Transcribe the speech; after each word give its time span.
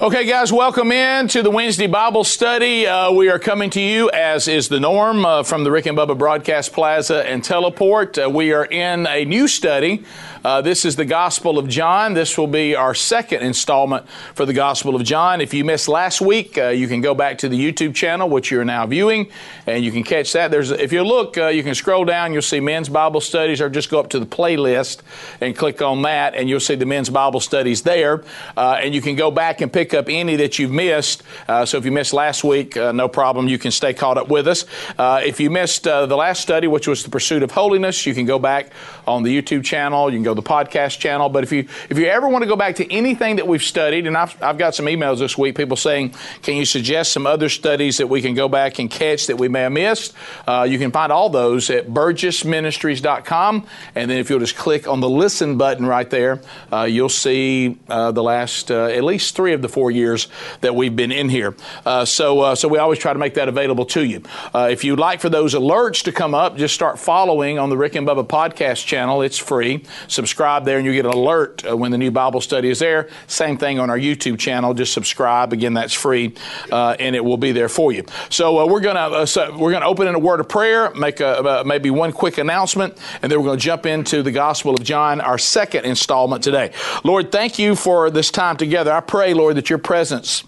Okay, 0.00 0.26
guys, 0.26 0.52
welcome 0.52 0.90
in 0.90 1.28
to 1.28 1.40
the 1.40 1.52
Wednesday 1.52 1.86
Bible 1.86 2.24
study. 2.24 2.84
Uh, 2.84 3.12
we 3.12 3.30
are 3.30 3.38
coming 3.38 3.70
to 3.70 3.80
you, 3.80 4.10
as 4.10 4.48
is 4.48 4.66
the 4.66 4.80
norm, 4.80 5.24
uh, 5.24 5.44
from 5.44 5.62
the 5.62 5.70
Rick 5.70 5.86
and 5.86 5.96
Bubba 5.96 6.18
Broadcast 6.18 6.72
Plaza 6.72 7.24
and 7.24 7.44
Teleport. 7.44 8.18
Uh, 8.18 8.28
we 8.28 8.52
are 8.52 8.64
in 8.64 9.06
a 9.06 9.24
new 9.24 9.46
study 9.46 10.04
uh, 10.44 10.60
this 10.60 10.84
is 10.84 10.94
the 10.96 11.06
Gospel 11.06 11.58
of 11.58 11.68
John. 11.68 12.12
This 12.12 12.36
will 12.36 12.46
be 12.46 12.74
our 12.74 12.94
second 12.94 13.42
installment 13.42 14.06
for 14.34 14.44
the 14.44 14.52
Gospel 14.52 14.94
of 14.94 15.02
John. 15.02 15.40
If 15.40 15.54
you 15.54 15.64
missed 15.64 15.88
last 15.88 16.20
week, 16.20 16.58
uh, 16.58 16.68
you 16.68 16.86
can 16.86 17.00
go 17.00 17.14
back 17.14 17.38
to 17.38 17.48
the 17.48 17.58
YouTube 17.58 17.94
channel, 17.94 18.28
which 18.28 18.50
you're 18.50 18.62
now 18.62 18.86
viewing, 18.86 19.30
and 19.66 19.82
you 19.82 19.90
can 19.90 20.04
catch 20.04 20.34
that. 20.34 20.50
There's, 20.50 20.70
if 20.70 20.92
you 20.92 21.02
look, 21.02 21.38
uh, 21.38 21.46
you 21.46 21.62
can 21.62 21.74
scroll 21.74 22.04
down. 22.04 22.34
You'll 22.34 22.42
see 22.42 22.60
men's 22.60 22.90
Bible 22.90 23.22
studies, 23.22 23.62
or 23.62 23.70
just 23.70 23.88
go 23.88 23.98
up 23.98 24.10
to 24.10 24.18
the 24.18 24.26
playlist 24.26 25.00
and 25.40 25.56
click 25.56 25.80
on 25.80 26.02
that, 26.02 26.34
and 26.34 26.46
you'll 26.46 26.60
see 26.60 26.74
the 26.74 26.84
men's 26.84 27.08
Bible 27.08 27.40
studies 27.40 27.80
there. 27.80 28.22
And 28.54 28.94
you 28.94 29.00
can 29.00 29.16
go 29.16 29.30
back 29.30 29.62
and 29.62 29.72
pick 29.72 29.83
up 29.92 30.08
any 30.08 30.36
that 30.36 30.58
you've 30.58 30.70
missed. 30.70 31.22
Uh, 31.46 31.66
so 31.66 31.76
if 31.76 31.84
you 31.84 31.92
missed 31.92 32.12
last 32.12 32.44
week, 32.44 32.76
uh, 32.76 32.92
no 32.92 33.08
problem. 33.08 33.48
You 33.48 33.58
can 33.58 33.70
stay 33.70 33.92
caught 33.92 34.16
up 34.16 34.28
with 34.28 34.48
us. 34.48 34.64
if 34.98 35.40
you 35.40 35.50
missed 35.50 35.84
the 35.84 36.06
last 36.06 36.40
study, 36.40 36.68
which 36.68 36.88
was 36.88 37.02
the 37.02 37.10
pursuit 37.10 37.42
of 37.42 37.50
holiness, 37.50 38.06
you 38.06 38.14
can 38.14 38.24
go 38.24 38.38
back 38.38 38.70
on 39.06 39.22
the 39.22 39.42
YouTube 39.42 39.64
channel. 39.64 40.10
You 40.10 40.16
can 40.16 40.24
go 40.24 40.34
to 40.34 40.40
the 40.40 40.48
podcast 40.48 40.98
channel. 40.98 41.28
But 41.28 41.44
if 41.44 41.52
you 41.52 41.68
if 41.90 41.98
you 41.98 42.06
ever 42.06 42.28
want 42.28 42.42
to 42.42 42.48
go 42.48 42.56
back 42.56 42.76
to 42.76 42.92
anything 42.92 43.36
that 43.36 43.46
we've 43.46 43.62
studied, 43.62 44.06
and 44.06 44.16
I've, 44.16 44.40
I've 44.42 44.58
got 44.58 44.74
some 44.74 44.86
emails 44.86 45.18
this 45.18 45.36
week, 45.36 45.56
people 45.56 45.76
saying, 45.76 46.14
can 46.42 46.56
you 46.56 46.64
suggest 46.64 47.12
some 47.12 47.26
other 47.26 47.48
studies 47.48 47.98
that 47.98 48.08
we 48.08 48.22
can 48.22 48.34
go 48.34 48.48
back 48.48 48.78
and 48.78 48.90
catch 48.90 49.26
that 49.26 49.36
we 49.36 49.48
may 49.48 49.60
have 49.62 49.72
missed? 49.72 50.14
Uh, 50.46 50.66
you 50.68 50.78
can 50.78 50.90
find 50.90 51.12
all 51.12 51.28
those 51.28 51.70
at 51.70 51.88
burgessministries.com. 51.88 53.66
And 53.94 54.10
then 54.10 54.18
if 54.18 54.30
you'll 54.30 54.40
just 54.40 54.56
click 54.56 54.88
on 54.88 55.00
the 55.00 55.08
listen 55.08 55.58
button 55.58 55.86
right 55.86 56.08
there, 56.08 56.40
uh, 56.72 56.82
you'll 56.82 57.08
see 57.08 57.78
uh, 57.88 58.12
the 58.12 58.22
last 58.22 58.70
uh, 58.70 58.86
at 58.86 59.04
least 59.04 59.36
three 59.36 59.52
of 59.52 59.62
the 59.62 59.68
four 59.68 59.90
years 59.90 60.28
that 60.60 60.74
we've 60.74 60.94
been 60.94 61.12
in 61.12 61.28
here. 61.28 61.54
Uh, 61.84 62.04
so, 62.04 62.40
uh, 62.40 62.54
so 62.54 62.68
we 62.68 62.78
always 62.78 62.98
try 62.98 63.12
to 63.12 63.18
make 63.18 63.34
that 63.34 63.48
available 63.48 63.84
to 63.86 64.04
you. 64.04 64.22
if 64.54 64.84
you'd 64.84 64.98
like 64.98 65.20
for 65.20 65.28
those 65.28 65.54
alerts 65.54 66.04
to 66.04 66.12
come 66.12 66.34
up, 66.34 66.56
just 66.56 66.74
start 66.74 66.98
following 66.98 67.58
on 67.58 67.70
the 67.70 67.76
Rick 67.76 67.94
and 67.94 68.06
Bubba 68.06 68.26
podcast 68.26 68.86
channel. 68.86 68.93
It's 68.94 69.38
free. 69.38 69.84
Subscribe 70.08 70.64
there 70.64 70.78
and 70.78 70.86
you 70.86 70.92
get 70.92 71.06
an 71.06 71.12
alert 71.12 71.64
uh, 71.68 71.76
when 71.76 71.90
the 71.90 71.98
new 71.98 72.10
Bible 72.10 72.40
study 72.40 72.70
is 72.70 72.78
there. 72.78 73.08
Same 73.26 73.56
thing 73.56 73.78
on 73.78 73.90
our 73.90 73.98
YouTube 73.98 74.38
channel. 74.38 74.74
Just 74.74 74.92
subscribe. 74.92 75.52
Again, 75.52 75.74
that's 75.74 75.94
free, 75.94 76.34
uh, 76.70 76.96
and 76.98 77.16
it 77.16 77.24
will 77.24 77.36
be 77.36 77.52
there 77.52 77.68
for 77.68 77.92
you. 77.92 78.04
So 78.30 78.60
uh, 78.60 78.66
we're 78.66 78.80
gonna 78.80 79.00
uh, 79.00 79.26
so 79.26 79.56
we're 79.56 79.72
gonna 79.72 79.86
open 79.86 80.08
in 80.08 80.14
a 80.14 80.18
word 80.18 80.40
of 80.40 80.48
prayer, 80.48 80.92
make 80.94 81.20
a, 81.20 81.62
maybe 81.64 81.90
one 81.90 82.12
quick 82.12 82.38
announcement, 82.38 82.98
and 83.22 83.30
then 83.30 83.38
we're 83.38 83.46
going 83.46 83.58
to 83.58 83.64
jump 83.64 83.86
into 83.86 84.22
the 84.22 84.32
Gospel 84.32 84.74
of 84.74 84.82
John, 84.82 85.20
our 85.20 85.38
second 85.38 85.84
installment 85.84 86.42
today. 86.42 86.72
Lord, 87.04 87.32
thank 87.32 87.58
you 87.58 87.76
for 87.76 88.10
this 88.10 88.30
time 88.30 88.56
together. 88.56 88.92
I 88.92 89.00
pray, 89.00 89.34
Lord, 89.34 89.56
that 89.56 89.70
your 89.70 89.78
presence 89.78 90.44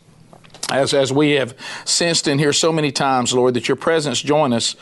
as, 0.71 0.93
as 0.93 1.13
we 1.13 1.33
have 1.33 1.55
sensed 1.85 2.27
in 2.27 2.41
here 2.41 2.53
so 2.53 2.73
many 2.73 2.91
times, 2.91 3.33
Lord, 3.33 3.55
that 3.55 3.69
your 3.69 3.77
presence 3.77 4.21
join 4.21 4.53
us. 4.53 4.75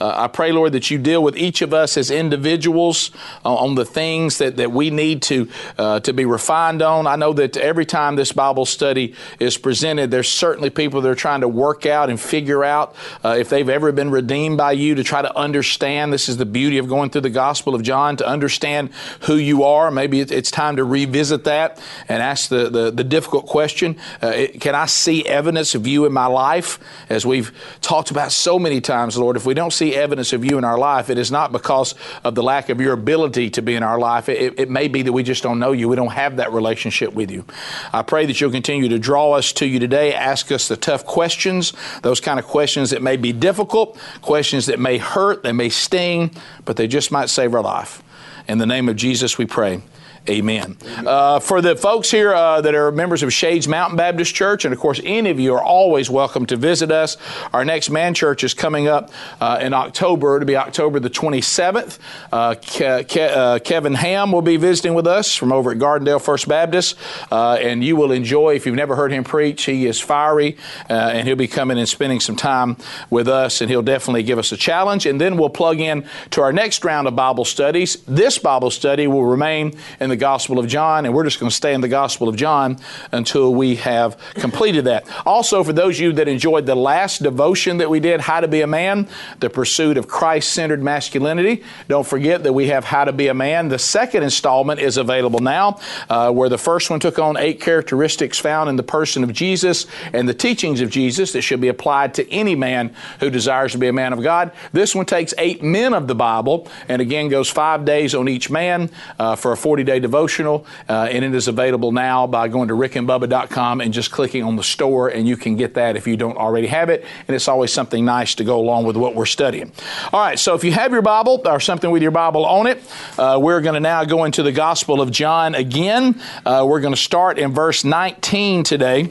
Uh, 0.00 0.12
I 0.16 0.28
pray, 0.28 0.52
Lord, 0.52 0.72
that 0.72 0.90
you 0.90 0.98
deal 0.98 1.22
with 1.22 1.36
each 1.36 1.62
of 1.62 1.74
us 1.74 1.96
as 1.96 2.12
individuals 2.12 3.10
uh, 3.44 3.52
on 3.52 3.74
the 3.74 3.84
things 3.84 4.38
that, 4.38 4.56
that 4.58 4.70
we 4.70 4.90
need 4.90 5.20
to, 5.22 5.48
uh, 5.78 5.98
to 6.00 6.12
be 6.12 6.24
refined 6.24 6.80
on. 6.80 7.08
I 7.08 7.16
know 7.16 7.32
that 7.32 7.56
every 7.56 7.84
time 7.84 8.14
this 8.14 8.30
Bible 8.30 8.64
study 8.66 9.14
is 9.40 9.58
presented, 9.58 10.12
there's 10.12 10.28
certainly 10.28 10.70
people 10.70 11.00
that 11.00 11.08
are 11.08 11.16
trying 11.16 11.40
to 11.40 11.48
work 11.48 11.86
out 11.86 12.08
and 12.08 12.20
figure 12.20 12.62
out 12.62 12.94
uh, 13.24 13.36
if 13.36 13.48
they've 13.48 13.68
ever 13.68 13.90
been 13.90 14.10
redeemed 14.10 14.58
by 14.58 14.72
you 14.72 14.94
to 14.94 15.02
try 15.02 15.22
to 15.22 15.36
understand. 15.36 16.12
This 16.12 16.28
is 16.28 16.36
the 16.36 16.46
beauty 16.46 16.78
of 16.78 16.88
going 16.88 17.10
through 17.10 17.22
the 17.22 17.30
Gospel 17.30 17.74
of 17.74 17.82
John, 17.82 18.16
to 18.18 18.26
understand 18.26 18.90
who 19.22 19.34
you 19.34 19.64
are. 19.64 19.90
Maybe 19.90 20.20
it's 20.20 20.52
time 20.52 20.76
to 20.76 20.84
revisit 20.84 21.44
that 21.44 21.82
and 22.08 22.22
ask 22.22 22.48
the, 22.48 22.70
the, 22.70 22.90
the 22.92 23.04
difficult 23.04 23.46
question 23.46 23.98
uh, 24.20 24.46
Can 24.60 24.76
I 24.76 24.86
see 24.86 25.31
evidence 25.32 25.74
of 25.74 25.86
you 25.86 26.04
in 26.04 26.12
my 26.12 26.26
life, 26.26 26.78
as 27.08 27.24
we've 27.24 27.52
talked 27.80 28.10
about 28.10 28.32
so 28.32 28.58
many 28.58 28.80
times, 28.80 29.16
Lord, 29.16 29.36
if 29.36 29.46
we 29.46 29.54
don't 29.54 29.72
see 29.72 29.94
evidence 29.94 30.32
of 30.32 30.44
you 30.44 30.58
in 30.58 30.64
our 30.64 30.78
life, 30.78 31.10
it 31.10 31.18
is 31.18 31.30
not 31.30 31.52
because 31.52 31.94
of 32.24 32.34
the 32.34 32.42
lack 32.42 32.68
of 32.68 32.80
your 32.80 32.92
ability 32.92 33.50
to 33.50 33.62
be 33.62 33.74
in 33.74 33.82
our 33.82 33.98
life. 33.98 34.28
It, 34.28 34.58
it 34.58 34.70
may 34.70 34.88
be 34.88 35.02
that 35.02 35.12
we 35.12 35.22
just 35.22 35.42
don't 35.42 35.58
know 35.58 35.72
you. 35.72 35.88
We 35.88 35.96
don't 35.96 36.12
have 36.12 36.36
that 36.36 36.52
relationship 36.52 37.12
with 37.14 37.30
you. 37.30 37.44
I 37.92 38.02
pray 38.02 38.26
that 38.26 38.40
you'll 38.40 38.50
continue 38.50 38.88
to 38.88 38.98
draw 38.98 39.32
us 39.32 39.52
to 39.54 39.66
you 39.66 39.78
today, 39.78 40.14
ask 40.14 40.52
us 40.52 40.68
the 40.68 40.76
tough 40.76 41.04
questions, 41.04 41.72
those 42.02 42.20
kind 42.20 42.38
of 42.38 42.46
questions 42.46 42.90
that 42.90 43.02
may 43.02 43.16
be 43.16 43.32
difficult, 43.32 43.98
questions 44.20 44.66
that 44.66 44.78
may 44.78 44.98
hurt, 44.98 45.42
they 45.42 45.52
may 45.52 45.68
sting, 45.68 46.30
but 46.64 46.76
they 46.76 46.86
just 46.86 47.10
might 47.10 47.30
save 47.30 47.54
our 47.54 47.62
life. 47.62 48.02
In 48.48 48.58
the 48.58 48.66
name 48.66 48.88
of 48.88 48.96
Jesus, 48.96 49.38
we 49.38 49.46
pray. 49.46 49.82
Amen. 50.30 50.76
Uh, 51.04 51.40
for 51.40 51.60
the 51.60 51.74
folks 51.74 52.08
here 52.08 52.32
uh, 52.32 52.60
that 52.60 52.76
are 52.76 52.92
members 52.92 53.24
of 53.24 53.32
Shades 53.32 53.66
Mountain 53.66 53.96
Baptist 53.96 54.32
Church, 54.32 54.64
and 54.64 54.72
of 54.72 54.78
course, 54.78 55.00
any 55.04 55.30
of 55.30 55.40
you 55.40 55.52
are 55.54 55.62
always 55.62 56.08
welcome 56.08 56.46
to 56.46 56.56
visit 56.56 56.92
us. 56.92 57.16
Our 57.52 57.64
next 57.64 57.90
man 57.90 58.14
church 58.14 58.44
is 58.44 58.54
coming 58.54 58.86
up 58.86 59.10
uh, 59.40 59.58
in 59.60 59.74
October. 59.74 60.36
It'll 60.36 60.46
be 60.46 60.54
October 60.54 61.00
the 61.00 61.10
27th. 61.10 61.98
Uh, 62.30 62.54
Ke- 62.54 63.08
Ke- 63.08 63.36
uh, 63.36 63.58
Kevin 63.64 63.94
Ham 63.94 64.30
will 64.30 64.42
be 64.42 64.56
visiting 64.56 64.94
with 64.94 65.08
us 65.08 65.34
from 65.34 65.52
over 65.52 65.72
at 65.72 65.78
Gardendale 65.78 66.22
First 66.22 66.46
Baptist, 66.46 66.96
uh, 67.32 67.54
and 67.54 67.82
you 67.82 67.96
will 67.96 68.12
enjoy, 68.12 68.54
if 68.54 68.64
you've 68.64 68.76
never 68.76 68.94
heard 68.94 69.10
him 69.10 69.24
preach, 69.24 69.64
he 69.64 69.86
is 69.86 69.98
fiery, 69.98 70.56
and 70.88 71.26
he'll 71.26 71.34
be 71.34 71.48
coming 71.48 71.80
and 71.80 71.88
spending 71.88 72.20
some 72.20 72.36
time 72.36 72.76
with 73.10 73.26
us, 73.26 73.60
and 73.60 73.68
he'll 73.68 73.82
definitely 73.82 74.22
give 74.22 74.38
us 74.38 74.52
a 74.52 74.56
challenge. 74.56 75.04
And 75.04 75.20
then 75.20 75.36
we'll 75.36 75.50
plug 75.50 75.80
in 75.80 76.06
to 76.30 76.42
our 76.42 76.52
next 76.52 76.84
round 76.84 77.08
of 77.08 77.16
Bible 77.16 77.44
studies. 77.44 77.96
This 78.06 78.38
Bible 78.38 78.70
study 78.70 79.08
will 79.08 79.24
remain 79.24 79.76
in 79.98 80.11
the 80.12 80.16
Gospel 80.16 80.58
of 80.58 80.66
John, 80.66 81.06
and 81.06 81.14
we're 81.14 81.24
just 81.24 81.40
going 81.40 81.48
to 81.48 81.56
stay 81.56 81.72
in 81.72 81.80
the 81.80 81.88
Gospel 81.88 82.28
of 82.28 82.36
John 82.36 82.76
until 83.12 83.54
we 83.54 83.76
have 83.76 84.18
completed 84.34 84.84
that. 84.84 85.06
Also, 85.24 85.64
for 85.64 85.72
those 85.72 85.96
of 85.96 86.00
you 86.02 86.12
that 86.12 86.28
enjoyed 86.28 86.66
the 86.66 86.74
last 86.74 87.22
devotion 87.22 87.78
that 87.78 87.88
we 87.88 87.98
did, 87.98 88.20
How 88.20 88.40
to 88.40 88.48
Be 88.48 88.60
a 88.60 88.66
Man, 88.66 89.08
the 89.40 89.48
pursuit 89.48 89.96
of 89.96 90.08
Christ 90.08 90.52
centered 90.52 90.82
masculinity, 90.82 91.64
don't 91.88 92.06
forget 92.06 92.42
that 92.42 92.52
we 92.52 92.66
have 92.66 92.84
How 92.84 93.06
to 93.06 93.12
Be 93.12 93.28
a 93.28 93.34
Man. 93.34 93.68
The 93.68 93.78
second 93.78 94.22
installment 94.22 94.80
is 94.80 94.98
available 94.98 95.40
now, 95.40 95.80
uh, 96.10 96.30
where 96.30 96.50
the 96.50 96.58
first 96.58 96.90
one 96.90 97.00
took 97.00 97.18
on 97.18 97.38
eight 97.38 97.62
characteristics 97.62 98.38
found 98.38 98.68
in 98.68 98.76
the 98.76 98.82
person 98.82 99.24
of 99.24 99.32
Jesus 99.32 99.86
and 100.12 100.28
the 100.28 100.34
teachings 100.34 100.82
of 100.82 100.90
Jesus 100.90 101.32
that 101.32 101.40
should 101.40 101.62
be 101.62 101.68
applied 101.68 102.12
to 102.14 102.30
any 102.30 102.54
man 102.54 102.94
who 103.20 103.30
desires 103.30 103.72
to 103.72 103.78
be 103.78 103.88
a 103.88 103.94
man 103.94 104.12
of 104.12 104.22
God. 104.22 104.52
This 104.74 104.94
one 104.94 105.06
takes 105.06 105.32
eight 105.38 105.62
men 105.62 105.94
of 105.94 106.06
the 106.06 106.14
Bible 106.14 106.68
and 106.88 107.00
again 107.00 107.30
goes 107.30 107.48
five 107.48 107.86
days 107.86 108.14
on 108.14 108.28
each 108.28 108.50
man 108.50 108.90
uh, 109.18 109.36
for 109.36 109.52
a 109.52 109.56
40 109.56 109.84
day 109.84 110.01
devotional, 110.02 110.66
uh, 110.88 111.08
and 111.10 111.24
it 111.24 111.34
is 111.34 111.48
available 111.48 111.92
now 111.92 112.26
by 112.26 112.48
going 112.48 112.68
to 112.68 112.74
rickandbubba.com 112.74 113.80
and 113.80 113.94
just 113.94 114.10
clicking 114.10 114.42
on 114.42 114.56
the 114.56 114.62
store, 114.62 115.08
and 115.08 115.26
you 115.26 115.36
can 115.36 115.56
get 115.56 115.74
that 115.74 115.96
if 115.96 116.06
you 116.06 116.16
don't 116.16 116.36
already 116.36 116.66
have 116.66 116.90
it. 116.90 117.04
And 117.26 117.34
it's 117.34 117.48
always 117.48 117.72
something 117.72 118.04
nice 118.04 118.34
to 118.36 118.44
go 118.44 118.58
along 118.58 118.84
with 118.84 118.96
what 118.96 119.14
we're 119.14 119.26
studying. 119.26 119.72
All 120.12 120.20
right, 120.20 120.38
so 120.38 120.54
if 120.54 120.64
you 120.64 120.72
have 120.72 120.92
your 120.92 121.02
Bible 121.02 121.40
or 121.46 121.60
something 121.60 121.90
with 121.90 122.02
your 122.02 122.10
Bible 122.10 122.44
on 122.44 122.66
it, 122.66 122.82
uh, 123.18 123.38
we're 123.40 123.60
going 123.60 123.74
to 123.74 123.80
now 123.80 124.04
go 124.04 124.24
into 124.24 124.42
the 124.42 124.52
Gospel 124.52 125.00
of 125.00 125.10
John 125.10 125.54
again. 125.54 126.20
Uh, 126.44 126.66
we're 126.68 126.80
going 126.80 126.94
to 126.94 127.00
start 127.00 127.38
in 127.38 127.52
verse 127.52 127.84
19 127.84 128.64
today. 128.64 129.10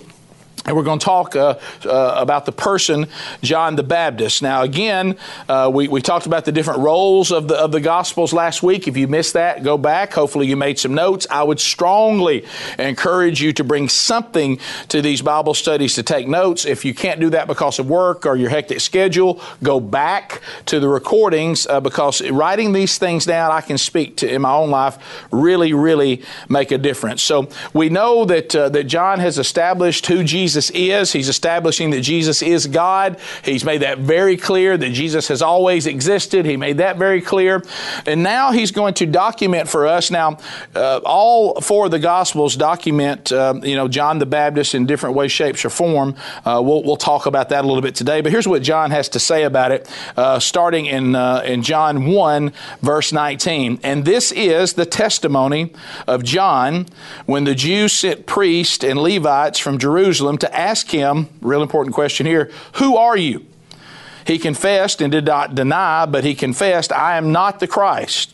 And 0.65 0.75
we're 0.75 0.83
going 0.83 0.99
to 0.99 1.05
talk 1.05 1.35
uh, 1.35 1.57
uh, 1.85 2.13
about 2.17 2.45
the 2.45 2.51
person, 2.51 3.07
John 3.41 3.75
the 3.75 3.83
Baptist. 3.83 4.43
Now, 4.43 4.61
again, 4.61 5.17
uh, 5.49 5.71
we, 5.73 5.87
we 5.87 6.03
talked 6.03 6.27
about 6.27 6.45
the 6.45 6.51
different 6.51 6.81
roles 6.81 7.31
of 7.31 7.47
the, 7.47 7.55
of 7.55 7.71
the 7.71 7.81
Gospels 7.81 8.31
last 8.31 8.61
week. 8.61 8.87
If 8.87 8.95
you 8.95 9.07
missed 9.07 9.33
that, 9.33 9.63
go 9.63 9.75
back. 9.75 10.13
Hopefully, 10.13 10.45
you 10.45 10.55
made 10.55 10.77
some 10.77 10.93
notes. 10.93 11.25
I 11.31 11.41
would 11.41 11.59
strongly 11.59 12.45
encourage 12.77 13.41
you 13.41 13.53
to 13.53 13.63
bring 13.63 13.89
something 13.89 14.59
to 14.89 15.01
these 15.01 15.23
Bible 15.23 15.55
studies 15.55 15.95
to 15.95 16.03
take 16.03 16.27
notes. 16.27 16.65
If 16.65 16.85
you 16.85 16.93
can't 16.93 17.19
do 17.19 17.31
that 17.31 17.47
because 17.47 17.79
of 17.79 17.89
work 17.89 18.27
or 18.27 18.35
your 18.35 18.49
hectic 18.49 18.81
schedule, 18.81 19.41
go 19.63 19.79
back 19.79 20.41
to 20.67 20.79
the 20.79 20.87
recordings 20.87 21.65
uh, 21.65 21.79
because 21.79 22.21
writing 22.29 22.71
these 22.71 22.99
things 22.99 23.25
down, 23.25 23.51
I 23.51 23.61
can 23.61 23.79
speak 23.79 24.17
to 24.17 24.31
in 24.31 24.43
my 24.43 24.53
own 24.53 24.69
life, 24.69 24.99
really, 25.31 25.73
really 25.73 26.21
make 26.49 26.71
a 26.71 26.77
difference. 26.77 27.23
So, 27.23 27.49
we 27.73 27.89
know 27.89 28.25
that, 28.25 28.55
uh, 28.55 28.69
that 28.69 28.83
John 28.83 29.19
has 29.19 29.39
established 29.39 30.05
who 30.05 30.23
Jesus 30.23 30.50
Jesus 30.51 30.69
is. 30.71 31.13
He's 31.13 31.29
establishing 31.29 31.91
that 31.91 32.01
Jesus 32.01 32.41
is 32.41 32.67
God. 32.67 33.17
He's 33.45 33.63
made 33.63 33.83
that 33.83 33.99
very 33.99 34.35
clear 34.35 34.75
that 34.75 34.89
Jesus 34.89 35.29
has 35.29 35.41
always 35.41 35.87
existed. 35.87 36.45
He 36.45 36.57
made 36.57 36.79
that 36.79 36.97
very 36.97 37.21
clear. 37.21 37.63
And 38.05 38.21
now 38.21 38.51
he's 38.51 38.71
going 38.71 38.95
to 38.95 39.05
document 39.05 39.69
for 39.69 39.87
us. 39.87 40.11
Now, 40.11 40.39
uh, 40.75 40.99
all 41.05 41.61
four 41.61 41.85
of 41.85 41.91
the 41.91 41.99
Gospels 41.99 42.57
document, 42.57 43.31
uh, 43.31 43.53
you 43.63 43.77
know, 43.77 43.87
John 43.87 44.19
the 44.19 44.25
Baptist 44.25 44.75
in 44.75 44.85
different 44.85 45.15
ways, 45.15 45.31
shapes, 45.31 45.63
or 45.63 45.69
form. 45.69 46.15
Uh, 46.43 46.61
we'll, 46.61 46.83
we'll 46.83 46.97
talk 46.97 47.27
about 47.27 47.47
that 47.47 47.63
a 47.63 47.67
little 47.67 47.81
bit 47.81 47.95
today. 47.95 48.19
But 48.19 48.33
here's 48.33 48.49
what 48.49 48.61
John 48.61 48.91
has 48.91 49.07
to 49.09 49.19
say 49.19 49.43
about 49.43 49.71
it, 49.71 49.89
uh, 50.17 50.39
starting 50.39 50.85
in, 50.87 51.15
uh, 51.15 51.43
in 51.45 51.63
John 51.63 52.07
1, 52.07 52.51
verse 52.81 53.13
19. 53.13 53.79
And 53.83 54.03
this 54.03 54.33
is 54.33 54.73
the 54.73 54.85
testimony 54.85 55.71
of 56.07 56.25
John 56.25 56.87
when 57.25 57.45
the 57.45 57.55
Jews 57.55 57.93
sent 57.93 58.25
priests 58.25 58.83
and 58.83 58.99
Levites 58.99 59.61
from 59.61 59.77
Jerusalem 59.77 60.37
to 60.41 60.55
ask 60.55 60.89
him, 60.89 61.29
real 61.41 61.61
important 61.61 61.95
question 61.95 62.25
here, 62.25 62.51
who 62.73 62.97
are 62.97 63.17
you? 63.17 63.45
He 64.25 64.37
confessed 64.37 65.01
and 65.01 65.11
did 65.11 65.25
not 65.25 65.55
deny, 65.55 66.05
but 66.05 66.23
he 66.23 66.35
confessed, 66.35 66.91
I 66.91 67.17
am 67.17 67.31
not 67.31 67.59
the 67.59 67.67
Christ. 67.67 68.33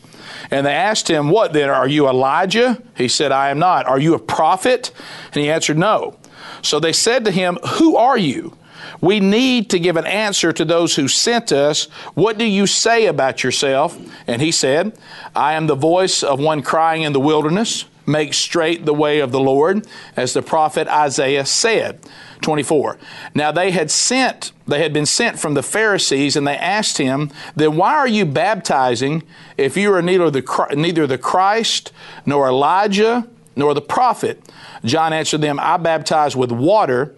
And 0.50 0.66
they 0.66 0.74
asked 0.74 1.08
him, 1.08 1.30
What 1.30 1.52
then? 1.52 1.70
Are 1.70 1.88
you 1.88 2.08
Elijah? 2.08 2.82
He 2.96 3.08
said, 3.08 3.32
I 3.32 3.50
am 3.50 3.58
not. 3.58 3.86
Are 3.86 3.98
you 3.98 4.14
a 4.14 4.18
prophet? 4.18 4.92
And 5.32 5.42
he 5.42 5.50
answered, 5.50 5.78
No. 5.78 6.16
So 6.62 6.80
they 6.80 6.92
said 6.92 7.24
to 7.24 7.30
him, 7.30 7.58
Who 7.78 7.96
are 7.96 8.18
you? 8.18 8.56
We 9.00 9.20
need 9.20 9.70
to 9.70 9.78
give 9.78 9.96
an 9.96 10.06
answer 10.06 10.52
to 10.52 10.64
those 10.64 10.96
who 10.96 11.08
sent 11.08 11.52
us. 11.52 11.84
What 12.14 12.38
do 12.38 12.44
you 12.44 12.66
say 12.66 13.06
about 13.06 13.44
yourself? 13.44 13.98
And 14.26 14.42
he 14.42 14.50
said, 14.50 14.98
I 15.36 15.54
am 15.54 15.66
the 15.66 15.74
voice 15.74 16.22
of 16.22 16.40
one 16.40 16.62
crying 16.62 17.02
in 17.02 17.12
the 17.12 17.20
wilderness, 17.20 17.84
make 18.08 18.34
straight 18.34 18.86
the 18.86 18.94
way 18.94 19.20
of 19.20 19.30
the 19.30 19.40
Lord, 19.40 19.86
as 20.16 20.32
the 20.32 20.42
prophet 20.42 20.88
Isaiah 20.88 21.46
said. 21.46 22.00
24. 22.40 22.98
Now 23.34 23.52
they 23.52 23.72
had 23.72 23.90
sent, 23.90 24.52
they 24.66 24.80
had 24.80 24.92
been 24.92 25.06
sent 25.06 25.38
from 25.38 25.54
the 25.54 25.62
Pharisees, 25.62 26.36
and 26.36 26.46
they 26.46 26.56
asked 26.56 26.98
him, 26.98 27.30
Then 27.56 27.76
why 27.76 27.94
are 27.94 28.08
you 28.08 28.24
baptizing 28.24 29.22
if 29.56 29.76
you 29.76 29.92
are 29.92 30.02
neither 30.02 30.30
the, 30.30 30.74
neither 30.76 31.06
the 31.06 31.18
Christ, 31.18 31.92
nor 32.24 32.48
Elijah, 32.48 33.28
nor 33.56 33.74
the 33.74 33.80
prophet? 33.80 34.40
John 34.84 35.12
answered 35.12 35.40
them, 35.40 35.58
I 35.60 35.76
baptize 35.76 36.36
with 36.36 36.52
water, 36.52 37.14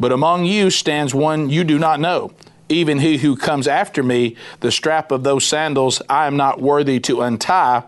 but 0.00 0.10
among 0.10 0.46
you 0.46 0.70
stands 0.70 1.14
one 1.14 1.50
you 1.50 1.64
do 1.64 1.78
not 1.78 2.00
know. 2.00 2.32
Even 2.72 2.98
he 2.98 3.18
who 3.18 3.36
comes 3.36 3.68
after 3.68 4.02
me, 4.02 4.34
the 4.60 4.72
strap 4.72 5.12
of 5.12 5.24
those 5.24 5.44
sandals 5.44 6.00
I 6.08 6.26
am 6.26 6.36
not 6.36 6.60
worthy 6.60 6.98
to 7.00 7.20
untie. 7.20 7.82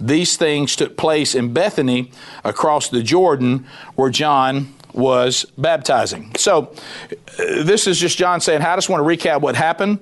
These 0.00 0.38
things 0.38 0.76
took 0.76 0.96
place 0.96 1.34
in 1.34 1.52
Bethany 1.52 2.10
across 2.42 2.88
the 2.88 3.02
Jordan 3.02 3.66
where 3.96 4.10
John 4.10 4.74
was 4.94 5.44
baptizing. 5.58 6.32
So, 6.36 6.72
uh, 7.12 7.64
this 7.64 7.86
is 7.86 7.98
just 7.98 8.16
John 8.18 8.40
saying, 8.40 8.62
I 8.62 8.74
just 8.76 8.88
want 8.88 9.06
to 9.06 9.06
recap 9.06 9.40
what 9.40 9.56
happened. 9.56 9.98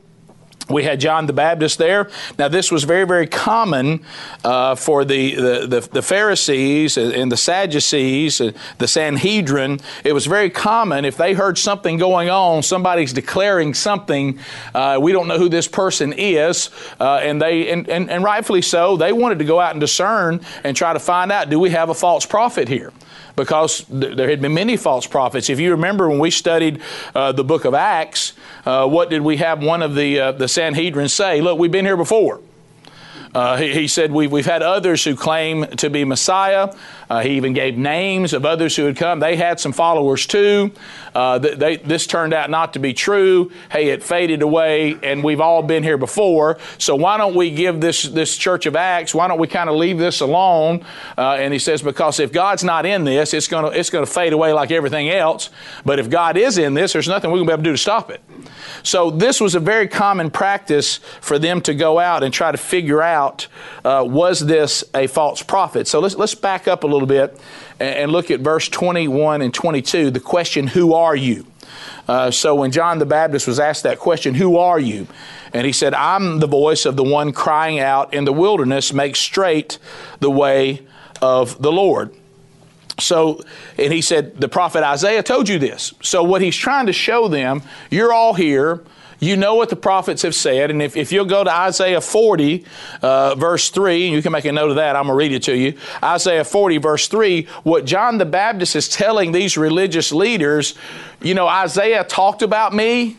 We 0.68 0.84
had 0.84 1.00
John 1.00 1.26
the 1.26 1.32
Baptist 1.32 1.78
there. 1.78 2.10
Now, 2.38 2.48
this 2.48 2.70
was 2.70 2.84
very, 2.84 3.06
very 3.06 3.26
common 3.26 4.04
uh, 4.44 4.74
for 4.74 5.04
the, 5.04 5.34
the, 5.34 5.66
the, 5.66 5.88
the, 5.92 6.02
Pharisees 6.02 6.98
and 6.98 7.32
the 7.32 7.36
Sadducees, 7.38 8.40
uh, 8.40 8.52
the 8.76 8.86
Sanhedrin. 8.86 9.80
It 10.04 10.12
was 10.12 10.26
very 10.26 10.50
common 10.50 11.06
if 11.06 11.16
they 11.16 11.32
heard 11.32 11.56
something 11.56 11.96
going 11.96 12.28
on, 12.28 12.62
somebody's 12.62 13.14
declaring 13.14 13.72
something, 13.72 14.38
uh, 14.74 14.98
we 15.00 15.12
don't 15.12 15.26
know 15.26 15.38
who 15.38 15.48
this 15.48 15.68
person 15.68 16.12
is, 16.12 16.68
uh, 17.00 17.16
and 17.22 17.40
they 17.40 17.70
and, 17.70 17.88
and, 17.88 18.10
and 18.10 18.22
rightfully 18.22 18.62
so, 18.62 18.96
they 18.96 19.12
wanted 19.12 19.38
to 19.38 19.44
go 19.46 19.60
out 19.60 19.72
and 19.72 19.80
discern 19.80 20.40
and 20.64 20.76
try 20.76 20.92
to 20.92 21.00
find 21.00 21.32
out 21.32 21.48
do 21.48 21.58
we 21.58 21.70
have 21.70 21.88
a 21.88 21.94
false 21.94 22.26
prophet 22.26 22.68
here? 22.68 22.92
because 23.38 23.84
th- 23.84 24.16
there 24.16 24.28
had 24.28 24.42
been 24.42 24.52
many 24.52 24.76
false 24.76 25.06
prophets. 25.06 25.48
If 25.48 25.60
you 25.60 25.70
remember 25.70 26.08
when 26.08 26.18
we 26.18 26.30
studied 26.30 26.82
uh, 27.14 27.32
the 27.32 27.44
book 27.44 27.64
of 27.64 27.72
Acts, 27.72 28.34
uh, 28.68 28.86
what 28.86 29.08
did 29.08 29.22
we 29.22 29.38
have 29.38 29.62
one 29.62 29.80
of 29.80 29.94
the, 29.94 30.20
uh, 30.20 30.32
the 30.32 30.46
Sanhedrin 30.46 31.08
say? 31.08 31.40
Look, 31.40 31.58
we've 31.58 31.70
been 31.70 31.86
here 31.86 31.96
before. 31.96 32.42
Uh, 33.34 33.56
he, 33.56 33.72
he, 33.72 33.88
said, 33.88 34.12
we've, 34.12 34.30
we've 34.30 34.44
had 34.44 34.60
others 34.62 35.02
who 35.02 35.16
claim 35.16 35.64
to 35.76 35.88
be 35.88 36.04
Messiah. 36.04 36.74
Uh, 37.08 37.20
he 37.20 37.30
even 37.30 37.52
gave 37.52 37.76
names 37.76 38.32
of 38.32 38.44
others 38.44 38.76
who 38.76 38.84
had 38.84 38.96
come. 38.96 39.20
They 39.20 39.36
had 39.36 39.58
some 39.60 39.72
followers 39.72 40.26
too. 40.26 40.72
Uh, 41.14 41.38
they, 41.38 41.76
this 41.76 42.06
turned 42.06 42.34
out 42.34 42.50
not 42.50 42.74
to 42.74 42.78
be 42.78 42.92
true. 42.92 43.50
Hey, 43.70 43.88
it 43.88 44.02
faded 44.02 44.42
away, 44.42 44.96
and 45.02 45.24
we've 45.24 45.40
all 45.40 45.62
been 45.62 45.82
here 45.82 45.98
before. 45.98 46.58
So 46.78 46.94
why 46.94 47.16
don't 47.16 47.34
we 47.34 47.50
give 47.50 47.80
this, 47.80 48.02
this 48.02 48.36
Church 48.36 48.66
of 48.66 48.76
Acts, 48.76 49.14
why 49.14 49.28
don't 49.28 49.38
we 49.38 49.48
kind 49.48 49.68
of 49.68 49.76
leave 49.76 49.98
this 49.98 50.20
alone? 50.20 50.84
Uh, 51.16 51.36
and 51.38 51.52
he 51.52 51.58
says, 51.58 51.82
because 51.82 52.20
if 52.20 52.32
God's 52.32 52.62
not 52.62 52.86
in 52.86 53.04
this, 53.04 53.34
it's 53.34 53.48
going 53.48 53.70
to 53.70 53.78
it's 53.78 53.90
gonna 53.90 54.06
fade 54.06 54.32
away 54.32 54.52
like 54.52 54.70
everything 54.70 55.08
else. 55.08 55.50
But 55.84 55.98
if 55.98 56.10
God 56.10 56.36
is 56.36 56.58
in 56.58 56.74
this, 56.74 56.92
there's 56.92 57.08
nothing 57.08 57.30
we're 57.30 57.38
to 57.38 57.44
be 57.44 57.52
able 57.52 57.62
to 57.62 57.70
do 57.70 57.72
to 57.72 57.78
stop 57.78 58.10
it. 58.10 58.22
So 58.82 59.10
this 59.10 59.40
was 59.40 59.54
a 59.54 59.60
very 59.60 59.88
common 59.88 60.30
practice 60.30 60.98
for 61.20 61.38
them 61.38 61.60
to 61.62 61.74
go 61.74 61.98
out 61.98 62.22
and 62.22 62.32
try 62.32 62.52
to 62.52 62.58
figure 62.58 63.02
out 63.02 63.48
uh, 63.84 64.04
was 64.06 64.40
this 64.40 64.84
a 64.94 65.06
false 65.06 65.42
prophet. 65.42 65.88
So 65.88 66.00
let's 66.00 66.14
let's 66.16 66.34
back 66.34 66.68
up 66.68 66.84
a 66.84 66.86
little 66.86 66.97
bit 67.06 67.38
and, 67.78 67.94
and 67.94 68.12
look 68.12 68.30
at 68.30 68.40
verse 68.40 68.68
21 68.68 69.42
and 69.42 69.52
22. 69.52 70.10
The 70.10 70.20
question, 70.20 70.66
"Who 70.68 70.94
are 70.94 71.16
you?" 71.16 71.46
Uh, 72.08 72.30
so 72.30 72.54
when 72.54 72.70
John 72.70 72.98
the 72.98 73.06
Baptist 73.06 73.46
was 73.46 73.60
asked 73.60 73.82
that 73.82 73.98
question, 73.98 74.34
"Who 74.34 74.56
are 74.56 74.80
you?" 74.80 75.06
and 75.52 75.66
he 75.66 75.72
said, 75.72 75.94
"I'm 75.94 76.40
the 76.40 76.46
voice 76.46 76.84
of 76.86 76.96
the 76.96 77.04
one 77.04 77.32
crying 77.32 77.80
out 77.80 78.14
in 78.14 78.24
the 78.24 78.32
wilderness, 78.32 78.92
make 78.92 79.16
straight 79.16 79.78
the 80.20 80.30
way 80.30 80.82
of 81.20 81.60
the 81.60 81.72
Lord." 81.72 82.14
So, 83.00 83.42
and 83.78 83.92
he 83.92 84.00
said, 84.00 84.40
the 84.40 84.48
prophet 84.48 84.82
Isaiah 84.82 85.22
told 85.22 85.48
you 85.48 85.58
this. 85.58 85.94
So, 86.02 86.22
what 86.24 86.42
he's 86.42 86.56
trying 86.56 86.86
to 86.86 86.92
show 86.92 87.28
them, 87.28 87.62
you're 87.90 88.12
all 88.12 88.34
here. 88.34 88.82
You 89.20 89.36
know 89.36 89.56
what 89.56 89.68
the 89.68 89.76
prophets 89.76 90.22
have 90.22 90.34
said. 90.34 90.70
And 90.70 90.80
if, 90.80 90.96
if 90.96 91.10
you'll 91.10 91.24
go 91.24 91.42
to 91.42 91.50
Isaiah 91.50 92.00
40, 92.00 92.64
uh, 93.02 93.34
verse 93.34 93.70
3, 93.70 94.08
you 94.08 94.22
can 94.22 94.32
make 94.32 94.44
a 94.44 94.52
note 94.52 94.70
of 94.70 94.76
that, 94.76 94.94
I'm 94.94 95.06
going 95.06 95.14
to 95.14 95.18
read 95.18 95.32
it 95.32 95.42
to 95.44 95.56
you. 95.56 95.76
Isaiah 96.02 96.44
40, 96.44 96.78
verse 96.78 97.08
3, 97.08 97.44
what 97.64 97.84
John 97.84 98.18
the 98.18 98.24
Baptist 98.24 98.76
is 98.76 98.88
telling 98.88 99.32
these 99.32 99.56
religious 99.56 100.12
leaders, 100.12 100.74
you 101.20 101.34
know, 101.34 101.48
Isaiah 101.48 102.04
talked 102.04 102.42
about 102.42 102.72
me. 102.72 103.16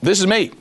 This 0.00 0.20
is 0.20 0.26
me. 0.26 0.52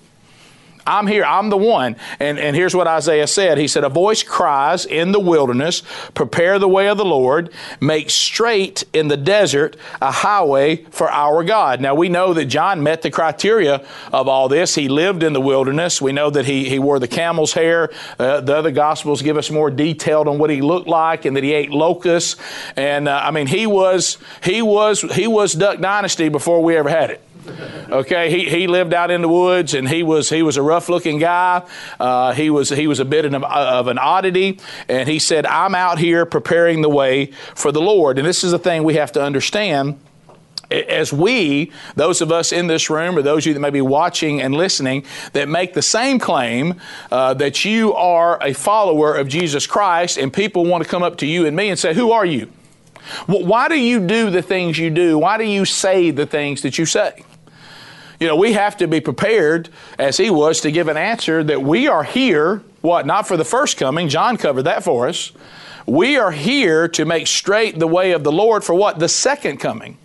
I'm 0.87 1.05
here. 1.05 1.25
I'm 1.25 1.49
the 1.49 1.57
one. 1.57 1.97
And, 2.19 2.39
and 2.39 2.55
here's 2.55 2.73
what 2.73 2.87
Isaiah 2.87 3.27
said. 3.27 3.57
He 3.57 3.67
said, 3.67 3.83
A 3.83 3.89
voice 3.89 4.23
cries 4.23 4.85
in 4.85 5.11
the 5.11 5.19
wilderness, 5.19 5.83
prepare 6.13 6.57
the 6.59 6.67
way 6.67 6.87
of 6.87 6.97
the 6.97 7.05
Lord, 7.05 7.51
make 7.81 8.09
straight 8.09 8.85
in 8.93 9.09
the 9.09 9.17
desert 9.17 9.75
a 10.01 10.11
highway 10.11 10.77
for 10.91 11.11
our 11.11 11.43
God. 11.43 11.81
Now 11.81 11.93
we 11.93 12.07
know 12.07 12.33
that 12.33 12.45
John 12.45 12.81
met 12.81 13.01
the 13.01 13.11
criteria 13.11 13.85
of 14.13 14.29
all 14.29 14.47
this. 14.47 14.75
He 14.75 14.87
lived 14.87 15.23
in 15.23 15.33
the 15.33 15.41
wilderness. 15.41 16.01
We 16.01 16.13
know 16.13 16.29
that 16.29 16.45
he, 16.45 16.69
he 16.69 16.79
wore 16.79 16.99
the 16.99 17.07
camel's 17.07 17.51
hair. 17.53 17.91
Uh, 18.17 18.39
the 18.39 18.55
other 18.55 18.71
gospels 18.71 19.21
give 19.21 19.37
us 19.37 19.51
more 19.51 19.69
detailed 19.69 20.29
on 20.29 20.39
what 20.39 20.49
he 20.49 20.61
looked 20.61 20.87
like 20.87 21.25
and 21.25 21.35
that 21.35 21.43
he 21.43 21.53
ate 21.53 21.69
locusts. 21.69 22.37
And 22.77 23.09
uh, 23.09 23.21
I 23.21 23.31
mean, 23.31 23.47
he 23.47 23.67
was, 23.67 24.17
he 24.41 24.61
was, 24.61 25.01
he 25.01 25.27
was 25.27 25.51
Duck 25.51 25.79
Dynasty 25.79 26.29
before 26.29 26.63
we 26.63 26.77
ever 26.77 26.89
had 26.89 27.09
it. 27.09 27.26
Okay, 27.89 28.29
he, 28.29 28.49
he 28.49 28.67
lived 28.67 28.93
out 28.93 29.11
in 29.11 29.21
the 29.21 29.29
woods, 29.29 29.73
and 29.73 29.87
he 29.87 30.03
was 30.03 30.29
he 30.29 30.43
was 30.43 30.57
a 30.57 30.61
rough 30.61 30.89
looking 30.89 31.19
guy. 31.19 31.65
Uh, 31.99 32.33
he 32.33 32.49
was 32.49 32.69
he 32.69 32.87
was 32.87 32.99
a 32.99 33.05
bit 33.05 33.25
of, 33.25 33.43
of 33.43 33.87
an 33.87 33.97
oddity, 33.97 34.59
and 34.87 35.07
he 35.07 35.19
said, 35.19 35.45
"I'm 35.45 35.75
out 35.75 35.99
here 35.99 36.25
preparing 36.25 36.81
the 36.81 36.89
way 36.89 37.27
for 37.55 37.71
the 37.71 37.81
Lord." 37.81 38.17
And 38.17 38.27
this 38.27 38.43
is 38.43 38.51
the 38.51 38.59
thing 38.59 38.83
we 38.83 38.95
have 38.95 39.11
to 39.13 39.21
understand 39.21 39.99
as 40.69 41.13
we, 41.13 41.71
those 41.95 42.21
of 42.21 42.31
us 42.31 42.51
in 42.51 42.67
this 42.67 42.89
room, 42.89 43.17
or 43.17 43.21
those 43.21 43.43
of 43.43 43.47
you 43.47 43.53
that 43.53 43.59
may 43.59 43.69
be 43.69 43.81
watching 43.81 44.41
and 44.41 44.53
listening, 44.53 45.05
that 45.33 45.47
make 45.47 45.73
the 45.73 45.81
same 45.81 46.19
claim 46.19 46.75
uh, 47.11 47.33
that 47.35 47.63
you 47.63 47.93
are 47.93 48.41
a 48.43 48.53
follower 48.53 49.15
of 49.15 49.27
Jesus 49.27 49.65
Christ, 49.65 50.17
and 50.17 50.31
people 50.33 50.65
want 50.65 50.83
to 50.83 50.89
come 50.89 51.03
up 51.03 51.17
to 51.17 51.25
you 51.25 51.45
and 51.45 51.55
me 51.55 51.69
and 51.69 51.79
say, 51.79 51.93
Who 51.93 52.11
are 52.11 52.25
you? 52.25 52.51
Why 53.27 53.69
do 53.69 53.75
you 53.75 54.05
do 54.05 54.29
the 54.29 54.41
things 54.41 54.77
you 54.77 54.89
do? 54.89 55.17
Why 55.17 55.37
do 55.37 55.45
you 55.45 55.63
say 55.63 56.11
the 56.11 56.25
things 56.25 56.61
that 56.63 56.77
you 56.77 56.85
say? 56.85 57.23
You 58.19 58.27
know, 58.27 58.35
we 58.35 58.53
have 58.53 58.77
to 58.77 58.87
be 58.87 58.99
prepared, 58.99 59.69
as 59.99 60.17
he 60.17 60.29
was, 60.29 60.61
to 60.61 60.71
give 60.71 60.87
an 60.87 60.97
answer 60.97 61.43
that 61.43 61.61
we 61.61 61.87
are 61.87 62.03
here, 62.03 62.63
what, 62.81 63.05
not 63.05 63.27
for 63.27 63.37
the 63.37 63.45
first 63.45 63.77
coming, 63.77 64.09
John 64.09 64.37
covered 64.37 64.63
that 64.63 64.83
for 64.83 65.07
us. 65.07 65.31
We 65.85 66.17
are 66.17 66.31
here 66.31 66.87
to 66.89 67.05
make 67.05 67.27
straight 67.27 67.79
the 67.79 67.87
way 67.87 68.11
of 68.11 68.23
the 68.23 68.31
Lord 68.31 68.63
for 68.63 68.73
what? 68.73 68.99
The 68.99 69.07
second 69.07 69.57
coming. 69.57 69.97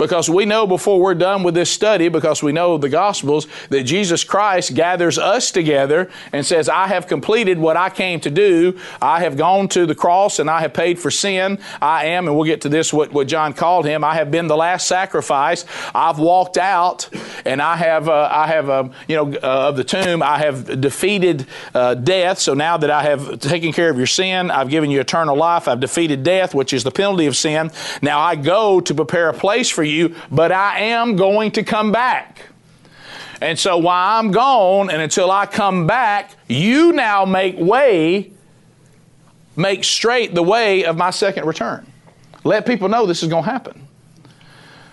Because 0.00 0.30
we 0.30 0.46
know 0.46 0.66
before 0.66 0.98
we're 0.98 1.14
done 1.14 1.42
with 1.42 1.54
this 1.54 1.70
study, 1.70 2.08
because 2.08 2.42
we 2.42 2.52
know 2.52 2.78
the 2.78 2.88
Gospels, 2.88 3.46
that 3.68 3.82
Jesus 3.82 4.24
Christ 4.24 4.74
gathers 4.74 5.18
us 5.18 5.50
together 5.50 6.10
and 6.32 6.44
says, 6.46 6.70
I 6.70 6.86
have 6.86 7.06
completed 7.06 7.58
what 7.58 7.76
I 7.76 7.90
came 7.90 8.18
to 8.20 8.30
do. 8.30 8.78
I 9.02 9.20
have 9.20 9.36
gone 9.36 9.68
to 9.68 9.84
the 9.84 9.94
cross 9.94 10.38
and 10.38 10.48
I 10.48 10.62
have 10.62 10.72
paid 10.72 10.98
for 10.98 11.10
sin. 11.10 11.58
I 11.82 12.06
am, 12.06 12.28
and 12.28 12.34
we'll 12.34 12.46
get 12.46 12.62
to 12.62 12.70
this, 12.70 12.94
what, 12.94 13.12
what 13.12 13.28
John 13.28 13.52
called 13.52 13.84
him, 13.84 14.02
I 14.02 14.14
have 14.14 14.30
been 14.30 14.46
the 14.46 14.56
last 14.56 14.86
sacrifice. 14.86 15.66
I've 15.94 16.18
walked 16.18 16.56
out 16.56 17.10
and 17.44 17.60
I 17.60 17.76
have, 17.76 18.08
uh, 18.08 18.30
I 18.32 18.46
have 18.46 18.70
uh, 18.70 18.88
you 19.06 19.16
know, 19.16 19.34
uh, 19.34 19.68
of 19.68 19.76
the 19.76 19.84
tomb, 19.84 20.22
I 20.22 20.38
have 20.38 20.80
defeated 20.80 21.46
uh, 21.74 21.94
death. 21.94 22.38
So 22.38 22.54
now 22.54 22.78
that 22.78 22.90
I 22.90 23.02
have 23.02 23.38
taken 23.40 23.70
care 23.70 23.90
of 23.90 23.98
your 23.98 24.06
sin, 24.06 24.50
I've 24.50 24.70
given 24.70 24.90
you 24.90 24.98
eternal 24.98 25.36
life, 25.36 25.68
I've 25.68 25.80
defeated 25.80 26.22
death, 26.22 26.54
which 26.54 26.72
is 26.72 26.84
the 26.84 26.90
penalty 26.90 27.26
of 27.26 27.36
sin. 27.36 27.70
Now 28.00 28.20
I 28.20 28.34
go 28.34 28.80
to 28.80 28.94
prepare 28.94 29.28
a 29.28 29.34
place 29.34 29.68
for 29.68 29.82
you 29.82 29.89
you, 29.90 30.14
but 30.30 30.52
I 30.52 30.80
am 30.80 31.16
going 31.16 31.52
to 31.52 31.62
come 31.62 31.92
back. 31.92 32.46
And 33.40 33.58
so 33.58 33.78
while 33.78 34.18
I'm 34.18 34.30
gone 34.30 34.90
and 34.90 35.00
until 35.00 35.30
I 35.30 35.46
come 35.46 35.86
back, 35.86 36.32
you 36.48 36.92
now 36.92 37.24
make 37.24 37.56
way, 37.58 38.32
make 39.56 39.84
straight 39.84 40.34
the 40.34 40.42
way 40.42 40.84
of 40.84 40.96
my 40.96 41.10
second 41.10 41.46
return. 41.46 41.86
Let 42.44 42.66
people 42.66 42.88
know 42.88 43.06
this 43.06 43.22
is 43.22 43.28
going 43.28 43.44
to 43.44 43.50
happen. 43.50 43.86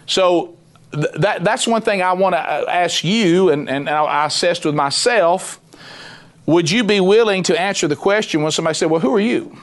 So 0.06 0.58
th- 0.94 1.13
that, 1.20 1.44
that's 1.44 1.68
one 1.68 1.82
thing 1.82 2.01
I 2.01 2.13
want 2.13 2.36
to 2.36 2.39
uh, 2.39 2.66
ask 2.70 3.04
you, 3.04 3.50
and, 3.50 3.70
and 3.70 3.89
I 3.89 4.25
assessed 4.25 4.66
with 4.66 4.75
myself. 4.75 5.60
Would 6.46 6.72
you 6.72 6.86
be 6.86 7.01
willing 7.01 7.44
to 7.44 7.60
answer 7.60 7.88
the 7.89 7.96
question 7.98 8.42
when 8.42 8.54
somebody 8.54 8.75
said, 8.75 8.89
Well, 8.89 9.01
who 9.01 9.13
are 9.13 9.20
you? 9.20 9.58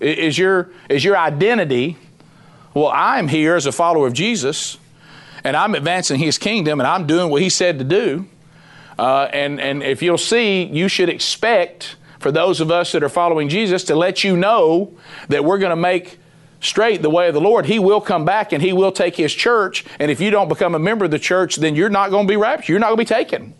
Is 0.00 0.36
your, 0.36 0.70
is 0.88 1.04
your 1.04 1.16
identity 1.16 1.96
well, 2.78 2.92
I'm 2.94 3.28
here 3.28 3.56
as 3.56 3.66
a 3.66 3.72
follower 3.72 4.06
of 4.06 4.12
Jesus, 4.12 4.78
and 5.44 5.56
I'm 5.56 5.74
advancing 5.74 6.18
His 6.18 6.38
kingdom, 6.38 6.80
and 6.80 6.86
I'm 6.86 7.06
doing 7.06 7.30
what 7.30 7.42
He 7.42 7.48
said 7.48 7.78
to 7.78 7.84
do. 7.84 8.26
Uh, 8.98 9.28
and, 9.32 9.60
and 9.60 9.82
if 9.82 10.02
you'll 10.02 10.18
see, 10.18 10.64
you 10.64 10.88
should 10.88 11.08
expect 11.08 11.96
for 12.18 12.32
those 12.32 12.60
of 12.60 12.70
us 12.70 12.92
that 12.92 13.02
are 13.02 13.08
following 13.08 13.48
Jesus 13.48 13.84
to 13.84 13.94
let 13.94 14.24
you 14.24 14.36
know 14.36 14.96
that 15.28 15.44
we're 15.44 15.58
going 15.58 15.70
to 15.70 15.76
make 15.76 16.18
straight 16.60 17.02
the 17.02 17.10
way 17.10 17.28
of 17.28 17.34
the 17.34 17.40
Lord, 17.40 17.66
He 17.66 17.78
will 17.78 18.00
come 18.00 18.24
back 18.24 18.52
and 18.52 18.62
He 18.62 18.72
will 18.72 18.92
take 18.92 19.16
His 19.16 19.32
church. 19.32 19.84
And 19.98 20.10
if 20.10 20.20
you 20.20 20.30
don't 20.30 20.48
become 20.48 20.74
a 20.74 20.78
member 20.78 21.04
of 21.04 21.10
the 21.10 21.18
church, 21.18 21.56
then 21.56 21.76
you're 21.76 21.88
not 21.88 22.10
going 22.10 22.26
to 22.26 22.30
be 22.30 22.36
raptured. 22.36 22.70
You're 22.70 22.80
not 22.80 22.88
going 22.88 23.04
to 23.04 23.14
be 23.14 23.14
taken. 23.14 23.54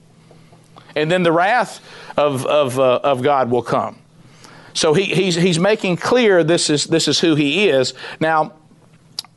And 0.97 1.11
then 1.11 1.23
the 1.23 1.33
wrath 1.33 1.81
of, 2.17 2.45
of, 2.47 2.79
uh, 2.79 3.01
of 3.05 3.23
God 3.23 3.51
will 3.51 3.63
come. 3.63 4.01
So 4.75 4.95
he, 4.95 5.05
he's, 5.05 5.35
he's 5.35 5.59
making 5.59 5.97
clear 5.97 6.45
this 6.45 6.71
is, 6.71 6.85
this 6.85 7.09
is 7.09 7.21
who 7.21 7.35
He 7.35 7.69
is. 7.69 7.95
Now, 8.21 8.55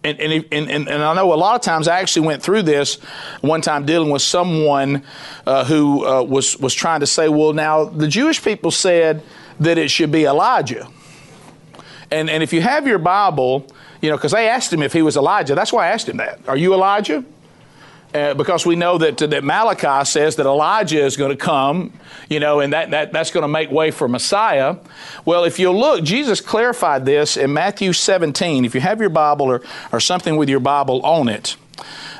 and, 0.04 0.20
and, 0.20 0.46
and, 0.52 0.90
and, 0.90 1.04
I 1.04 1.14
know 1.14 1.32
a 1.32 1.36
lot 1.36 1.56
of 1.56 1.62
times 1.62 1.88
I 1.88 2.00
actually 2.00 2.26
went 2.26 2.42
through 2.42 2.64
this 2.64 2.96
one 3.42 3.62
time 3.62 3.86
dealing 3.86 4.10
with 4.10 4.24
someone 4.24 5.04
uh, 5.46 5.64
who 5.66 6.06
uh, 6.06 6.24
was, 6.24 6.58
was 6.58 6.74
trying 6.74 7.02
to 7.02 7.08
say, 7.08 7.30
well, 7.30 7.54
now 7.54 7.86
the 7.86 8.08
Jewish 8.08 8.44
people 8.44 8.72
said 8.72 9.22
that 9.60 9.78
it 9.78 9.92
should 9.92 10.12
be 10.12 10.26
Elijah. 10.26 10.88
And, 12.10 12.30
and 12.30 12.42
if 12.42 12.52
you 12.52 12.62
have 12.62 12.88
your 12.88 12.98
Bible, 12.98 13.68
you 14.02 14.10
know, 14.10 14.18
because 14.18 14.32
they 14.32 14.50
asked 14.50 14.74
him 14.74 14.82
if 14.82 14.92
he 14.92 15.04
was 15.04 15.16
Elijah. 15.16 15.54
That's 15.54 15.72
why 15.72 15.88
I 15.88 15.90
asked 15.92 16.10
him 16.10 16.18
that. 16.18 16.40
Are 16.48 16.58
you 16.58 16.74
Elijah? 16.74 17.24
Uh, 18.14 18.34
because 18.34 18.66
we 18.66 18.76
know 18.76 18.98
that, 18.98 19.18
that 19.18 19.42
Malachi 19.42 20.04
says 20.06 20.36
that 20.36 20.46
Elijah 20.46 21.02
is 21.02 21.16
going 21.16 21.32
to 21.32 21.38
come, 21.38 21.94
you 22.30 22.42
know, 22.42 22.60
and 22.60 22.74
that, 22.74 22.92
that, 22.92 23.14
that's 23.14 23.32
going 23.32 23.44
to 23.44 23.48
make 23.48 23.72
way 23.72 23.90
for 23.90 24.10
Messiah. 24.10 24.76
Well, 25.24 25.46
if 25.46 25.60
you 25.60 25.72
look, 25.72 26.04
Jesus 26.04 26.42
clarified 26.42 27.06
this 27.06 27.38
in 27.38 27.54
Matthew 27.54 27.94
17. 27.94 28.66
If 28.66 28.76
you 28.76 28.82
have 28.82 29.00
your 29.00 29.10
Bible 29.10 29.46
or, 29.46 29.62
or 29.94 30.02
something 30.02 30.36
with 30.36 30.50
your 30.50 30.60
Bible 30.60 31.02
on 31.04 31.30
it, 31.30 31.56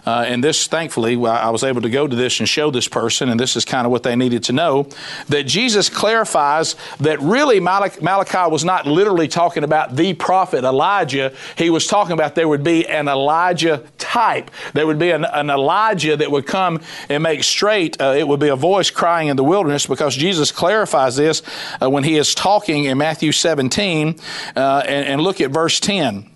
uh, 0.06 0.26
and 0.28 0.44
this, 0.44 0.68
thankfully, 0.68 1.16
I 1.26 1.50
was 1.50 1.64
able 1.64 1.82
to 1.82 1.90
go 1.90 2.08
to 2.08 2.16
this 2.16 2.40
and 2.40 2.50
show 2.50 2.72
this 2.72 2.88
person, 2.88 3.30
and 3.30 3.40
this 3.40 3.56
is 3.56 3.66
kind 3.66 3.86
of 3.86 3.92
what 3.92 4.04
they 4.04 4.16
needed 4.16 4.44
to 4.46 4.54
know 4.54 4.88
that 5.28 5.44
Jesus 5.44 5.90
clarifies 5.90 6.76
that 7.00 7.20
really 7.22 7.60
Malachi 7.60 8.50
was 8.50 8.66
not 8.66 8.88
literally 8.88 9.28
talking 9.28 9.64
about 9.64 9.96
the 9.96 10.14
prophet 10.14 10.64
Elijah. 10.64 11.34
He 11.58 11.70
was 11.70 11.88
talking 11.88 12.14
about 12.14 12.36
there 12.36 12.48
would 12.48 12.64
be 12.64 12.88
an 12.88 13.08
Elijah 13.08 13.84
type. 13.98 14.50
There 14.74 14.88
would 14.88 15.00
be 15.00 15.12
an, 15.12 15.26
an 15.26 15.50
Elijah 15.50 16.18
that 16.18 16.32
would 16.32 16.48
come 16.48 16.82
and 17.10 17.22
make 17.24 17.44
straight. 17.44 18.02
Uh, 18.02 18.16
it 18.18 18.28
would 18.28 18.40
be 18.40 18.50
a 18.50 18.56
voice 18.56 18.90
crying 18.90 19.28
in 19.28 19.38
the 19.38 19.44
wilderness 19.44 19.86
because 19.86 20.16
Jesus 20.16 20.52
clarifies 20.52 21.16
this 21.16 21.42
uh, 21.82 21.90
when 21.90 22.04
he 22.04 22.18
is 22.18 22.34
talking 22.34 22.86
in 22.86 22.98
Matthew 22.98 23.32
17. 23.32 24.20
Uh, 24.56 24.84
and, 24.88 25.08
and 25.08 25.22
look 25.22 25.42
at 25.42 25.52
verse 25.52 25.80
10. 25.80 26.31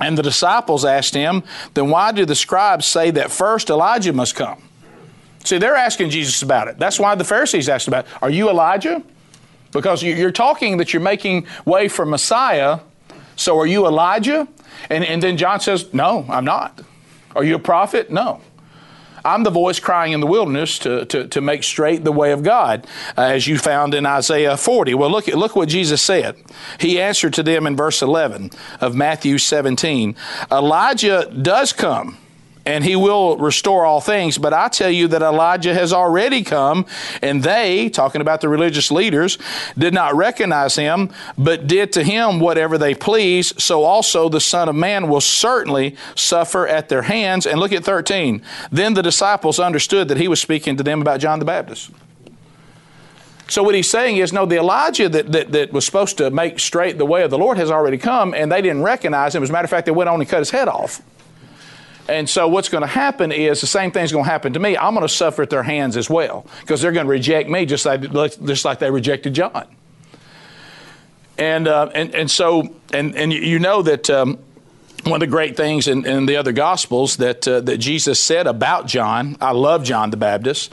And 0.00 0.16
the 0.16 0.22
disciples 0.22 0.84
asked 0.84 1.14
him, 1.14 1.42
Then 1.74 1.90
why 1.90 2.12
do 2.12 2.24
the 2.24 2.34
scribes 2.34 2.86
say 2.86 3.10
that 3.12 3.30
first 3.30 3.70
Elijah 3.70 4.12
must 4.12 4.34
come? 4.34 4.62
See, 5.44 5.58
they're 5.58 5.76
asking 5.76 6.10
Jesus 6.10 6.42
about 6.42 6.68
it. 6.68 6.78
That's 6.78 7.00
why 7.00 7.14
the 7.14 7.24
Pharisees 7.24 7.68
asked 7.68 7.88
about 7.88 8.04
it. 8.04 8.10
Are 8.22 8.30
you 8.30 8.50
Elijah? 8.50 9.02
Because 9.72 10.02
you're 10.02 10.32
talking 10.32 10.78
that 10.78 10.92
you're 10.92 11.02
making 11.02 11.46
way 11.64 11.88
for 11.88 12.04
Messiah. 12.04 12.80
So 13.36 13.58
are 13.58 13.66
you 13.66 13.86
Elijah? 13.86 14.48
And, 14.90 15.04
and 15.04 15.22
then 15.22 15.36
John 15.36 15.60
says, 15.60 15.92
No, 15.92 16.26
I'm 16.28 16.44
not. 16.44 16.80
Are 17.34 17.44
you 17.44 17.56
a 17.56 17.60
prophet? 17.60 18.10
No. 18.10 18.40
I'm 19.24 19.42
the 19.42 19.50
voice 19.50 19.80
crying 19.80 20.12
in 20.12 20.20
the 20.20 20.26
wilderness 20.26 20.78
to, 20.80 21.04
to, 21.06 21.28
to 21.28 21.40
make 21.40 21.62
straight 21.62 22.04
the 22.04 22.12
way 22.12 22.32
of 22.32 22.42
God, 22.42 22.86
uh, 23.16 23.22
as 23.22 23.46
you 23.46 23.58
found 23.58 23.94
in 23.94 24.06
Isaiah 24.06 24.56
40. 24.56 24.94
Well, 24.94 25.10
look, 25.10 25.26
look 25.26 25.56
what 25.56 25.68
Jesus 25.68 26.02
said. 26.02 26.36
He 26.80 27.00
answered 27.00 27.34
to 27.34 27.42
them 27.42 27.66
in 27.66 27.76
verse 27.76 28.02
11 28.02 28.50
of 28.80 28.94
Matthew 28.94 29.38
17 29.38 30.16
Elijah 30.50 31.30
does 31.42 31.72
come 31.72 32.18
and 32.66 32.84
he 32.84 32.96
will 32.96 33.36
restore 33.36 33.84
all 33.84 34.00
things. 34.00 34.38
But 34.38 34.52
I 34.52 34.68
tell 34.68 34.90
you 34.90 35.08
that 35.08 35.22
Elijah 35.22 35.74
has 35.74 35.92
already 35.92 36.42
come, 36.42 36.86
and 37.22 37.42
they, 37.42 37.88
talking 37.88 38.20
about 38.20 38.40
the 38.40 38.48
religious 38.48 38.90
leaders, 38.90 39.38
did 39.76 39.94
not 39.94 40.14
recognize 40.14 40.76
him, 40.76 41.10
but 41.36 41.66
did 41.66 41.92
to 41.94 42.04
him 42.04 42.40
whatever 42.40 42.78
they 42.78 42.94
pleased. 42.94 43.60
So 43.60 43.84
also 43.84 44.28
the 44.28 44.40
Son 44.40 44.68
of 44.68 44.74
Man 44.74 45.08
will 45.08 45.20
certainly 45.20 45.96
suffer 46.14 46.66
at 46.66 46.88
their 46.88 47.02
hands. 47.02 47.46
And 47.46 47.60
look 47.60 47.72
at 47.72 47.84
13. 47.84 48.42
Then 48.70 48.94
the 48.94 49.02
disciples 49.02 49.58
understood 49.58 50.08
that 50.08 50.18
he 50.18 50.28
was 50.28 50.40
speaking 50.40 50.76
to 50.76 50.82
them 50.82 51.00
about 51.00 51.20
John 51.20 51.38
the 51.38 51.44
Baptist. 51.44 51.90
So 53.48 53.62
what 53.62 53.74
he's 53.74 53.90
saying 53.90 54.18
is, 54.18 54.32
no, 54.32 54.44
the 54.44 54.58
Elijah 54.58 55.08
that, 55.08 55.32
that, 55.32 55.52
that, 55.52 55.72
was 55.72 55.86
supposed 55.86 56.18
to 56.18 56.30
make 56.30 56.58
straight 56.58 56.98
the 56.98 57.06
way 57.06 57.22
of 57.22 57.30
the 57.30 57.38
Lord 57.38 57.56
has 57.56 57.70
already 57.70 57.96
come, 57.96 58.34
and 58.34 58.52
they 58.52 58.60
didn't 58.60 58.82
recognize 58.82 59.34
him. 59.34 59.42
As 59.42 59.48
a 59.48 59.52
matter 59.52 59.64
of 59.64 59.70
fact, 59.70 59.86
they 59.86 59.92
went 59.92 60.10
on 60.10 60.20
and 60.20 60.28
cut 60.28 60.40
his 60.40 60.50
head 60.50 60.68
off. 60.68 61.00
And 62.08 62.28
so 62.28 62.48
what's 62.48 62.70
going 62.70 62.82
to 62.82 62.86
happen 62.88 63.32
is 63.32 63.60
the 63.60 63.66
same 63.66 63.90
thing's 63.90 64.12
going 64.12 64.24
to 64.24 64.30
happen 64.30 64.54
to 64.54 64.60
me. 64.60 64.76
I'm 64.76 64.94
going 64.94 65.06
to 65.06 65.12
suffer 65.12 65.42
at 65.42 65.50
their 65.50 65.62
hands 65.62 65.96
as 65.96 66.08
well 66.08 66.46
because 66.60 66.80
they're 66.80 66.92
going 66.92 67.06
to 67.06 67.10
reject 67.10 67.50
me 67.50 67.66
just 67.66 67.84
like, 67.84 68.00
just 68.44 68.64
like 68.64 68.78
they 68.78 68.90
rejected 68.90 69.34
John. 69.34 69.66
And, 71.36 71.68
uh, 71.68 71.90
and, 71.94 72.14
and 72.14 72.30
so, 72.30 72.74
and, 72.92 73.14
and 73.14 73.32
you 73.32 73.58
know 73.58 73.82
that 73.82 74.10
um, 74.10 74.38
one 75.04 75.14
of 75.14 75.20
the 75.20 75.30
great 75.30 75.56
things 75.56 75.88
in, 75.88 76.04
in 76.04 76.26
the 76.26 76.36
other 76.36 76.52
gospels 76.52 77.16
that 77.18 77.46
uh, 77.46 77.60
that 77.60 77.78
Jesus 77.78 78.20
said 78.20 78.46
about 78.46 78.86
John. 78.86 79.36
I 79.40 79.52
love 79.52 79.84
John 79.84 80.10
the 80.10 80.16
Baptist, 80.16 80.72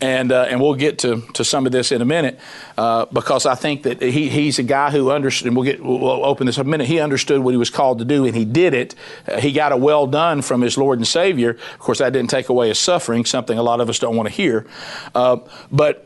and 0.00 0.32
uh, 0.32 0.46
and 0.48 0.60
we'll 0.60 0.74
get 0.74 0.98
to, 1.00 1.22
to 1.34 1.44
some 1.44 1.66
of 1.66 1.72
this 1.72 1.92
in 1.92 2.00
a 2.02 2.04
minute 2.04 2.38
uh, 2.78 3.06
because 3.06 3.46
I 3.46 3.54
think 3.54 3.82
that 3.84 4.02
he, 4.02 4.28
he's 4.28 4.58
a 4.58 4.62
guy 4.62 4.90
who 4.90 5.10
understood. 5.10 5.48
And 5.48 5.56
we'll 5.56 5.64
get 5.64 5.82
we'll 5.82 6.24
open 6.24 6.46
this 6.46 6.56
in 6.56 6.66
a 6.66 6.68
minute. 6.68 6.86
He 6.86 7.00
understood 7.00 7.40
what 7.40 7.52
he 7.52 7.58
was 7.58 7.70
called 7.70 7.98
to 7.98 8.04
do, 8.04 8.24
and 8.24 8.34
he 8.34 8.44
did 8.44 8.74
it. 8.74 8.94
Uh, 9.28 9.40
he 9.40 9.52
got 9.52 9.72
a 9.72 9.76
well 9.76 10.06
done 10.06 10.42
from 10.42 10.62
his 10.62 10.78
Lord 10.78 10.98
and 10.98 11.06
Savior. 11.06 11.50
Of 11.50 11.78
course, 11.78 11.98
that 11.98 12.12
didn't 12.12 12.30
take 12.30 12.48
away 12.48 12.68
his 12.68 12.78
suffering, 12.78 13.24
something 13.24 13.58
a 13.58 13.62
lot 13.62 13.80
of 13.80 13.88
us 13.88 13.98
don't 13.98 14.16
want 14.16 14.28
to 14.28 14.34
hear, 14.34 14.66
uh, 15.14 15.38
but. 15.70 16.02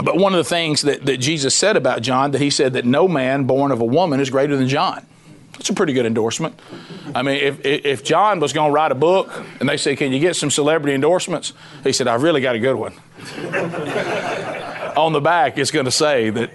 But 0.00 0.16
one 0.16 0.32
of 0.32 0.38
the 0.38 0.44
things 0.44 0.82
that, 0.82 1.06
that 1.06 1.16
Jesus 1.16 1.56
said 1.56 1.76
about 1.76 2.02
John, 2.02 2.30
that 2.30 2.40
he 2.40 2.50
said 2.50 2.74
that 2.74 2.84
no 2.84 3.08
man 3.08 3.44
born 3.44 3.72
of 3.72 3.80
a 3.80 3.84
woman 3.84 4.20
is 4.20 4.30
greater 4.30 4.56
than 4.56 4.68
John. 4.68 5.04
It's 5.58 5.70
a 5.70 5.74
pretty 5.74 5.92
good 5.92 6.06
endorsement. 6.06 6.58
I 7.14 7.22
mean, 7.22 7.36
if, 7.36 7.60
if 7.64 8.04
John 8.04 8.40
was 8.40 8.52
going 8.52 8.70
to 8.70 8.72
write 8.72 8.92
a 8.92 8.94
book 8.94 9.30
and 9.60 9.68
they 9.68 9.76
say, 9.76 9.96
Can 9.96 10.12
you 10.12 10.20
get 10.20 10.36
some 10.36 10.50
celebrity 10.50 10.94
endorsements? 10.94 11.52
He 11.84 11.92
said, 11.92 12.06
I've 12.06 12.22
really 12.22 12.40
got 12.40 12.54
a 12.54 12.58
good 12.58 12.76
one. 12.76 12.94
On 14.96 15.12
the 15.12 15.20
back, 15.20 15.58
it's 15.58 15.70
going 15.70 15.84
to 15.84 15.90
say 15.90 16.30
that 16.30 16.50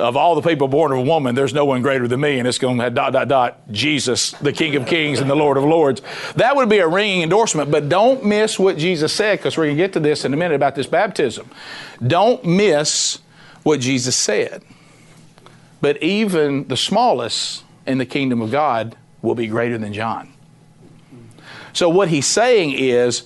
of 0.00 0.16
all 0.16 0.34
the 0.34 0.42
people 0.42 0.68
born 0.68 0.92
of 0.92 0.98
a 0.98 1.02
woman, 1.02 1.34
there's 1.34 1.54
no 1.54 1.64
one 1.64 1.82
greater 1.82 2.08
than 2.08 2.20
me, 2.20 2.38
and 2.38 2.48
it's 2.48 2.58
going 2.58 2.78
to 2.78 2.84
have 2.84 2.94
dot, 2.94 3.12
dot, 3.12 3.28
dot, 3.28 3.70
Jesus, 3.70 4.32
the 4.32 4.52
King 4.52 4.76
of 4.76 4.86
Kings 4.86 5.20
and 5.20 5.30
the 5.30 5.36
Lord 5.36 5.56
of 5.56 5.64
Lords. 5.64 6.02
That 6.36 6.56
would 6.56 6.68
be 6.68 6.78
a 6.78 6.88
ringing 6.88 7.22
endorsement, 7.22 7.70
but 7.70 7.88
don't 7.88 8.24
miss 8.24 8.58
what 8.58 8.76
Jesus 8.76 9.12
said, 9.12 9.38
because 9.38 9.56
we're 9.56 9.66
going 9.66 9.76
to 9.76 9.82
get 9.82 9.92
to 9.92 10.00
this 10.00 10.24
in 10.24 10.34
a 10.34 10.36
minute 10.36 10.54
about 10.54 10.74
this 10.74 10.86
baptism. 10.86 11.48
Don't 12.04 12.44
miss 12.44 13.20
what 13.62 13.80
Jesus 13.80 14.16
said. 14.16 14.64
But 15.80 16.02
even 16.02 16.66
the 16.68 16.76
smallest 16.76 17.62
in 17.86 17.98
the 17.98 18.06
kingdom 18.06 18.40
of 18.40 18.50
God 18.50 18.96
will 19.22 19.34
be 19.34 19.46
greater 19.46 19.78
than 19.78 19.92
John. 19.92 20.32
So, 21.72 21.88
what 21.88 22.08
he's 22.08 22.26
saying 22.26 22.72
is, 22.72 23.24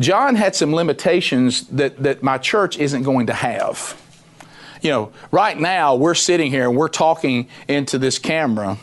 John 0.00 0.36
had 0.36 0.54
some 0.54 0.74
limitations 0.74 1.66
that, 1.68 2.00
that 2.02 2.22
my 2.22 2.38
church 2.38 2.78
isn't 2.78 3.02
going 3.02 3.26
to 3.26 3.32
have. 3.32 4.00
You 4.80 4.90
know, 4.90 5.12
right 5.32 5.58
now 5.58 5.96
we're 5.96 6.14
sitting 6.14 6.52
here 6.52 6.68
and 6.68 6.76
we're 6.76 6.88
talking 6.88 7.48
into 7.66 7.98
this 7.98 8.18
camera, 8.18 8.78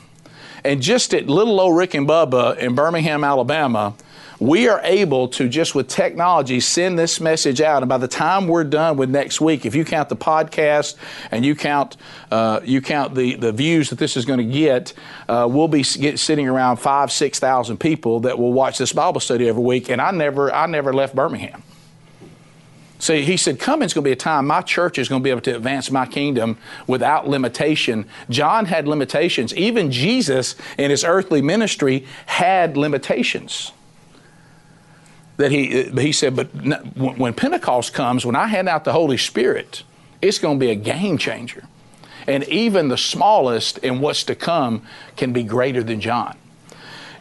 and 0.65 0.81
just 0.81 1.13
at 1.13 1.27
little 1.27 1.59
old 1.59 1.77
Rick 1.77 1.93
and 1.93 2.07
Bubba 2.07 2.57
in 2.57 2.75
Birmingham, 2.75 3.23
Alabama, 3.23 3.93
we 4.39 4.67
are 4.67 4.81
able 4.83 5.27
to 5.29 5.47
just 5.47 5.75
with 5.75 5.87
technology 5.87 6.59
send 6.59 6.99
this 6.99 7.19
message 7.21 7.61
out. 7.61 7.81
And 7.81 7.89
by 7.89 7.97
the 7.97 8.07
time 8.07 8.47
we're 8.47 8.63
done 8.63 8.97
with 8.97 9.09
next 9.09 9.39
week, 9.39 9.65
if 9.65 9.75
you 9.75 9.85
count 9.85 10.09
the 10.09 10.15
podcast 10.15 10.95
and 11.31 11.45
you 11.45 11.55
count 11.55 11.97
uh, 12.31 12.59
you 12.63 12.81
count 12.81 13.15
the, 13.15 13.35
the 13.35 13.51
views 13.51 13.89
that 13.89 13.99
this 13.99 14.17
is 14.17 14.25
going 14.25 14.39
to 14.39 14.45
get, 14.45 14.93
uh, 15.29 15.47
we'll 15.49 15.67
be 15.67 15.83
get, 15.83 16.19
sitting 16.19 16.47
around 16.47 16.77
five 16.77 17.11
six 17.11 17.39
thousand 17.39 17.77
people 17.77 18.21
that 18.21 18.37
will 18.37 18.53
watch 18.53 18.77
this 18.77 18.93
Bible 18.93 19.21
study 19.21 19.47
every 19.47 19.63
week. 19.63 19.89
And 19.89 20.01
I 20.01 20.11
never 20.11 20.53
I 20.53 20.65
never 20.65 20.93
left 20.93 21.15
Birmingham. 21.15 21.63
See, 22.97 23.23
he 23.23 23.35
said, 23.35 23.59
coming's 23.59 23.93
going 23.93 24.03
to 24.03 24.07
be 24.07 24.13
a 24.13 24.15
time 24.15 24.47
my 24.47 24.61
church 24.61 24.97
is 24.97 25.09
going 25.09 25.21
to 25.21 25.23
be 25.23 25.29
able 25.29 25.41
to 25.41 25.55
advance 25.55 25.91
my 25.91 26.05
kingdom 26.05 26.57
without 26.87 27.27
limitation. 27.27 28.07
John 28.29 28.65
had 28.65 28.87
limitations. 28.87 29.53
Even 29.53 29.91
Jesus 29.91 30.55
in 30.77 30.91
his 30.91 31.03
earthly 31.03 31.41
ministry 31.41 32.05
had 32.25 32.77
limitations 32.77 33.73
that 35.37 35.51
he, 35.51 35.83
he 35.83 36.11
said, 36.11 36.35
but 36.35 36.47
when 36.95 37.33
Pentecost 37.33 37.93
comes, 37.93 38.25
when 38.25 38.35
I 38.35 38.47
hand 38.47 38.69
out 38.69 38.83
the 38.83 38.93
Holy 38.93 39.17
Spirit, 39.17 39.83
it's 40.21 40.39
going 40.39 40.59
to 40.59 40.65
be 40.65 40.71
a 40.71 40.75
game 40.75 41.17
changer. 41.17 41.63
And 42.27 42.43
even 42.45 42.87
the 42.87 42.97
smallest 42.97 43.79
in 43.79 43.99
what's 43.99 44.23
to 44.25 44.35
come 44.35 44.83
can 45.15 45.33
be 45.33 45.43
greater 45.43 45.83
than 45.83 45.99
John. 45.99 46.37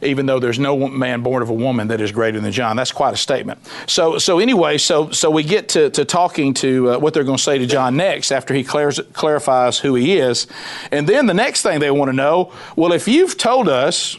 Even 0.02 0.26
though 0.26 0.38
there's 0.38 0.58
no 0.58 0.88
man 0.88 1.22
born 1.22 1.42
of 1.42 1.50
a 1.50 1.54
woman 1.54 1.88
that 1.88 2.00
is 2.00 2.12
greater 2.12 2.40
than 2.40 2.52
John. 2.52 2.76
That's 2.76 2.92
quite 2.92 3.14
a 3.14 3.16
statement. 3.16 3.58
So, 3.86 4.18
so 4.18 4.38
anyway, 4.38 4.76
so, 4.78 5.10
so 5.10 5.30
we 5.30 5.42
get 5.42 5.70
to, 5.70 5.90
to 5.90 6.04
talking 6.04 6.52
to 6.54 6.92
uh, 6.92 6.98
what 6.98 7.14
they're 7.14 7.24
going 7.24 7.38
to 7.38 7.42
say 7.42 7.58
to 7.58 7.66
John 7.66 7.96
next 7.96 8.30
after 8.30 8.54
he 8.54 8.64
clarifies 8.64 9.78
who 9.78 9.94
he 9.94 10.18
is. 10.18 10.46
And 10.90 11.08
then 11.08 11.26
the 11.26 11.34
next 11.34 11.62
thing 11.62 11.80
they 11.80 11.90
want 11.90 12.10
to 12.10 12.16
know 12.16 12.52
well, 12.76 12.92
if 12.92 13.08
you've 13.08 13.38
told 13.38 13.68
us 13.68 14.16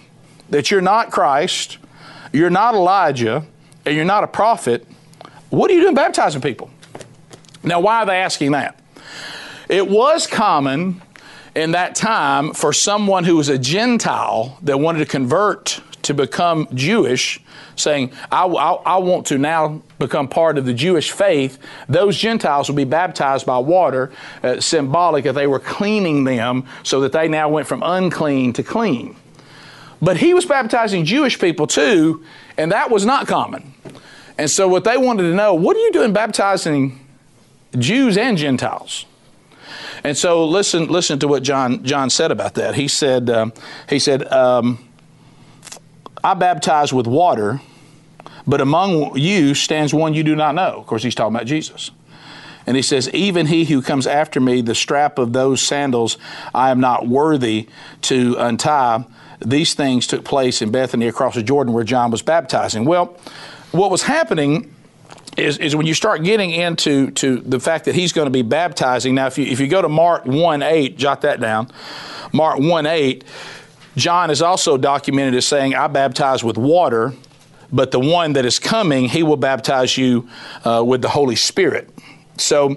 that 0.49 0.71
you're 0.71 0.81
not 0.81 1.11
Christ, 1.11 1.77
you're 2.31 2.49
not 2.49 2.73
Elijah, 2.73 3.45
and 3.85 3.95
you're 3.95 4.05
not 4.05 4.23
a 4.23 4.27
prophet, 4.27 4.85
what 5.49 5.69
are 5.69 5.73
you 5.73 5.81
doing 5.81 5.95
baptizing 5.95 6.41
people? 6.41 6.69
Now, 7.63 7.79
why 7.79 8.01
are 8.01 8.05
they 8.05 8.17
asking 8.17 8.51
that? 8.51 8.79
It 9.69 9.89
was 9.89 10.27
common 10.27 11.01
in 11.55 11.71
that 11.71 11.95
time 11.95 12.53
for 12.53 12.73
someone 12.73 13.23
who 13.23 13.37
was 13.37 13.49
a 13.49 13.57
Gentile 13.57 14.57
that 14.61 14.79
wanted 14.79 14.99
to 14.99 15.05
convert 15.05 15.81
to 16.03 16.13
become 16.13 16.67
Jewish, 16.73 17.39
saying, 17.75 18.11
I, 18.31 18.45
I, 18.45 18.73
I, 18.73 18.97
want 18.97 19.25
to 19.27 19.39
now 19.39 19.81
become 19.97 20.27
part 20.27 20.59
of 20.59 20.65
the 20.65 20.73
Jewish 20.73 21.09
faith, 21.09 21.57
those 21.89 22.15
Gentiles 22.15 22.69
would 22.69 22.75
be 22.75 22.83
baptized 22.83 23.45
by 23.45 23.57
water, 23.57 24.11
uh, 24.43 24.59
symbolic 24.59 25.23
that 25.23 25.33
they 25.33 25.47
were 25.47 25.59
cleaning 25.59 26.23
them 26.23 26.65
so 26.83 27.01
that 27.01 27.11
they 27.11 27.27
now 27.27 27.49
went 27.49 27.65
from 27.65 27.81
unclean 27.83 28.53
to 28.53 28.63
clean. 28.63 29.15
But 29.99 30.17
he 30.17 30.35
was 30.35 30.45
baptizing 30.45 31.05
Jewish 31.05 31.39
people 31.39 31.65
too, 31.65 32.23
and 32.57 32.71
that 32.71 32.89
was 32.89 33.05
not 33.05 33.27
common. 33.27 33.73
And 34.37 34.49
so, 34.49 34.67
what 34.67 34.83
they 34.83 34.97
wanted 34.97 35.23
to 35.23 35.33
know, 35.33 35.53
what 35.53 35.75
are 35.77 35.79
you 35.79 35.91
doing 35.91 36.13
baptizing 36.13 36.99
Jews 37.77 38.17
and 38.17 38.37
Gentiles? 38.37 39.05
And 40.03 40.15
so, 40.17 40.45
listen, 40.45 40.87
listen 40.87 41.19
to 41.19 41.27
what 41.27 41.43
John 41.43 41.83
John 41.83 42.09
said 42.09 42.31
about 42.31 42.55
that. 42.55 42.75
He 42.75 42.87
said, 42.87 43.29
um, 43.29 43.53
he 43.89 43.99
said, 43.99 44.31
um, 44.31 44.87
I 46.23 46.33
baptize 46.33 46.91
with 46.91 47.07
water, 47.07 47.61
but 48.45 48.61
among 48.61 49.17
you 49.17 49.53
stands 49.53 49.93
one 49.93 50.13
you 50.13 50.23
do 50.23 50.35
not 50.35 50.55
know. 50.55 50.79
Of 50.79 50.87
course, 50.87 51.03
he's 51.03 51.15
talking 51.15 51.35
about 51.35 51.47
Jesus. 51.47 51.91
And 52.67 52.75
he 52.75 52.81
says, 52.81 53.09
Even 53.13 53.47
he 53.47 53.65
who 53.65 53.81
comes 53.81 54.07
after 54.07 54.39
me, 54.39 54.61
the 54.61 54.75
strap 54.75 55.19
of 55.19 55.33
those 55.33 55.61
sandals 55.61 56.17
I 56.53 56.71
am 56.71 56.79
not 56.79 57.07
worthy 57.07 57.67
to 58.03 58.35
untie. 58.37 59.05
These 59.43 59.73
things 59.73 60.07
took 60.07 60.23
place 60.23 60.61
in 60.61 60.71
Bethany 60.71 61.07
across 61.07 61.35
the 61.35 61.43
Jordan 61.43 61.73
where 61.73 61.83
John 61.83 62.11
was 62.11 62.21
baptizing. 62.21 62.85
Well, 62.85 63.17
what 63.71 63.91
was 63.91 64.03
happening 64.03 64.73
is, 65.37 65.57
is 65.57 65.75
when 65.75 65.85
you 65.85 65.93
start 65.93 66.23
getting 66.23 66.51
into 66.51 67.11
to 67.11 67.37
the 67.37 67.59
fact 67.59 67.85
that 67.85 67.95
he's 67.95 68.13
going 68.13 68.27
to 68.27 68.31
be 68.31 68.41
baptizing. 68.41 69.15
Now, 69.15 69.27
if 69.27 69.37
you, 69.37 69.45
if 69.45 69.59
you 69.59 69.67
go 69.67 69.81
to 69.81 69.89
Mark 69.89 70.25
1 70.25 70.61
8, 70.61 70.97
jot 70.97 71.21
that 71.21 71.41
down. 71.41 71.69
Mark 72.31 72.59
1 72.59 72.85
8, 72.85 73.23
John 73.95 74.29
is 74.29 74.41
also 74.41 74.77
documented 74.77 75.35
as 75.35 75.45
saying, 75.45 75.75
I 75.75 75.87
baptize 75.87 76.43
with 76.43 76.57
water, 76.57 77.13
but 77.71 77.91
the 77.91 77.99
one 77.99 78.33
that 78.33 78.45
is 78.45 78.59
coming, 78.59 79.09
he 79.09 79.23
will 79.23 79.37
baptize 79.37 79.97
you 79.97 80.29
uh, 80.63 80.83
with 80.85 81.01
the 81.01 81.09
Holy 81.09 81.35
Spirit. 81.35 81.89
So, 82.37 82.75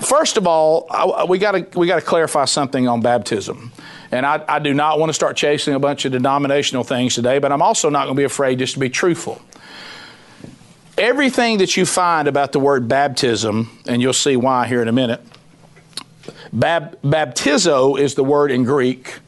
first 0.00 0.36
of 0.36 0.46
all, 0.46 0.86
I, 0.90 1.24
we 1.24 1.38
got 1.38 1.52
to 1.52 1.78
we 1.78 1.88
got 1.88 1.96
to 1.96 2.06
clarify 2.06 2.44
something 2.44 2.86
on 2.86 3.00
baptism. 3.00 3.72
And 4.12 4.26
I, 4.26 4.44
I 4.48 4.58
do 4.58 4.74
not 4.74 4.98
want 4.98 5.10
to 5.10 5.14
start 5.14 5.36
chasing 5.36 5.74
a 5.74 5.78
bunch 5.78 6.04
of 6.04 6.12
denominational 6.12 6.84
things 6.84 7.14
today, 7.14 7.38
but 7.38 7.52
I'm 7.52 7.62
also 7.62 7.90
not 7.90 8.04
going 8.04 8.16
to 8.16 8.20
be 8.20 8.24
afraid 8.24 8.58
just 8.58 8.74
to 8.74 8.80
be 8.80 8.90
truthful. 8.90 9.40
Everything 10.98 11.58
that 11.58 11.76
you 11.76 11.86
find 11.86 12.28
about 12.28 12.52
the 12.52 12.60
word 12.60 12.88
baptism, 12.88 13.78
and 13.86 14.02
you'll 14.02 14.12
see 14.12 14.36
why 14.36 14.66
here 14.66 14.82
in 14.82 14.88
a 14.88 14.92
minute, 14.92 15.22
bab, 16.52 17.00
baptizo 17.02 17.98
is 17.98 18.16
the 18.16 18.24
word 18.24 18.50
in 18.50 18.64
Greek, 18.64 19.20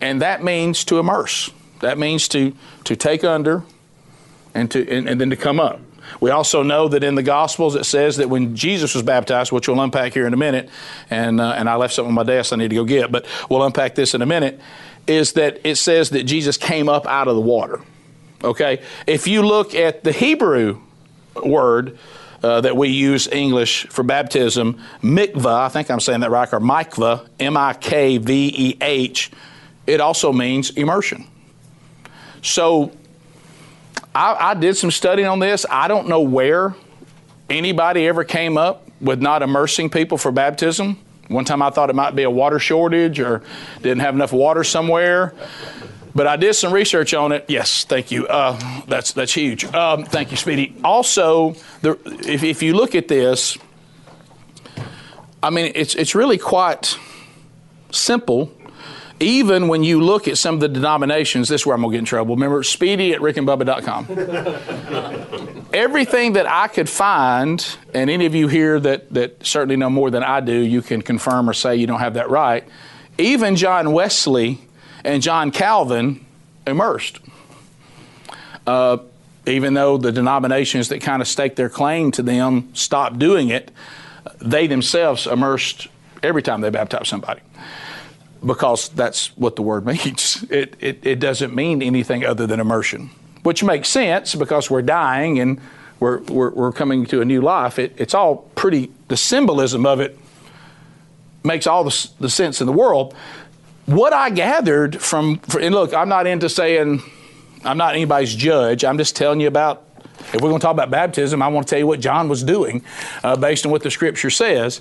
and 0.00 0.20
that 0.22 0.44
means 0.44 0.84
to 0.84 0.98
immerse. 0.98 1.50
That 1.80 1.98
means 1.98 2.28
to, 2.28 2.54
to 2.84 2.96
take 2.96 3.24
under 3.24 3.64
and, 4.54 4.70
to, 4.70 4.88
and, 4.88 5.08
and 5.08 5.20
then 5.20 5.30
to 5.30 5.36
come 5.36 5.58
up. 5.58 5.80
We 6.20 6.30
also 6.30 6.62
know 6.62 6.88
that 6.88 7.04
in 7.04 7.14
the 7.14 7.22
Gospels 7.22 7.74
it 7.74 7.84
says 7.84 8.16
that 8.16 8.28
when 8.28 8.56
Jesus 8.56 8.94
was 8.94 9.02
baptized, 9.02 9.52
which 9.52 9.68
we'll 9.68 9.80
unpack 9.80 10.14
here 10.14 10.26
in 10.26 10.34
a 10.34 10.36
minute, 10.36 10.68
and, 11.10 11.40
uh, 11.40 11.54
and 11.56 11.68
I 11.68 11.76
left 11.76 11.94
something 11.94 12.10
on 12.10 12.14
my 12.14 12.22
desk 12.22 12.52
I 12.52 12.56
need 12.56 12.70
to 12.70 12.76
go 12.76 12.84
get, 12.84 13.12
but 13.12 13.26
we'll 13.50 13.62
unpack 13.62 13.94
this 13.94 14.14
in 14.14 14.22
a 14.22 14.26
minute, 14.26 14.60
is 15.06 15.34
that 15.34 15.60
it 15.64 15.76
says 15.76 16.10
that 16.10 16.24
Jesus 16.24 16.56
came 16.56 16.88
up 16.88 17.06
out 17.06 17.28
of 17.28 17.34
the 17.34 17.40
water. 17.40 17.80
Okay? 18.42 18.82
If 19.06 19.26
you 19.26 19.42
look 19.42 19.74
at 19.74 20.04
the 20.04 20.12
Hebrew 20.12 20.80
word, 21.44 21.98
uh, 22.42 22.60
that 22.60 22.76
we 22.76 22.88
use 22.88 23.26
English 23.28 23.86
for 23.88 24.02
baptism, 24.02 24.78
mikvah, 25.02 25.60
I 25.60 25.68
think 25.68 25.90
I'm 25.90 26.00
saying 26.00 26.20
that 26.20 26.30
right, 26.30 26.52
or 26.52 26.60
mikvah, 26.60 27.26
M 27.40 27.56
I 27.56 27.72
K 27.74 28.18
V 28.18 28.52
E 28.54 28.76
H, 28.80 29.30
it 29.86 30.00
also 30.00 30.32
means 30.32 30.70
immersion. 30.70 31.26
So 32.42 32.92
I, 34.16 34.52
I 34.52 34.54
did 34.54 34.78
some 34.78 34.90
studying 34.90 35.28
on 35.28 35.40
this. 35.40 35.66
I 35.68 35.88
don't 35.88 36.08
know 36.08 36.22
where 36.22 36.74
anybody 37.50 38.06
ever 38.08 38.24
came 38.24 38.56
up 38.56 38.88
with 38.98 39.20
not 39.20 39.42
immersing 39.42 39.90
people 39.90 40.16
for 40.16 40.32
baptism. 40.32 40.98
One 41.28 41.44
time 41.44 41.60
I 41.60 41.68
thought 41.68 41.90
it 41.90 41.96
might 41.96 42.16
be 42.16 42.22
a 42.22 42.30
water 42.30 42.58
shortage 42.58 43.20
or 43.20 43.42
didn't 43.82 44.00
have 44.00 44.14
enough 44.14 44.32
water 44.32 44.64
somewhere. 44.64 45.34
But 46.14 46.26
I 46.26 46.36
did 46.36 46.54
some 46.54 46.72
research 46.72 47.12
on 47.12 47.32
it. 47.32 47.44
Yes, 47.48 47.84
thank 47.84 48.10
you. 48.10 48.26
Uh, 48.26 48.58
that's 48.86 49.12
that's 49.12 49.34
huge. 49.34 49.66
Um, 49.66 50.04
thank 50.04 50.30
you, 50.30 50.38
Speedy. 50.38 50.74
Also, 50.82 51.54
the, 51.82 51.98
if, 52.26 52.42
if 52.42 52.62
you 52.62 52.72
look 52.72 52.94
at 52.94 53.08
this, 53.08 53.58
I 55.42 55.50
mean, 55.50 55.72
it's 55.74 55.94
it's 55.94 56.14
really 56.14 56.38
quite 56.38 56.98
simple 57.90 58.50
even 59.20 59.68
when 59.68 59.82
you 59.82 60.02
look 60.02 60.28
at 60.28 60.36
some 60.36 60.56
of 60.56 60.60
the 60.60 60.68
denominations, 60.68 61.48
this 61.48 61.62
is 61.62 61.66
where 61.66 61.74
I'm 61.74 61.80
going 61.80 61.92
to 61.92 61.96
get 61.96 62.00
in 62.00 62.04
trouble. 62.04 62.34
Remember, 62.34 62.62
speedy 62.62 63.14
at 63.14 63.20
rickandbubba.com. 63.20 65.64
Everything 65.72 66.34
that 66.34 66.46
I 66.46 66.68
could 66.68 66.88
find, 66.88 67.66
and 67.94 68.10
any 68.10 68.26
of 68.26 68.34
you 68.34 68.48
here 68.48 68.78
that, 68.78 69.12
that 69.14 69.46
certainly 69.46 69.76
know 69.76 69.88
more 69.88 70.10
than 70.10 70.22
I 70.22 70.40
do, 70.40 70.52
you 70.52 70.82
can 70.82 71.00
confirm 71.00 71.48
or 71.48 71.54
say 71.54 71.76
you 71.76 71.86
don't 71.86 72.00
have 72.00 72.14
that 72.14 72.28
right. 72.28 72.64
Even 73.16 73.56
John 73.56 73.92
Wesley 73.92 74.60
and 75.02 75.22
John 75.22 75.50
Calvin 75.50 76.24
immersed. 76.66 77.20
Uh, 78.66 78.98
even 79.46 79.74
though 79.74 79.96
the 79.96 80.12
denominations 80.12 80.88
that 80.88 81.00
kind 81.00 81.22
of 81.22 81.28
stake 81.28 81.56
their 81.56 81.70
claim 81.70 82.10
to 82.12 82.22
them 82.22 82.68
stopped 82.74 83.18
doing 83.18 83.48
it, 83.48 83.70
they 84.40 84.66
themselves 84.66 85.26
immersed 85.26 85.86
every 86.22 86.42
time 86.42 86.60
they 86.60 86.68
baptized 86.68 87.06
somebody 87.06 87.40
because 88.44 88.88
that's 88.90 89.36
what 89.36 89.56
the 89.56 89.62
word 89.62 89.86
means. 89.86 90.44
It, 90.50 90.76
it, 90.80 91.06
it, 91.06 91.20
doesn't 91.20 91.54
mean 91.54 91.82
anything 91.82 92.24
other 92.24 92.46
than 92.46 92.60
immersion, 92.60 93.10
which 93.42 93.62
makes 93.62 93.88
sense 93.88 94.34
because 94.34 94.70
we're 94.70 94.82
dying 94.82 95.38
and 95.38 95.60
we're, 96.00 96.20
we're, 96.22 96.50
we're 96.50 96.72
coming 96.72 97.06
to 97.06 97.20
a 97.20 97.24
new 97.24 97.40
life. 97.40 97.78
It, 97.78 97.94
it's 97.96 98.14
all 98.14 98.36
pretty, 98.54 98.90
the 99.08 99.16
symbolism 99.16 99.86
of 99.86 100.00
it 100.00 100.18
makes 101.42 101.66
all 101.66 101.84
the, 101.84 102.08
the 102.20 102.28
sense 102.28 102.60
in 102.60 102.66
the 102.66 102.72
world. 102.72 103.14
What 103.86 104.12
I 104.12 104.30
gathered 104.30 105.00
from, 105.00 105.40
and 105.58 105.74
look, 105.74 105.94
I'm 105.94 106.08
not 106.08 106.26
into 106.26 106.48
saying, 106.48 107.02
I'm 107.64 107.78
not 107.78 107.94
anybody's 107.94 108.34
judge. 108.34 108.84
I'm 108.84 108.98
just 108.98 109.16
telling 109.16 109.40
you 109.40 109.48
about, 109.48 109.84
if 110.18 110.34
we're 110.34 110.48
going 110.48 110.60
to 110.60 110.62
talk 110.64 110.72
about 110.72 110.90
baptism, 110.90 111.40
I 111.40 111.48
want 111.48 111.66
to 111.66 111.70
tell 111.70 111.78
you 111.78 111.86
what 111.86 112.00
John 112.00 112.28
was 112.28 112.42
doing 112.42 112.82
uh, 113.22 113.36
based 113.36 113.64
on 113.64 113.70
what 113.70 113.82
the 113.82 113.90
scripture 113.90 114.30
says 114.30 114.80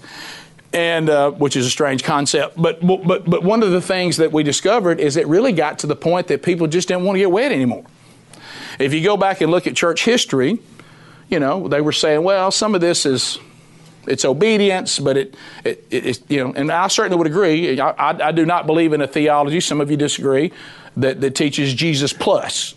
and 0.73 1.10
uh, 1.10 1.32
which 1.32 1.56
is 1.56 1.65
a 1.65 1.69
strange 1.69 2.04
concept. 2.04 2.62
But 2.62 2.86
but 2.86 3.25
but 3.25 3.43
one 3.43 3.63
of 3.63 3.71
the 3.71 3.82
things 3.82 4.17
that 4.17 4.32
we 4.32 4.43
discovered 4.43 4.99
is 4.99 5.17
it 5.17 5.28
really 5.28 5.51
got 5.51 5.80
to 5.80 5.88
the 5.88 5.95
point 5.95 6.28
that 6.28 6.43
people 6.43 6.67
just 6.67 6.88
didn't 6.88 7.04
want 7.04 7.15
to 7.15 7.19
get 7.19 7.32
wet 7.32 7.51
anymore. 7.51 7.86
If 8.80 8.93
you 8.93 9.04
go 9.04 9.15
back 9.17 9.41
and 9.41 9.51
look 9.51 9.67
at 9.67 9.75
church 9.75 10.04
history, 10.04 10.60
you 11.30 11.39
know 11.39 11.67
they 11.67 11.82
were 11.82 11.91
saying, 11.93 12.23
well, 12.23 12.51
some 12.51 12.75
of 12.75 12.82
this 12.82 13.06
is 13.06 13.39
it's 14.08 14.25
obedience, 14.25 14.99
but 14.99 15.17
it, 15.17 15.36
it, 15.63 15.86
it 15.89 16.21
you 16.30 16.43
know, 16.43 16.54
and 16.54 16.71
I 16.71 16.88
certainly 16.88 17.17
would 17.17 17.28
agree. 17.28 17.80
I, 17.80 17.89
I, 17.89 18.28
I, 18.28 18.32
do 18.32 18.45
not 18.45 18.67
believe 18.67 18.93
in 18.93 19.01
a 19.01 19.08
theology. 19.08 19.60
Some 19.60 19.82
of 19.82 19.89
you 19.89 19.97
disagree 19.97 20.51
that 20.97 21.21
that 21.21 21.36
teaches 21.36 21.73
Jesus 21.73 22.13
plus. 22.13 22.75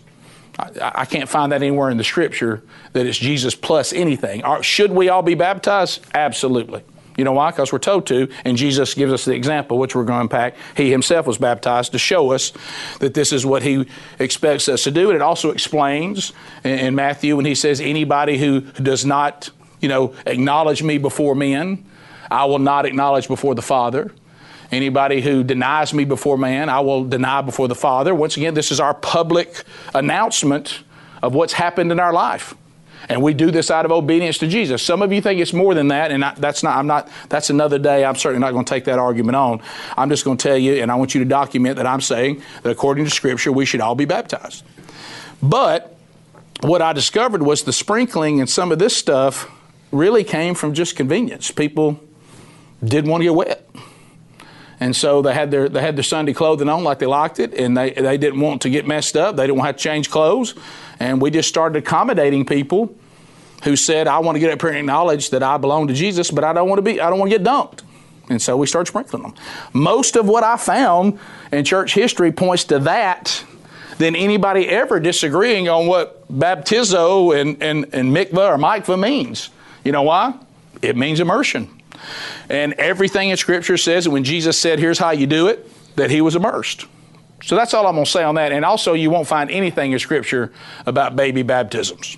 I, 0.57 0.91
I 0.95 1.05
can't 1.05 1.29
find 1.29 1.51
that 1.51 1.61
anywhere 1.61 1.89
in 1.89 1.97
the 1.97 2.03
Scripture 2.03 2.63
that 2.93 3.05
it's 3.05 3.17
Jesus 3.17 3.55
plus 3.55 3.93
anything. 3.93 4.41
Should 4.61 4.91
we 4.91 5.09
all 5.09 5.21
be 5.21 5.35
baptized? 5.35 6.05
Absolutely. 6.13 6.83
You 7.19 7.25
know 7.25 7.33
why? 7.33 7.51
Because 7.51 7.73
we're 7.73 7.79
told 7.79 8.07
to, 8.07 8.29
and 8.45 8.55
Jesus 8.55 8.93
gives 8.93 9.11
us 9.11 9.25
the 9.25 9.33
example, 9.33 9.77
which 9.77 9.93
we're 9.93 10.05
going 10.05 10.19
to 10.19 10.21
unpack. 10.21 10.55
He 10.77 10.89
himself 10.89 11.27
was 11.27 11.37
baptized 11.37 11.91
to 11.91 11.99
show 11.99 12.31
us 12.31 12.53
that 12.99 13.13
this 13.13 13.33
is 13.33 13.45
what 13.45 13.61
he 13.61 13.85
expects 14.19 14.69
us 14.69 14.85
to 14.85 14.91
do. 14.91 15.09
And 15.09 15.17
it 15.17 15.21
also 15.21 15.51
explains 15.51 16.31
in, 16.63 16.95
Matthew 16.95 17.35
when 17.35 17.43
he 17.43 17.55
says, 17.55 17.81
anybody 17.81 18.37
who 18.37 18.61
does 18.61 19.05
not, 19.05 19.49
you 19.81 19.89
know, 19.89 20.15
acknowledge 20.25 20.81
me 20.81 20.97
before 20.97 21.35
men, 21.35 21.85
I 22.31 22.45
will 22.45 22.59
not 22.59 22.85
acknowledge 22.85 23.27
before 23.27 23.53
the 23.53 23.61
Father. 23.61 24.13
Anybody 24.71 25.19
who 25.19 25.43
denies 25.43 25.93
me 25.93 26.05
before 26.05 26.37
man, 26.37 26.69
I 26.69 26.79
will 26.79 27.03
deny 27.03 27.41
before 27.41 27.67
the 27.67 27.75
Father. 27.75 28.15
Once 28.15 28.37
again, 28.37 28.53
this 28.53 28.71
is 28.71 28.79
our 28.79 28.93
public 28.93 29.65
announcement 29.93 30.83
of 31.21 31.35
what's 31.35 31.51
happened 31.51 31.91
in 31.91 31.99
our 31.99 32.13
life. 32.13 32.55
And 33.07 33.23
we 33.23 33.33
do 33.33 33.49
this 33.49 33.71
out 33.71 33.85
of 33.85 33.91
obedience 33.91 34.37
to 34.39 34.47
Jesus. 34.47 34.83
Some 34.83 35.01
of 35.01 35.13
you 35.13 35.21
think 35.21 35.39
it's 35.39 35.53
more 35.53 35.73
than 35.73 35.87
that, 35.87 36.11
and 36.11 36.23
I, 36.23 36.33
that's 36.35 36.63
not, 36.63 36.77
I'm 36.77 36.87
not, 36.87 37.09
that's 37.29 37.49
another 37.49 37.79
day. 37.79 38.03
I'm 38.03 38.15
certainly 38.15 38.41
not 38.45 38.51
going 38.51 38.65
to 38.65 38.69
take 38.69 38.85
that 38.85 38.99
argument 38.99 39.35
on. 39.35 39.61
I'm 39.97 40.09
just 40.09 40.25
going 40.25 40.37
to 40.37 40.47
tell 40.47 40.57
you, 40.57 40.81
and 40.81 40.91
I 40.91 40.95
want 40.95 41.15
you 41.15 41.23
to 41.23 41.29
document 41.29 41.77
that 41.77 41.87
I'm 41.87 42.01
saying 42.01 42.41
that 42.63 42.69
according 42.69 43.05
to 43.05 43.11
Scripture, 43.11 43.51
we 43.51 43.65
should 43.65 43.81
all 43.81 43.95
be 43.95 44.05
baptized. 44.05 44.63
But 45.41 45.95
what 46.61 46.81
I 46.81 46.93
discovered 46.93 47.41
was 47.41 47.63
the 47.63 47.73
sprinkling 47.73 48.41
and 48.41 48.49
some 48.49 48.71
of 48.71 48.79
this 48.79 48.95
stuff 48.95 49.49
really 49.91 50.23
came 50.23 50.55
from 50.55 50.73
just 50.73 50.95
convenience. 50.95 51.51
People 51.51 51.99
didn't 52.83 53.09
want 53.09 53.21
to 53.21 53.25
get 53.25 53.35
wet. 53.35 53.69
And 54.79 54.95
so 54.95 55.21
they 55.21 55.33
had 55.33 55.51
their 55.51 55.67
they 55.67 55.81
had 55.81 55.97
their 55.97 56.03
Sunday 56.03 56.33
clothing 56.33 56.69
on 56.69 56.85
like 56.85 56.99
they 56.99 57.05
liked 57.05 57.39
it, 57.39 57.53
and 57.53 57.75
they, 57.75 57.91
they 57.91 58.17
didn't 58.17 58.39
want 58.39 58.61
to 58.61 58.69
get 58.69 58.87
messed 58.87 59.17
up. 59.17 59.35
They 59.35 59.43
didn't 59.43 59.57
want 59.57 59.65
to 59.65 59.69
have 59.69 59.77
to 59.77 59.83
change 59.83 60.09
clothes. 60.09 60.55
And 60.99 61.21
we 61.21 61.31
just 61.31 61.49
started 61.49 61.77
accommodating 61.77 62.45
people 62.45 62.93
who 63.63 63.75
said, 63.75 64.07
I 64.07 64.19
want 64.19 64.35
to 64.35 64.39
get 64.39 64.51
up 64.51 64.61
here 64.61 64.69
and 64.69 64.79
acknowledge 64.79 65.29
that 65.31 65.43
I 65.43 65.57
belong 65.57 65.87
to 65.87 65.93
Jesus, 65.93 66.31
but 66.31 66.43
I 66.43 66.53
don't 66.53 66.69
want 66.69 66.79
to 66.79 66.83
be, 66.83 67.01
I 67.01 67.09
don't 67.09 67.19
want 67.19 67.31
to 67.31 67.37
get 67.37 67.45
dunked. 67.45 67.81
And 68.29 68.41
so 68.41 68.55
we 68.55 68.67
started 68.67 68.87
sprinkling 68.87 69.23
them. 69.23 69.33
Most 69.73 70.15
of 70.15 70.27
what 70.27 70.43
I 70.43 70.55
found 70.57 71.19
in 71.51 71.65
church 71.65 71.93
history 71.93 72.31
points 72.31 72.63
to 72.65 72.79
that 72.79 73.43
than 73.97 74.15
anybody 74.15 74.69
ever 74.69 74.99
disagreeing 74.99 75.67
on 75.67 75.87
what 75.87 76.27
baptizo 76.31 77.39
and, 77.39 77.61
and, 77.61 77.93
and 77.93 78.15
mikvah 78.15 78.55
or 78.55 78.57
mikvah 78.57 78.99
means. 78.99 79.49
You 79.83 79.91
know 79.91 80.03
why? 80.03 80.37
It 80.81 80.95
means 80.95 81.19
immersion. 81.19 81.69
And 82.49 82.73
everything 82.73 83.29
in 83.29 83.37
Scripture 83.37 83.77
says 83.77 84.05
that 84.05 84.11
when 84.11 84.23
Jesus 84.23 84.57
said, 84.57 84.79
here's 84.79 84.99
how 84.99 85.11
you 85.11 85.27
do 85.27 85.47
it, 85.47 85.69
that 85.95 86.09
he 86.09 86.21
was 86.21 86.35
immersed. 86.35 86.85
So 87.43 87.55
that's 87.55 87.73
all 87.73 87.87
I'm 87.87 87.95
going 87.95 88.05
to 88.05 88.11
say 88.11 88.23
on 88.23 88.35
that. 88.35 88.51
And 88.51 88.65
also, 88.65 88.93
you 88.93 89.09
won't 89.09 89.27
find 89.27 89.49
anything 89.49 89.91
in 89.91 89.99
Scripture 89.99 90.51
about 90.85 91.15
baby 91.15 91.41
baptisms. 91.41 92.17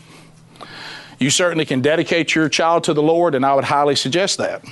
You 1.20 1.30
certainly 1.30 1.66
can 1.66 1.82
dedicate 1.82 2.34
your 2.34 2.50
child 2.50 2.86
to 2.86 2.94
the 2.94 3.04
Lord, 3.04 3.36
and 3.36 3.46
I 3.46 3.54
would 3.54 3.64
highly 3.64 3.96
suggest 3.96 4.40
that. 4.40 4.66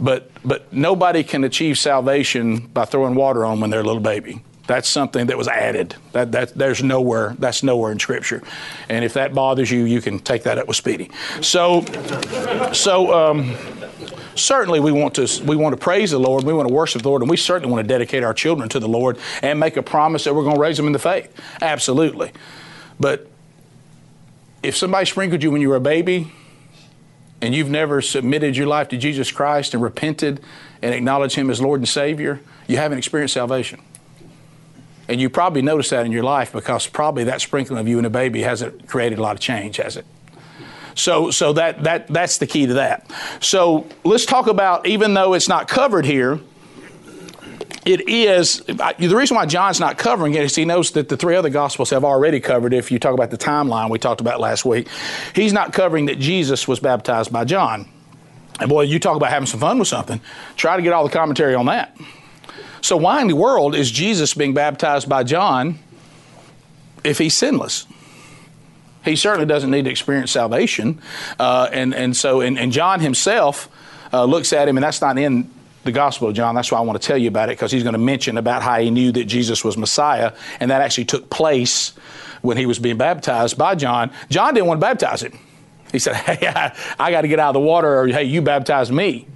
But, 0.00 0.30
but 0.44 0.72
nobody 0.72 1.22
can 1.22 1.44
achieve 1.44 1.78
salvation 1.78 2.66
by 2.66 2.84
throwing 2.84 3.14
water 3.14 3.44
on 3.44 3.60
when 3.60 3.70
they're 3.70 3.80
a 3.80 3.84
little 3.84 4.02
baby. 4.02 4.42
That's 4.66 4.88
something 4.88 5.26
that 5.26 5.38
was 5.38 5.48
added. 5.48 5.94
That, 6.12 6.32
that 6.32 6.54
there's 6.54 6.82
nowhere. 6.82 7.36
That's 7.38 7.62
nowhere 7.62 7.92
in 7.92 7.98
Scripture. 7.98 8.42
And 8.88 9.04
if 9.04 9.14
that 9.14 9.34
bothers 9.34 9.70
you, 9.70 9.84
you 9.84 10.00
can 10.00 10.18
take 10.18 10.44
that 10.44 10.58
up 10.58 10.66
with 10.66 10.76
Speedy. 10.76 11.10
So, 11.40 11.82
so 12.72 13.12
um, 13.12 13.54
certainly 14.34 14.80
we 14.80 14.92
want 14.92 15.14
to 15.14 15.28
we 15.44 15.56
want 15.56 15.74
to 15.74 15.80
praise 15.82 16.10
the 16.10 16.18
Lord. 16.18 16.44
We 16.44 16.52
want 16.52 16.68
to 16.68 16.74
worship 16.74 17.02
the 17.02 17.08
Lord, 17.08 17.22
and 17.22 17.30
we 17.30 17.36
certainly 17.36 17.72
want 17.72 17.86
to 17.86 17.88
dedicate 17.88 18.22
our 18.22 18.34
children 18.34 18.68
to 18.70 18.80
the 18.80 18.88
Lord 18.88 19.18
and 19.42 19.58
make 19.58 19.76
a 19.76 19.82
promise 19.82 20.24
that 20.24 20.34
we're 20.34 20.44
going 20.44 20.56
to 20.56 20.60
raise 20.60 20.76
them 20.76 20.86
in 20.86 20.92
the 20.92 20.98
faith. 20.98 21.34
Absolutely. 21.60 22.32
But 22.98 23.28
if 24.62 24.76
somebody 24.76 25.06
sprinkled 25.06 25.42
you 25.42 25.50
when 25.50 25.60
you 25.60 25.68
were 25.68 25.76
a 25.76 25.80
baby, 25.80 26.32
and 27.42 27.54
you've 27.54 27.68
never 27.68 28.00
submitted 28.00 28.56
your 28.56 28.68
life 28.68 28.88
to 28.88 28.96
Jesus 28.96 29.32
Christ 29.32 29.74
and 29.74 29.82
repented 29.82 30.40
and 30.80 30.94
acknowledged 30.94 31.34
Him 31.34 31.50
as 31.50 31.60
Lord 31.60 31.80
and 31.80 31.88
Savior, 31.88 32.40
you 32.68 32.76
haven't 32.76 32.98
experienced 32.98 33.34
salvation. 33.34 33.80
And 35.08 35.20
you 35.20 35.28
probably 35.28 35.60
noticed 35.60 35.90
that 35.90 36.06
in 36.06 36.12
your 36.12 36.22
life 36.22 36.52
because 36.52 36.86
probably 36.86 37.24
that 37.24 37.40
sprinkling 37.40 37.80
of 37.80 37.88
you 37.88 37.98
and 37.98 38.06
a 38.06 38.10
baby 38.10 38.42
hasn't 38.42 38.86
created 38.86 39.18
a 39.18 39.22
lot 39.22 39.34
of 39.34 39.40
change, 39.40 39.78
has 39.78 39.96
it? 39.96 40.06
So, 40.94 41.30
so 41.30 41.52
that, 41.54 41.82
that, 41.84 42.08
that's 42.08 42.38
the 42.38 42.46
key 42.46 42.66
to 42.66 42.74
that. 42.74 43.10
So 43.40 43.86
let's 44.04 44.26
talk 44.26 44.46
about, 44.46 44.86
even 44.86 45.14
though 45.14 45.34
it's 45.34 45.48
not 45.48 45.68
covered 45.68 46.04
here, 46.04 46.40
it 47.84 48.08
is 48.08 48.58
the 48.60 49.14
reason 49.16 49.36
why 49.36 49.46
John's 49.46 49.80
not 49.80 49.98
covering 49.98 50.34
it 50.34 50.44
is 50.44 50.54
he 50.54 50.64
knows 50.64 50.92
that 50.92 51.08
the 51.08 51.16
three 51.16 51.34
other 51.34 51.50
gospels 51.50 51.90
have 51.90 52.04
already 52.04 52.38
covered. 52.38 52.72
If 52.72 52.92
you 52.92 53.00
talk 53.00 53.12
about 53.12 53.30
the 53.30 53.38
timeline 53.38 53.90
we 53.90 53.98
talked 53.98 54.20
about 54.20 54.38
last 54.38 54.64
week, 54.64 54.88
he's 55.34 55.52
not 55.52 55.72
covering 55.72 56.06
that 56.06 56.20
Jesus 56.20 56.68
was 56.68 56.78
baptized 56.78 57.32
by 57.32 57.44
John. 57.44 57.88
And 58.60 58.68
boy, 58.68 58.82
you 58.82 59.00
talk 59.00 59.16
about 59.16 59.30
having 59.30 59.46
some 59.46 59.58
fun 59.58 59.80
with 59.80 59.88
something. 59.88 60.20
Try 60.56 60.76
to 60.76 60.82
get 60.82 60.92
all 60.92 61.02
the 61.02 61.12
commentary 61.12 61.56
on 61.56 61.66
that. 61.66 61.96
So 62.82 62.96
why 62.96 63.20
in 63.20 63.26
the 63.26 63.34
world 63.34 63.74
is 63.74 63.90
Jesus 63.90 64.34
being 64.34 64.54
baptized 64.54 65.08
by 65.08 65.24
John 65.24 65.80
if 67.02 67.18
he's 67.18 67.34
sinless? 67.34 67.86
He 69.04 69.16
certainly 69.16 69.46
doesn't 69.46 69.70
need 69.70 69.84
to 69.84 69.90
experience 69.90 70.30
salvation. 70.30 71.00
Uh, 71.38 71.68
and, 71.72 71.94
and 71.94 72.16
so, 72.16 72.40
and, 72.40 72.58
and 72.58 72.72
John 72.72 73.00
himself 73.00 73.68
uh, 74.12 74.24
looks 74.24 74.52
at 74.52 74.68
him, 74.68 74.76
and 74.76 74.84
that's 74.84 75.00
not 75.00 75.18
in 75.18 75.50
the 75.84 75.92
Gospel 75.92 76.28
of 76.28 76.34
John. 76.34 76.54
That's 76.54 76.70
why 76.70 76.78
I 76.78 76.82
want 76.82 77.00
to 77.00 77.06
tell 77.06 77.18
you 77.18 77.28
about 77.28 77.48
it, 77.48 77.52
because 77.52 77.72
he's 77.72 77.82
going 77.82 77.94
to 77.94 77.98
mention 77.98 78.38
about 78.38 78.62
how 78.62 78.78
he 78.78 78.90
knew 78.90 79.10
that 79.12 79.24
Jesus 79.24 79.64
was 79.64 79.76
Messiah, 79.76 80.32
and 80.60 80.70
that 80.70 80.80
actually 80.80 81.06
took 81.06 81.30
place 81.30 81.90
when 82.42 82.56
he 82.56 82.66
was 82.66 82.78
being 82.78 82.96
baptized 82.96 83.58
by 83.58 83.74
John. 83.74 84.10
John 84.28 84.54
didn't 84.54 84.66
want 84.66 84.80
to 84.80 84.86
baptize 84.86 85.22
him. 85.22 85.38
He 85.90 85.98
said, 85.98 86.14
Hey, 86.16 86.46
I, 86.46 86.76
I 86.98 87.10
got 87.10 87.22
to 87.22 87.28
get 87.28 87.38
out 87.38 87.50
of 87.50 87.54
the 87.54 87.66
water, 87.66 88.00
or 88.00 88.06
hey, 88.06 88.24
you 88.24 88.42
baptize 88.42 88.92
me. 88.92 89.26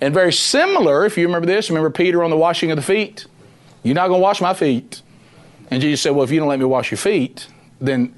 And 0.00 0.14
very 0.14 0.32
similar, 0.32 1.04
if 1.04 1.18
you 1.18 1.26
remember 1.26 1.46
this, 1.46 1.68
remember 1.68 1.90
Peter 1.90 2.24
on 2.24 2.30
the 2.30 2.36
washing 2.36 2.70
of 2.70 2.76
the 2.76 2.82
feet? 2.82 3.26
You're 3.82 3.94
not 3.94 4.08
going 4.08 4.20
to 4.20 4.22
wash 4.22 4.40
my 4.40 4.54
feet. 4.54 5.02
And 5.70 5.82
Jesus 5.82 6.02
said, 6.02 6.10
Well, 6.10 6.24
if 6.24 6.30
you 6.30 6.40
don't 6.40 6.48
let 6.48 6.58
me 6.58 6.64
wash 6.64 6.90
your 6.90 6.98
feet, 6.98 7.48
then 7.80 8.14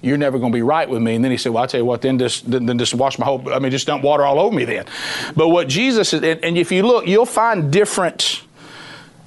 you're 0.00 0.16
never 0.16 0.38
going 0.38 0.52
to 0.52 0.56
be 0.56 0.62
right 0.62 0.88
with 0.88 1.02
me. 1.02 1.14
And 1.14 1.24
then 1.24 1.30
he 1.30 1.36
said, 1.36 1.52
well, 1.52 1.62
I'll 1.62 1.68
tell 1.68 1.80
you 1.80 1.84
what, 1.84 2.02
then 2.02 2.18
just, 2.18 2.50
then, 2.50 2.66
then 2.66 2.78
just 2.78 2.94
wash 2.94 3.18
my 3.18 3.26
whole, 3.26 3.52
I 3.52 3.58
mean, 3.58 3.70
just 3.70 3.86
dump 3.86 4.04
water 4.04 4.24
all 4.24 4.38
over 4.38 4.54
me 4.54 4.64
then. 4.64 4.86
But 5.36 5.48
what 5.48 5.68
Jesus 5.68 6.12
is, 6.12 6.22
and, 6.22 6.44
and 6.44 6.58
if 6.58 6.70
you 6.70 6.82
look, 6.84 7.06
you'll 7.06 7.26
find 7.26 7.72
different 7.72 8.42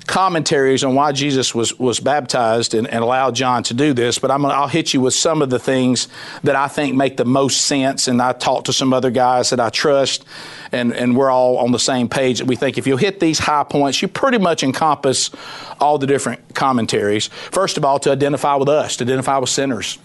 commentaries 0.08 0.84
on 0.84 0.96
why 0.96 1.12
Jesus 1.12 1.54
was, 1.54 1.78
was 1.80 2.00
baptized 2.00 2.74
and, 2.74 2.88
and 2.88 3.04
allowed 3.04 3.36
John 3.36 3.64
to 3.64 3.74
do 3.74 3.94
this, 3.94 4.20
but 4.20 4.32
I'm 4.32 4.46
I'll 4.46 4.68
hit 4.68 4.94
you 4.94 5.02
with 5.02 5.14
some 5.14 5.42
of 5.42 5.50
the 5.50 5.60
things 5.60 6.08
that 6.44 6.56
I 6.56 6.68
think 6.68 6.96
make 6.96 7.18
the 7.18 7.26
most 7.26 7.62
sense. 7.62 8.08
And 8.08 8.22
I 8.22 8.34
talked 8.34 8.66
to 8.66 8.74
some 8.74 8.94
other 8.94 9.12
guys 9.12 9.52
that 9.52 9.60
I 9.60 9.70
trust, 9.70 10.26
and, 10.72 10.94
and 10.94 11.16
we're 11.16 11.30
all 11.30 11.58
on 11.58 11.72
the 11.72 11.80
same 11.80 12.10
page 12.10 12.40
that 12.40 12.46
we 12.46 12.56
think 12.56 12.78
if 12.78 12.88
you 12.88 12.98
hit 12.98 13.20
these 13.20 13.40
high 13.40 13.64
points, 13.64 14.02
you 14.02 14.08
pretty 14.08 14.38
much 14.38 14.64
encompass 14.64 15.30
all 15.80 15.98
the 15.98 16.08
different 16.08 16.56
commentaries. 16.56 17.28
First 17.28 17.78
of 17.78 17.86
all, 17.86 18.00
to 18.00 18.12
identify 18.12 18.56
with 18.56 18.70
us, 18.70 18.98
to 18.98 19.04
identify 19.04 19.38
with 19.38 19.50
sinners. 19.50 19.98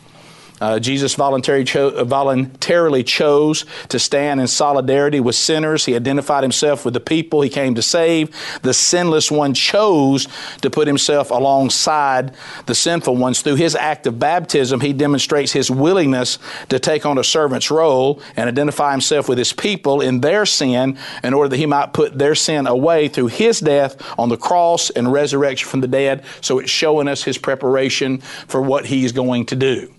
Uh, 0.59 0.79
Jesus 0.79 1.14
voluntarily, 1.14 1.64
cho- 1.64 1.90
uh, 1.90 2.05
voluntarily 2.05 3.03
chose 3.03 3.66
to 3.88 3.99
stand 3.99 4.40
in 4.40 4.47
solidarity 4.47 5.21
with 5.21 5.35
sinners. 5.35 5.85
He 5.85 5.95
identified 5.95 6.42
himself 6.42 6.85
with 6.85 6.95
the 6.95 7.01
people 7.01 7.42
he 7.42 7.51
came 7.51 7.75
to 7.75 7.83
save. 7.83 8.35
The 8.62 8.73
sinless 8.73 9.31
one 9.31 9.53
chose 9.53 10.29
to 10.62 10.71
put 10.71 10.87
himself 10.87 11.31
alongside 11.31 12.35
the 12.64 12.75
sinful 12.75 13.16
ones. 13.16 13.42
Through 13.42 13.57
his 13.57 13.75
act 13.75 14.07
of 14.07 14.19
baptism, 14.19 14.81
he 14.81 14.95
demonstrates 14.95 15.53
his 15.53 15.71
willingness 15.71 16.38
to 16.71 16.79
take 16.79 17.05
on 17.05 17.19
a 17.19 17.25
servant's 17.25 17.71
role 17.71 18.23
and 18.37 18.49
identify 18.49 18.92
himself 18.92 19.29
with 19.29 19.37
his 19.37 19.53
people 19.53 20.01
in 20.01 20.23
their 20.23 20.47
sin 20.47 20.97
in 21.23 21.35
order 21.35 21.51
that 21.51 21.59
he 21.59 21.66
might 21.66 21.92
put 21.92 22.16
their 22.16 22.35
sin 22.35 22.66
away 22.66 23.09
through 23.09 23.27
his 23.27 23.61
death 23.61 24.03
on 24.19 24.31
the 24.31 24.38
cross 24.38 24.88
and 24.88 25.12
resurrection 25.12 25.69
from 25.69 25.83
the 25.83 25.88
dead. 25.88 26.25
So 26.40 26.61
it's 26.61 26.71
showing 26.71 27.09
us 27.09 27.23
his 27.23 27.37
preparation 27.37 28.19
for 28.49 28.62
what 28.62 28.87
he's 28.87 29.12
going 29.12 29.45
to 29.47 29.57
do 29.57 29.92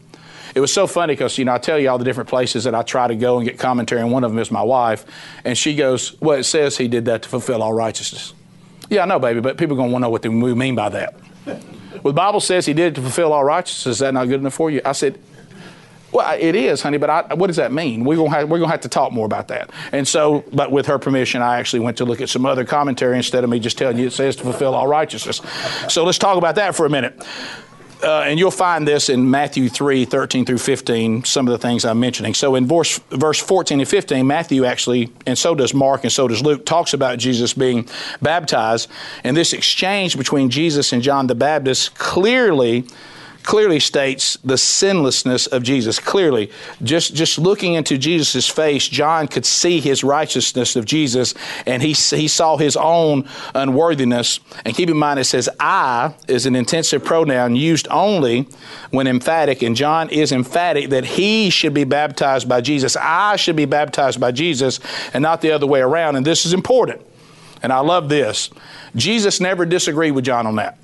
it 0.58 0.60
was 0.60 0.74
so 0.74 0.88
funny 0.88 1.13
because, 1.13 1.38
you 1.38 1.46
know, 1.46 1.54
I 1.54 1.60
tell 1.60 1.78
you 1.78 1.88
all 1.88 2.00
the 2.00 2.04
different 2.04 2.30
places 2.30 2.63
that 2.63 2.74
I 2.74 2.82
try 2.82 3.08
to 3.08 3.15
go 3.15 3.38
and 3.38 3.48
get 3.48 3.60
commentary, 3.60 4.02
and 4.02 4.12
one 4.12 4.24
of 4.24 4.32
them 4.32 4.39
is 4.39 4.50
my 4.50 4.63
wife. 4.63 5.06
And 5.46 5.56
she 5.56 5.76
goes, 5.76 6.20
Well, 6.20 6.39
it 6.39 6.46
says 6.46 6.76
he 6.76 6.88
did 6.88 7.06
that 7.06 7.22
to 7.22 7.30
fulfill 7.30 7.62
all 7.62 7.74
righteousness. 7.74 8.34
Yeah, 8.89 9.04
I 9.04 9.06
know, 9.06 9.20
baby, 9.20 9.39
but 9.39 9.58
people 9.58 9.76
are 9.76 9.78
going 9.78 9.89
to 9.89 9.93
want 9.93 10.02
to 10.02 10.30
know 10.30 10.39
what 10.39 10.46
we 10.50 10.56
mean 10.56 10.74
by 10.74 10.89
that. 10.89 11.13
Well, 11.46 12.02
the 12.02 12.13
Bible 12.13 12.39
says 12.39 12.65
he 12.65 12.74
did 12.74 12.88
it 12.88 12.96
to 12.96 13.02
fulfill 13.02 13.34
all 13.34 13.43
righteousness. 13.43 13.98
Is 13.98 14.00
that 14.00 14.15
not 14.15 14.28
good 14.30 14.39
enough 14.39 14.56
for 14.56 14.72
you? 14.72 14.82
I 14.84 14.93
said, 14.93 15.20
well, 16.12 16.36
it 16.39 16.56
is, 16.56 16.82
honey, 16.82 16.98
but 16.98 17.10
I, 17.12 17.36
what 17.36 17.48
does 17.48 17.58
that 17.58 17.72
mean? 17.72 18.04
We're 18.04 18.15
going 18.15 18.32
we're 18.50 18.58
gonna 18.58 18.72
have 18.72 18.82
to 18.82 18.89
talk 18.89 19.12
more 19.12 19.28
about 19.28 19.50
that. 19.50 19.70
And 19.91 20.08
so, 20.08 20.43
but 20.52 20.72
with 20.72 20.88
her 20.88 20.98
permission, 20.98 21.43
I 21.43 21.60
actually 21.60 21.82
went 21.82 21.98
to 21.98 22.06
look 22.06 22.20
at 22.20 22.30
some 22.30 22.48
other 22.48 22.65
commentary 22.65 23.17
instead 23.17 23.43
of 23.43 23.50
me 23.52 23.60
just 23.60 23.78
telling 23.78 24.00
you 24.00 24.08
it 24.08 24.13
says 24.13 24.36
to 24.38 24.43
fulfill 24.43 24.74
all 24.74 24.88
righteousness. 24.88 25.41
So 25.89 26.04
let's 26.04 26.17
talk 26.17 26.38
about 26.38 26.56
that 26.56 26.76
for 26.76 26.88
a 26.88 26.89
minute 26.89 27.24
uh, 28.03 28.21
and 28.21 28.38
you'll 28.38 28.51
find 28.51 28.88
this 28.88 29.10
in 29.10 29.29
Matthew 29.29 29.69
3 29.69 30.05
13 30.05 30.45
through 30.45 30.57
15, 30.60 31.23
some 31.23 31.47
of 31.47 31.51
the 31.51 31.57
things 31.57 31.86
I'm 31.86 31.99
mentioning. 31.99 32.33
So 32.33 32.55
in 32.55 32.67
verse, 32.67 32.99
verse 33.10 33.39
14 33.39 33.79
and 33.79 33.89
15, 33.89 34.25
Matthew 34.25 34.65
actually, 34.65 35.12
and 35.25 35.38
so 35.38 35.55
does 35.55 35.73
Mark 35.73 36.03
and 36.03 36.12
so 36.12 36.27
does 36.27 36.41
Luke, 36.41 36.65
talks 36.65 36.93
about 36.93 37.17
Jesus 37.17 37.53
being 37.53 37.88
baptized. 38.21 38.89
And 39.23 39.36
this 39.36 39.53
exchange 39.53 40.17
between 40.17 40.49
Jesus 40.49 40.93
and 40.93 41.01
John 41.01 41.27
the 41.27 41.36
Baptist 41.36 41.95
clearly 41.95 42.86
clearly 43.47 43.79
states 43.79 44.38
the 44.43 44.57
sinlessness 44.57 45.47
of 45.47 45.63
Jesus. 45.63 45.99
Clearly, 45.99 46.51
just, 46.83 47.15
just 47.15 47.39
looking 47.39 47.75
into 47.75 47.97
Jesus' 47.97 48.49
face, 48.49 48.89
John 48.89 49.25
could 49.29 49.45
see 49.45 49.79
his 49.79 50.03
righteousness 50.03 50.75
of 50.75 50.83
Jesus 50.83 51.33
and 51.65 51.81
he, 51.81 51.93
he 51.93 52.27
saw 52.27 52.57
his 52.57 52.75
own 52.75 53.25
unworthiness. 53.55 54.41
And 54.65 54.75
keep 54.75 54.89
in 54.89 54.97
mind, 54.97 55.21
it 55.21 55.23
says 55.23 55.47
I 55.62 56.13
is 56.27 56.45
an 56.45 56.57
intensive 56.57 57.05
pronoun 57.05 57.55
used 57.55 57.88
only 57.89 58.49
when 58.91 59.07
emphatic, 59.07 59.62
and 59.62 59.77
John 59.77 60.10
is 60.10 60.33
emphatic 60.33 60.89
that 60.89 61.05
he 61.05 61.49
should 61.49 61.73
be 61.73 61.86
baptized 61.86 62.49
by 62.49 62.60
Jesus. 62.60 62.97
I 62.97 63.38
should 63.38 63.55
be 63.55 63.63
baptized 63.65 64.19
by 64.19 64.31
Jesus 64.31 64.81
and 65.13 65.21
not 65.21 65.39
the 65.39 65.51
other 65.51 65.65
way 65.65 65.79
around. 65.79 66.17
And 66.17 66.25
this 66.25 66.45
is 66.45 66.51
important. 66.51 67.01
And 67.63 67.71
I 67.71 67.79
love 67.79 68.10
this. 68.10 68.49
Jesus 68.93 69.39
never 69.39 69.65
disagreed 69.65 70.12
with 70.12 70.25
John 70.25 70.45
on 70.45 70.57
that. 70.57 70.77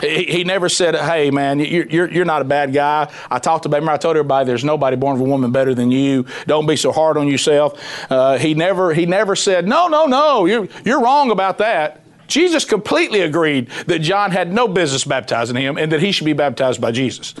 He, 0.00 0.24
he 0.24 0.44
never 0.44 0.68
said, 0.68 0.94
hey, 0.94 1.30
man, 1.30 1.58
you're, 1.58 1.86
you're, 1.86 2.10
you're 2.10 2.24
not 2.24 2.42
a 2.42 2.44
bad 2.44 2.72
guy. 2.72 3.12
I 3.30 3.38
talked 3.38 3.66
about, 3.66 3.78
remember 3.78 3.92
I 3.92 3.96
told 3.96 4.16
everybody 4.16 4.46
there's 4.46 4.64
nobody 4.64 4.96
born 4.96 5.16
of 5.16 5.20
a 5.20 5.24
woman 5.24 5.52
better 5.52 5.74
than 5.74 5.90
you. 5.90 6.26
Don't 6.46 6.66
be 6.66 6.76
so 6.76 6.92
hard 6.92 7.16
on 7.16 7.28
yourself. 7.28 7.80
Uh, 8.10 8.38
he, 8.38 8.54
never, 8.54 8.94
he 8.94 9.06
never 9.06 9.36
said, 9.36 9.66
no, 9.66 9.88
no, 9.88 10.06
no, 10.06 10.46
you're, 10.46 10.68
you're 10.84 11.00
wrong 11.00 11.30
about 11.30 11.58
that. 11.58 11.99
Jesus 12.30 12.64
completely 12.64 13.20
agreed 13.20 13.68
that 13.86 13.98
John 13.98 14.30
had 14.30 14.52
no 14.52 14.68
business 14.68 15.04
baptizing 15.04 15.56
him 15.56 15.76
and 15.76 15.90
that 15.92 16.00
he 16.00 16.12
should 16.12 16.24
be 16.24 16.32
baptized 16.32 16.80
by 16.80 16.92
Jesus. 16.92 17.34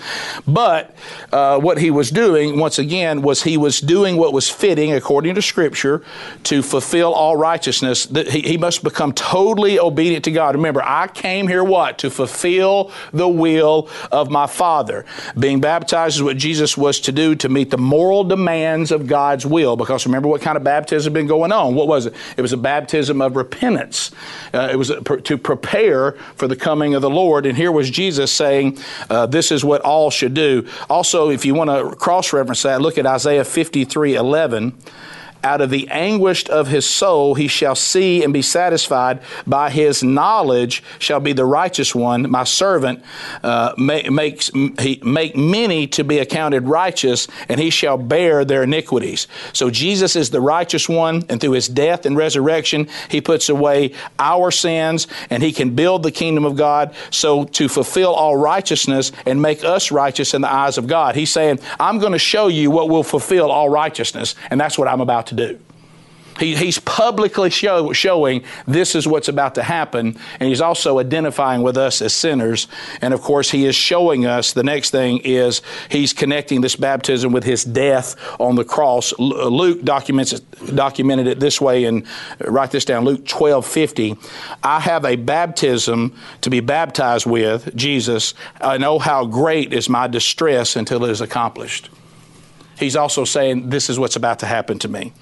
But 0.46 0.94
uh, 1.32 1.58
what 1.60 1.78
he 1.78 1.90
was 1.90 2.10
doing, 2.10 2.58
once 2.58 2.78
again, 2.78 3.22
was 3.22 3.44
he 3.44 3.56
was 3.56 3.80
doing 3.80 4.16
what 4.16 4.32
was 4.32 4.50
fitting 4.50 4.92
according 4.92 5.36
to 5.36 5.42
Scripture 5.42 6.02
to 6.44 6.62
fulfill 6.62 7.14
all 7.14 7.36
righteousness. 7.36 8.06
That 8.06 8.28
he, 8.28 8.40
he 8.42 8.58
must 8.58 8.82
become 8.82 9.12
totally 9.12 9.78
obedient 9.78 10.24
to 10.24 10.32
God. 10.32 10.56
Remember, 10.56 10.82
I 10.82 11.06
came 11.06 11.46
here 11.46 11.62
what? 11.62 11.98
To 11.98 12.10
fulfill 12.10 12.90
the 13.12 13.28
will 13.28 13.88
of 14.10 14.30
my 14.30 14.46
Father. 14.46 15.06
Being 15.38 15.60
baptized 15.60 16.16
is 16.16 16.22
what 16.22 16.36
Jesus 16.36 16.76
was 16.76 16.98
to 17.00 17.12
do 17.12 17.34
to 17.36 17.48
meet 17.48 17.70
the 17.70 17.78
moral 17.78 18.24
demands 18.24 18.90
of 18.90 19.06
God's 19.06 19.46
will. 19.46 19.76
Because 19.76 20.04
remember 20.04 20.28
what 20.28 20.42
kind 20.42 20.56
of 20.56 20.64
baptism 20.64 21.12
had 21.12 21.14
been 21.14 21.28
going 21.28 21.52
on? 21.52 21.76
What 21.76 21.86
was 21.86 22.06
it? 22.06 22.14
It 22.36 22.42
was 22.42 22.52
a 22.52 22.56
baptism 22.56 23.22
of 23.22 23.36
repentance. 23.36 24.10
Uh, 24.52 24.79
was 24.80 24.90
to 25.24 25.38
prepare 25.38 26.12
for 26.34 26.48
the 26.48 26.56
coming 26.56 26.94
of 26.94 27.02
the 27.02 27.10
Lord. 27.10 27.46
And 27.46 27.56
here 27.56 27.70
was 27.70 27.90
Jesus 27.90 28.32
saying, 28.32 28.78
uh, 29.08 29.26
This 29.26 29.52
is 29.52 29.64
what 29.64 29.82
all 29.82 30.10
should 30.10 30.34
do. 30.34 30.66
Also, 30.88 31.30
if 31.30 31.44
you 31.44 31.54
want 31.54 31.70
to 31.70 31.94
cross 31.96 32.32
reference 32.32 32.62
that, 32.62 32.80
look 32.80 32.98
at 32.98 33.06
Isaiah 33.06 33.44
53 33.44 34.16
11 34.16 34.76
out 35.42 35.60
of 35.60 35.70
the 35.70 35.88
anguish 35.88 36.48
of 36.48 36.68
his 36.68 36.88
soul 36.88 37.34
he 37.34 37.48
shall 37.48 37.74
see 37.74 38.22
and 38.22 38.32
be 38.32 38.42
satisfied. 38.42 39.20
By 39.46 39.70
his 39.70 40.02
knowledge 40.02 40.82
shall 40.98 41.20
be 41.20 41.32
the 41.32 41.44
righteous 41.44 41.94
one. 41.94 42.30
My 42.30 42.44
servant 42.44 43.02
uh, 43.42 43.74
makes 43.76 44.50
he 44.78 45.00
make 45.04 45.36
many 45.36 45.86
to 45.88 46.04
be 46.04 46.18
accounted 46.18 46.68
righteous, 46.68 47.26
and 47.48 47.60
he 47.60 47.70
shall 47.70 47.96
bear 47.96 48.44
their 48.44 48.62
iniquities. 48.62 49.26
So 49.52 49.70
Jesus 49.70 50.16
is 50.16 50.30
the 50.30 50.40
righteous 50.40 50.88
one, 50.88 51.24
and 51.28 51.40
through 51.40 51.52
his 51.52 51.68
death 51.68 52.06
and 52.06 52.16
resurrection, 52.16 52.88
he 53.08 53.20
puts 53.20 53.48
away 53.48 53.92
our 54.18 54.50
sins, 54.50 55.06
and 55.30 55.42
he 55.42 55.52
can 55.52 55.74
build 55.74 56.02
the 56.02 56.10
kingdom 56.10 56.44
of 56.44 56.56
God. 56.56 56.94
So 57.10 57.44
to 57.44 57.68
fulfill 57.68 58.12
all 58.12 58.36
righteousness 58.36 59.12
and 59.26 59.40
make 59.40 59.64
us 59.64 59.90
righteous 59.90 60.34
in 60.34 60.42
the 60.42 60.52
eyes 60.52 60.78
of 60.78 60.86
God, 60.86 61.14
he's 61.14 61.32
saying, 61.32 61.60
"I'm 61.78 61.98
going 61.98 62.12
to 62.12 62.18
show 62.18 62.48
you 62.48 62.70
what 62.70 62.88
will 62.88 63.02
fulfill 63.02 63.50
all 63.50 63.68
righteousness," 63.68 64.34
and 64.50 64.60
that's 64.60 64.78
what 64.78 64.88
I'm 64.88 65.00
about 65.00 65.26
to 65.28 65.29
do. 65.34 65.58
He, 66.40 66.56
he's 66.56 66.78
publicly 66.78 67.50
show, 67.50 67.92
showing 67.92 68.42
this 68.66 68.94
is 68.94 69.06
what's 69.06 69.28
about 69.28 69.54
to 69.56 69.62
happen, 69.62 70.16
and 70.40 70.48
he's 70.48 70.62
also 70.62 70.98
identifying 70.98 71.62
with 71.62 71.76
us 71.76 72.00
as 72.00 72.14
sinners. 72.14 72.66
And 73.02 73.12
of 73.12 73.20
course, 73.20 73.50
he 73.50 73.66
is 73.66 73.76
showing 73.76 74.24
us 74.24 74.54
the 74.54 74.62
next 74.62 74.90
thing 74.90 75.18
is 75.18 75.60
he's 75.90 76.14
connecting 76.14 76.62
this 76.62 76.76
baptism 76.76 77.32
with 77.32 77.44
his 77.44 77.62
death 77.62 78.16
on 78.40 78.54
the 78.54 78.64
cross. 78.64 79.12
Uh, 79.12 79.48
Luke 79.48 79.84
documents 79.84 80.32
documented 80.40 81.26
it 81.26 81.40
this 81.40 81.60
way, 81.60 81.84
and 81.84 82.06
write 82.46 82.70
this 82.70 82.86
down 82.86 83.04
Luke 83.04 83.26
12 83.26 83.66
50. 83.66 84.16
I 84.62 84.80
have 84.80 85.04
a 85.04 85.16
baptism 85.16 86.16
to 86.40 86.48
be 86.48 86.60
baptized 86.60 87.26
with, 87.26 87.76
Jesus. 87.76 88.32
I 88.62 88.78
know 88.78 88.98
how 88.98 89.26
great 89.26 89.74
is 89.74 89.90
my 89.90 90.06
distress 90.06 90.74
until 90.74 91.04
it 91.04 91.10
is 91.10 91.20
accomplished. 91.20 91.90
He's 92.80 92.96
also 92.96 93.24
saying, 93.24 93.68
This 93.70 93.90
is 93.90 93.98
what's 93.98 94.16
about 94.16 94.40
to 94.40 94.46
happen 94.46 94.78
to 94.80 94.88
me. 94.88 95.12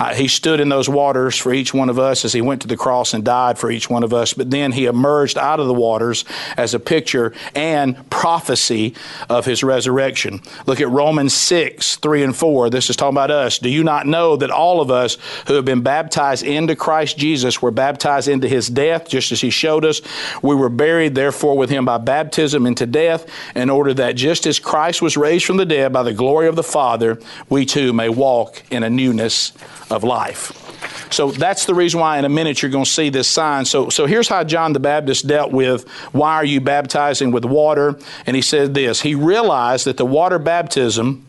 Uh, 0.00 0.14
he 0.14 0.26
stood 0.26 0.60
in 0.60 0.70
those 0.70 0.88
waters 0.88 1.36
for 1.36 1.52
each 1.52 1.74
one 1.74 1.90
of 1.90 1.98
us 1.98 2.24
as 2.24 2.32
he 2.32 2.40
went 2.40 2.62
to 2.62 2.68
the 2.68 2.76
cross 2.76 3.12
and 3.12 3.22
died 3.22 3.58
for 3.58 3.70
each 3.70 3.90
one 3.90 4.02
of 4.02 4.14
us. 4.14 4.32
But 4.32 4.50
then 4.50 4.72
he 4.72 4.86
emerged 4.86 5.36
out 5.36 5.60
of 5.60 5.66
the 5.66 5.74
waters 5.74 6.24
as 6.56 6.72
a 6.72 6.80
picture 6.80 7.34
and 7.54 8.08
prophecy 8.08 8.94
of 9.28 9.44
his 9.44 9.62
resurrection. 9.62 10.40
Look 10.64 10.80
at 10.80 10.88
Romans 10.88 11.34
6, 11.34 11.96
3 11.96 12.22
and 12.22 12.34
4. 12.34 12.70
This 12.70 12.88
is 12.88 12.96
talking 12.96 13.14
about 13.14 13.30
us. 13.30 13.58
Do 13.58 13.68
you 13.68 13.84
not 13.84 14.06
know 14.06 14.36
that 14.36 14.50
all 14.50 14.80
of 14.80 14.90
us 14.90 15.18
who 15.46 15.54
have 15.54 15.66
been 15.66 15.82
baptized 15.82 16.44
into 16.44 16.74
Christ 16.74 17.18
Jesus 17.18 17.60
were 17.60 17.70
baptized 17.70 18.28
into 18.28 18.48
his 18.48 18.68
death, 18.68 19.06
just 19.06 19.32
as 19.32 19.42
he 19.42 19.50
showed 19.50 19.84
us? 19.84 20.00
We 20.42 20.54
were 20.54 20.70
buried, 20.70 21.14
therefore, 21.14 21.58
with 21.58 21.68
him 21.68 21.84
by 21.84 21.98
baptism 21.98 22.64
into 22.64 22.86
death, 22.86 23.26
in 23.54 23.68
order 23.68 23.92
that 23.94 24.12
just 24.12 24.46
as 24.46 24.58
Christ 24.58 25.02
was 25.02 25.18
raised 25.18 25.44
from 25.44 25.58
the 25.58 25.66
dead 25.66 25.92
by 25.92 26.02
the 26.02 26.14
glory 26.14 26.48
of 26.48 26.56
the 26.56 26.62
Father, 26.62 27.18
we 27.50 27.66
too 27.66 27.92
may 27.92 28.08
walk 28.08 28.62
in 28.70 28.82
a 28.82 28.88
newness 28.88 29.52
of 29.90 30.04
life. 30.04 30.56
So 31.12 31.30
that's 31.30 31.66
the 31.66 31.74
reason 31.74 32.00
why 32.00 32.18
in 32.18 32.24
a 32.24 32.28
minute 32.28 32.62
you're 32.62 32.70
going 32.70 32.84
to 32.84 32.90
see 32.90 33.10
this 33.10 33.28
sign. 33.28 33.64
So, 33.64 33.88
so 33.88 34.06
here's 34.06 34.28
how 34.28 34.44
John 34.44 34.72
the 34.72 34.80
Baptist 34.80 35.26
dealt 35.26 35.52
with 35.52 35.88
why 36.12 36.34
are 36.34 36.44
you 36.44 36.60
baptizing 36.60 37.32
with 37.32 37.44
water? 37.44 37.98
And 38.26 38.36
he 38.36 38.42
said 38.42 38.74
this 38.74 39.00
He 39.00 39.14
realized 39.14 39.86
that 39.86 39.96
the 39.96 40.06
water 40.06 40.38
baptism 40.38 41.26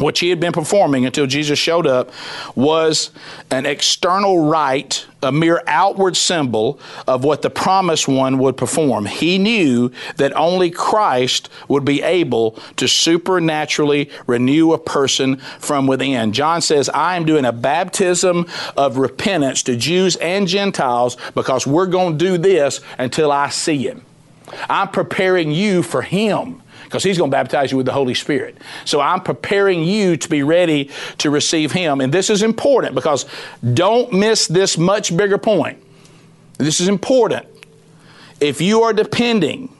which 0.00 0.20
he 0.20 0.30
had 0.30 0.40
been 0.40 0.52
performing 0.52 1.06
until 1.06 1.26
Jesus 1.26 1.58
showed 1.58 1.86
up, 1.86 2.10
was 2.54 3.10
an 3.50 3.66
external 3.66 4.48
rite, 4.48 5.06
a 5.22 5.30
mere 5.30 5.62
outward 5.66 6.16
symbol 6.16 6.80
of 7.06 7.24
what 7.24 7.42
the 7.42 7.50
promised 7.50 8.08
one 8.08 8.38
would 8.38 8.56
perform. 8.56 9.06
He 9.06 9.38
knew 9.38 9.90
that 10.16 10.34
only 10.34 10.70
Christ 10.70 11.48
would 11.68 11.84
be 11.84 12.02
able 12.02 12.52
to 12.76 12.88
supernaturally 12.88 14.10
renew 14.26 14.72
a 14.72 14.78
person 14.78 15.36
from 15.36 15.86
within. 15.86 16.32
John 16.32 16.62
says, 16.62 16.88
I 16.88 17.16
am 17.16 17.24
doing 17.24 17.44
a 17.44 17.52
baptism 17.52 18.46
of 18.76 18.96
repentance 18.96 19.62
to 19.64 19.76
Jews 19.76 20.16
and 20.16 20.48
Gentiles 20.48 21.16
because 21.34 21.66
we're 21.66 21.86
going 21.86 22.18
to 22.18 22.24
do 22.24 22.38
this 22.38 22.80
until 22.98 23.30
I 23.30 23.50
see 23.50 23.86
him. 23.86 24.02
I'm 24.68 24.88
preparing 24.88 25.52
you 25.52 25.82
for 25.82 26.02
him 26.02 26.62
because 26.90 27.04
he's 27.04 27.16
going 27.16 27.30
to 27.30 27.34
baptize 27.34 27.70
you 27.70 27.76
with 27.76 27.86
the 27.86 27.92
Holy 27.92 28.14
Spirit. 28.14 28.58
So 28.84 29.00
I'm 29.00 29.20
preparing 29.20 29.84
you 29.84 30.16
to 30.16 30.28
be 30.28 30.42
ready 30.42 30.90
to 31.18 31.30
receive 31.30 31.70
him. 31.70 32.00
And 32.00 32.12
this 32.12 32.30
is 32.30 32.42
important 32.42 32.96
because 32.96 33.26
don't 33.74 34.12
miss 34.12 34.48
this 34.48 34.76
much 34.76 35.16
bigger 35.16 35.38
point. 35.38 35.80
This 36.58 36.80
is 36.80 36.88
important. 36.88 37.46
If 38.40 38.60
you 38.60 38.82
are 38.82 38.92
depending 38.92 39.72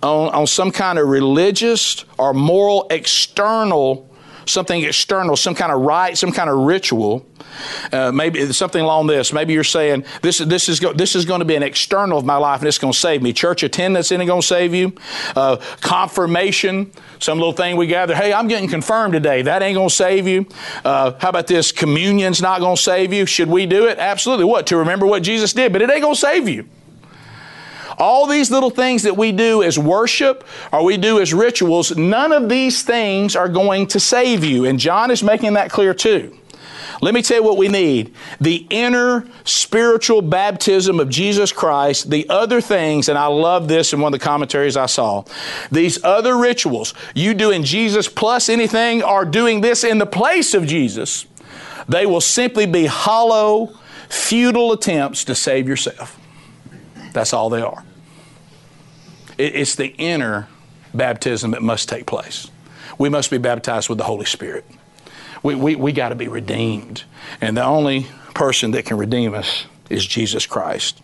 on, 0.00 0.32
on 0.32 0.46
some 0.46 0.70
kind 0.70 1.00
of 1.00 1.08
religious 1.08 2.04
or 2.18 2.32
moral 2.32 2.86
external 2.90 4.08
something 4.48 4.82
external, 4.82 5.36
some 5.36 5.54
kind 5.54 5.72
of 5.72 5.80
rite, 5.80 6.16
some 6.16 6.32
kind 6.32 6.48
of 6.48 6.58
ritual, 6.60 7.26
uh, 7.92 8.12
maybe 8.12 8.52
something 8.52 8.82
along 8.82 9.06
this. 9.06 9.32
Maybe 9.32 9.52
you're 9.52 9.64
saying 9.64 10.04
this, 10.22 10.38
this 10.38 10.68
is 10.68 10.80
go, 10.80 10.92
this 10.92 11.14
is 11.14 11.24
going 11.24 11.40
to 11.40 11.44
be 11.44 11.56
an 11.56 11.62
external 11.62 12.18
of 12.18 12.24
my 12.24 12.36
life 12.36 12.60
and 12.60 12.68
it's 12.68 12.78
going 12.78 12.92
to 12.92 12.98
save 12.98 13.22
me. 13.22 13.32
Church 13.32 13.62
attendance 13.62 14.12
isn't 14.12 14.26
going 14.26 14.40
to 14.40 14.46
save 14.46 14.74
you. 14.74 14.92
Uh, 15.34 15.56
confirmation, 15.80 16.90
some 17.18 17.38
little 17.38 17.52
thing 17.52 17.76
we 17.76 17.86
gather. 17.86 18.14
Hey, 18.14 18.32
I'm 18.32 18.48
getting 18.48 18.68
confirmed 18.68 19.12
today. 19.12 19.42
That 19.42 19.62
ain't 19.62 19.76
going 19.76 19.88
to 19.88 19.94
save 19.94 20.26
you. 20.26 20.46
Uh, 20.84 21.12
how 21.18 21.30
about 21.30 21.46
this? 21.46 21.72
Communion's 21.72 22.40
not 22.42 22.60
going 22.60 22.76
to 22.76 22.82
save 22.82 23.12
you. 23.12 23.26
Should 23.26 23.48
we 23.48 23.66
do 23.66 23.86
it? 23.86 23.98
Absolutely. 23.98 24.44
What? 24.44 24.66
To 24.68 24.76
remember 24.76 25.06
what 25.06 25.22
Jesus 25.22 25.52
did, 25.52 25.72
but 25.72 25.82
it 25.82 25.90
ain't 25.90 26.02
going 26.02 26.14
to 26.14 26.20
save 26.20 26.48
you. 26.48 26.68
All 27.98 28.26
these 28.26 28.50
little 28.50 28.70
things 28.70 29.02
that 29.02 29.16
we 29.16 29.32
do 29.32 29.62
as 29.64 29.76
worship 29.76 30.46
or 30.72 30.84
we 30.84 30.96
do 30.96 31.20
as 31.20 31.34
rituals, 31.34 31.96
none 31.96 32.32
of 32.32 32.48
these 32.48 32.82
things 32.82 33.34
are 33.34 33.48
going 33.48 33.88
to 33.88 33.98
save 33.98 34.44
you. 34.44 34.66
And 34.66 34.78
John 34.78 35.10
is 35.10 35.22
making 35.22 35.54
that 35.54 35.70
clear 35.70 35.92
too. 35.94 36.38
Let 37.00 37.14
me 37.14 37.22
tell 37.22 37.38
you 37.38 37.42
what 37.44 37.56
we 37.56 37.68
need 37.68 38.14
the 38.40 38.66
inner 38.70 39.26
spiritual 39.44 40.20
baptism 40.20 40.98
of 40.98 41.08
Jesus 41.08 41.52
Christ, 41.52 42.10
the 42.10 42.28
other 42.28 42.60
things, 42.60 43.08
and 43.08 43.16
I 43.16 43.26
love 43.26 43.68
this 43.68 43.92
in 43.92 44.00
one 44.00 44.12
of 44.12 44.18
the 44.18 44.24
commentaries 44.24 44.76
I 44.76 44.86
saw. 44.86 45.24
These 45.70 46.02
other 46.02 46.36
rituals, 46.36 46.94
you 47.14 47.34
doing 47.34 47.62
Jesus 47.62 48.08
plus 48.08 48.48
anything 48.48 49.02
or 49.02 49.24
doing 49.24 49.60
this 49.60 49.84
in 49.84 49.98
the 49.98 50.06
place 50.06 50.54
of 50.54 50.66
Jesus, 50.66 51.26
they 51.88 52.04
will 52.04 52.20
simply 52.20 52.66
be 52.66 52.86
hollow, 52.86 53.72
futile 54.08 54.72
attempts 54.72 55.24
to 55.24 55.34
save 55.34 55.68
yourself. 55.68 56.18
That's 57.12 57.32
all 57.32 57.48
they 57.48 57.62
are. 57.62 57.84
It's 59.38 59.76
the 59.76 59.94
inner 59.98 60.48
baptism 60.92 61.52
that 61.52 61.62
must 61.62 61.88
take 61.88 62.06
place. 62.06 62.50
We 62.98 63.08
must 63.08 63.30
be 63.30 63.38
baptized 63.38 63.88
with 63.88 63.98
the 63.98 64.04
Holy 64.04 64.24
Spirit. 64.24 64.64
We, 65.42 65.54
we, 65.54 65.76
we 65.76 65.92
got 65.92 66.10
to 66.10 66.14
be 66.14 66.28
redeemed. 66.28 67.04
And 67.40 67.56
the 67.56 67.64
only 67.64 68.06
person 68.34 68.72
that 68.72 68.84
can 68.84 68.96
redeem 68.96 69.34
us 69.34 69.66
is 69.90 70.06
Jesus 70.06 70.46
Christ. 70.46 71.00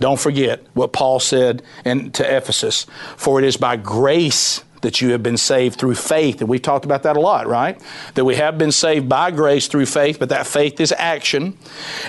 Don't 0.00 0.18
forget 0.18 0.64
what 0.74 0.92
Paul 0.92 1.20
said 1.20 1.62
in, 1.84 2.10
to 2.12 2.36
Ephesus 2.36 2.86
For 3.16 3.38
it 3.38 3.44
is 3.44 3.56
by 3.56 3.76
grace 3.76 4.62
that 4.82 5.00
you 5.00 5.12
have 5.12 5.22
been 5.22 5.36
saved 5.36 5.78
through 5.78 5.94
faith. 5.94 6.40
And 6.40 6.48
we've 6.48 6.60
talked 6.60 6.84
about 6.84 7.04
that 7.04 7.16
a 7.16 7.20
lot, 7.20 7.46
right? 7.46 7.80
That 8.14 8.24
we 8.24 8.36
have 8.36 8.58
been 8.58 8.72
saved 8.72 9.08
by 9.08 9.30
grace 9.30 9.66
through 9.66 9.86
faith, 9.86 10.18
but 10.18 10.28
that 10.28 10.46
faith 10.46 10.78
is 10.78 10.92
action. 10.92 11.56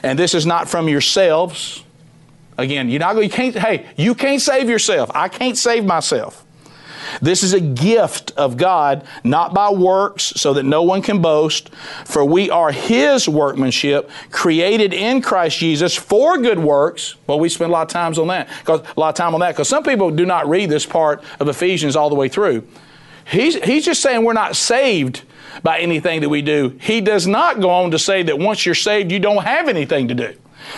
And 0.04 0.19
this 0.19 0.34
is 0.34 0.45
not 0.45 0.67
from 0.67 0.89
yourselves. 0.89 1.84
Again, 2.58 2.89
you're 2.89 2.99
not 2.99 3.15
you 3.21 3.30
can't, 3.30 3.56
hey, 3.56 3.86
you 3.97 4.13
can't 4.13 4.41
save 4.41 4.69
yourself. 4.69 5.10
I 5.13 5.30
can't 5.30 5.58
save 5.58 5.86
myself. 5.86 6.45
This 7.21 7.43
is 7.43 7.54
a 7.54 7.60
gift 7.60 8.32
of 8.38 8.58
God, 8.58 9.06
not 9.23 9.54
by 9.54 9.69
works, 9.69 10.23
so 10.23 10.54
that 10.54 10.63
no 10.63 10.84
one 10.84 11.01
can 11.01 11.21
boast. 11.21 11.69
For 12.06 12.23
we 12.25 12.49
are 12.49 12.71
His 12.71 13.28
workmanship, 13.28 14.10
created 14.32 14.93
in 14.93 15.21
Christ 15.21 15.58
Jesus 15.58 15.95
for 15.95 16.38
good 16.38 16.60
works. 16.60 17.15
Well, 17.28 17.39
we 17.39 17.49
spend 17.49 17.69
a 17.69 17.73
lot 17.73 17.84
of 17.84 17.89
times 17.89 18.17
on 18.17 18.28
that, 18.28 18.47
a 18.67 18.84
lot 18.97 19.10
of 19.10 19.15
time 19.15 19.34
on 19.34 19.39
that, 19.41 19.51
because 19.51 19.69
some 19.69 19.84
people 19.84 20.12
do 20.12 20.25
not 20.25 20.47
read 20.47 20.69
this 20.69 20.86
part 20.86 21.23
of 21.39 21.47
Ephesians 21.47 21.95
all 21.95 22.10
the 22.10 22.15
way 22.15 22.30
through. 22.30 22.67
He's, 23.25 23.56
he's 23.63 23.86
just 23.86 24.01
saying 24.01 24.23
we're 24.23 24.34
not 24.34 24.56
saved 24.56 25.23
by 25.63 25.80
anything 25.80 26.21
that 26.21 26.30
we 26.30 26.41
do. 26.41 26.78
He 26.80 27.01
does 27.01 27.25
not 27.25 27.60
go 27.60 27.69
on 27.69 27.91
to 27.91 27.99
say 27.99 28.23
that 28.23 28.38
once 28.38 28.65
you're 28.65 28.75
saved, 28.75 29.12
you 29.12 29.19
don't 29.19 29.43
have 29.43 29.67
anything 29.67 30.08
to 30.10 30.13
do. 30.13 30.36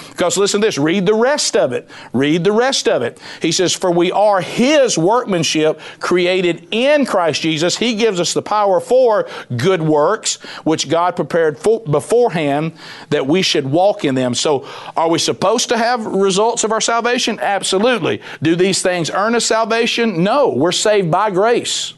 Because 0.10 0.38
listen 0.38 0.62
to 0.62 0.68
this, 0.68 0.78
read 0.78 1.06
the 1.06 1.14
rest 1.14 1.56
of 1.56 1.74
it. 1.74 1.90
Read 2.14 2.44
the 2.44 2.52
rest 2.52 2.88
of 2.88 3.02
it. 3.02 3.20
He 3.42 3.52
says, 3.52 3.74
For 3.74 3.92
we 3.92 4.12
are 4.12 4.42
his 4.42 4.98
workmanship 4.98 5.80
created 6.00 6.68
in 6.72 7.06
Christ 7.06 7.42
Jesus. 7.42 7.78
He 7.78 7.96
gives 7.96 8.20
us 8.20 8.34
the 8.34 8.42
power 8.42 8.80
for 8.80 9.28
good 9.56 9.82
works, 9.82 10.36
which 10.64 10.90
God 10.90 11.16
prepared 11.16 11.58
for, 11.58 11.82
beforehand 11.82 12.74
that 13.10 13.28
we 13.28 13.42
should 13.42 13.70
walk 13.70 14.06
in 14.06 14.16
them. 14.16 14.34
So, 14.34 14.68
are 14.96 15.10
we 15.10 15.20
supposed 15.20 15.70
to 15.70 15.78
have 15.78 16.06
results 16.06 16.64
of 16.64 16.72
our 16.72 16.82
salvation? 16.82 17.40
Absolutely. 17.40 18.22
Do 18.42 18.56
these 18.56 18.82
things 18.82 19.10
earn 19.10 19.36
us 19.36 19.46
salvation? 19.46 20.24
No. 20.24 20.50
We're 20.50 20.72
saved 20.72 21.12
by 21.12 21.32
grace 21.32 21.94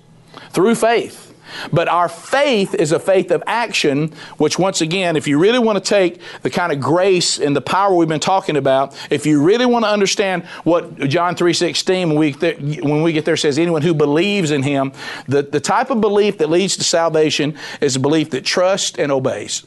through 0.51 0.75
faith. 0.75 1.28
But 1.71 1.87
our 1.87 2.09
faith 2.09 2.73
is 2.73 2.91
a 2.91 2.99
faith 2.99 3.31
of 3.31 3.43
action, 3.47 4.13
which 4.37 4.59
once 4.59 4.81
again, 4.81 5.15
if 5.15 5.27
you 5.27 5.39
really 5.39 5.59
want 5.59 5.83
to 5.83 5.87
take 5.87 6.21
the 6.41 6.49
kind 6.49 6.71
of 6.71 6.79
grace 6.79 7.39
and 7.39 7.55
the 7.55 7.61
power 7.61 7.95
we've 7.95 8.07
been 8.07 8.19
talking 8.19 8.57
about, 8.57 8.95
if 9.09 9.25
you 9.25 9.41
really 9.41 9.65
want 9.65 9.85
to 9.85 9.89
understand 9.89 10.45
what 10.63 10.97
John 11.09 11.35
3.16, 11.35 12.07
when 12.07 12.15
we, 12.15 12.33
th- 12.33 12.81
when 12.81 13.01
we 13.01 13.13
get 13.13 13.25
there, 13.25 13.37
says 13.37 13.57
anyone 13.57 13.81
who 13.81 13.93
believes 13.93 14.51
in 14.51 14.63
him, 14.63 14.91
the, 15.27 15.41
the 15.41 15.59
type 15.59 15.89
of 15.89 16.01
belief 16.01 16.37
that 16.39 16.49
leads 16.49 16.77
to 16.77 16.83
salvation 16.83 17.57
is 17.81 17.95
a 17.95 17.99
belief 17.99 18.31
that 18.31 18.45
trusts 18.45 18.97
and 18.97 19.11
obeys. 19.11 19.65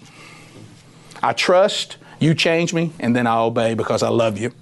I 1.23 1.33
trust, 1.33 1.97
you 2.19 2.35
change 2.35 2.75
me, 2.75 2.93
and 2.99 3.15
then 3.15 3.27
I 3.27 3.39
obey 3.39 3.75
because 3.75 4.03
I 4.03 4.09
love 4.09 4.39
you. 4.39 4.53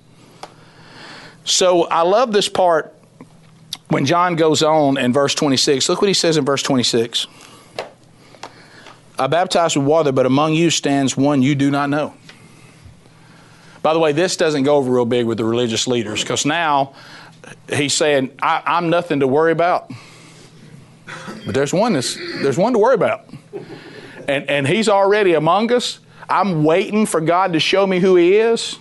So 1.44 1.84
I 1.84 2.02
love 2.02 2.32
this 2.32 2.48
part 2.48 2.94
when 3.90 4.06
John 4.06 4.36
goes 4.36 4.62
on 4.62 4.96
in 4.96 5.12
verse 5.12 5.34
26, 5.34 5.88
look 5.88 6.00
what 6.00 6.08
he 6.08 6.14
says 6.14 6.36
in 6.36 6.44
verse 6.44 6.62
26. 6.62 7.26
I 9.18 9.26
baptize 9.26 9.76
with 9.76 9.84
water, 9.84 10.12
but 10.12 10.24
among 10.26 10.54
you 10.54 10.70
stands 10.70 11.16
one 11.16 11.42
you 11.42 11.54
do 11.54 11.70
not 11.70 11.90
know. 11.90 12.14
By 13.82 13.92
the 13.92 13.98
way, 13.98 14.12
this 14.12 14.36
doesn't 14.36 14.62
go 14.62 14.76
over 14.76 14.90
real 14.90 15.04
big 15.04 15.26
with 15.26 15.38
the 15.38 15.44
religious 15.44 15.86
leaders 15.86 16.22
because 16.22 16.46
now 16.46 16.94
he's 17.68 17.92
saying, 17.92 18.30
I, 18.40 18.78
am 18.78 18.90
nothing 18.90 19.20
to 19.20 19.26
worry 19.26 19.52
about. 19.52 19.90
But 21.44 21.54
there's 21.54 21.72
one, 21.72 21.94
that's, 21.94 22.14
there's 22.14 22.56
one 22.56 22.72
to 22.74 22.78
worry 22.78 22.94
about. 22.94 23.28
And, 24.28 24.48
and 24.48 24.68
he's 24.68 24.88
already 24.88 25.34
among 25.34 25.72
us. 25.72 25.98
I'm 26.28 26.62
waiting 26.62 27.06
for 27.06 27.20
God 27.20 27.54
to 27.54 27.60
show 27.60 27.86
me 27.86 27.98
who 27.98 28.14
he 28.14 28.36
is, 28.36 28.78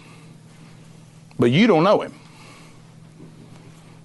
but 1.39 1.49
you 1.49 1.65
don't 1.65 1.83
know 1.83 2.01
him. 2.01 2.18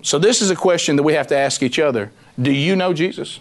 So, 0.04 0.18
this 0.18 0.42
is 0.42 0.50
a 0.50 0.54
question 0.54 0.96
that 0.96 1.02
we 1.02 1.14
have 1.14 1.28
to 1.28 1.36
ask 1.36 1.62
each 1.62 1.78
other 1.78 2.12
Do 2.40 2.52
you 2.52 2.76
know 2.76 2.92
Jesus? 2.92 3.40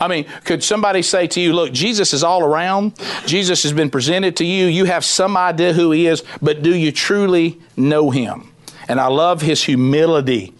I 0.00 0.08
mean, 0.08 0.26
could 0.44 0.64
somebody 0.64 1.02
say 1.02 1.26
to 1.26 1.40
you, 1.40 1.52
Look, 1.52 1.72
Jesus 1.72 2.14
is 2.14 2.22
all 2.22 2.42
around, 2.42 2.94
Jesus 3.26 3.64
has 3.64 3.72
been 3.72 3.90
presented 3.90 4.36
to 4.36 4.44
you, 4.44 4.66
you 4.66 4.84
have 4.84 5.04
some 5.04 5.36
idea 5.36 5.72
who 5.72 5.90
he 5.90 6.06
is, 6.06 6.22
but 6.40 6.62
do 6.62 6.74
you 6.74 6.92
truly 6.92 7.60
know 7.76 8.10
him? 8.10 8.52
And 8.88 9.00
I 9.00 9.08
love 9.08 9.42
his 9.42 9.64
humility 9.64 10.54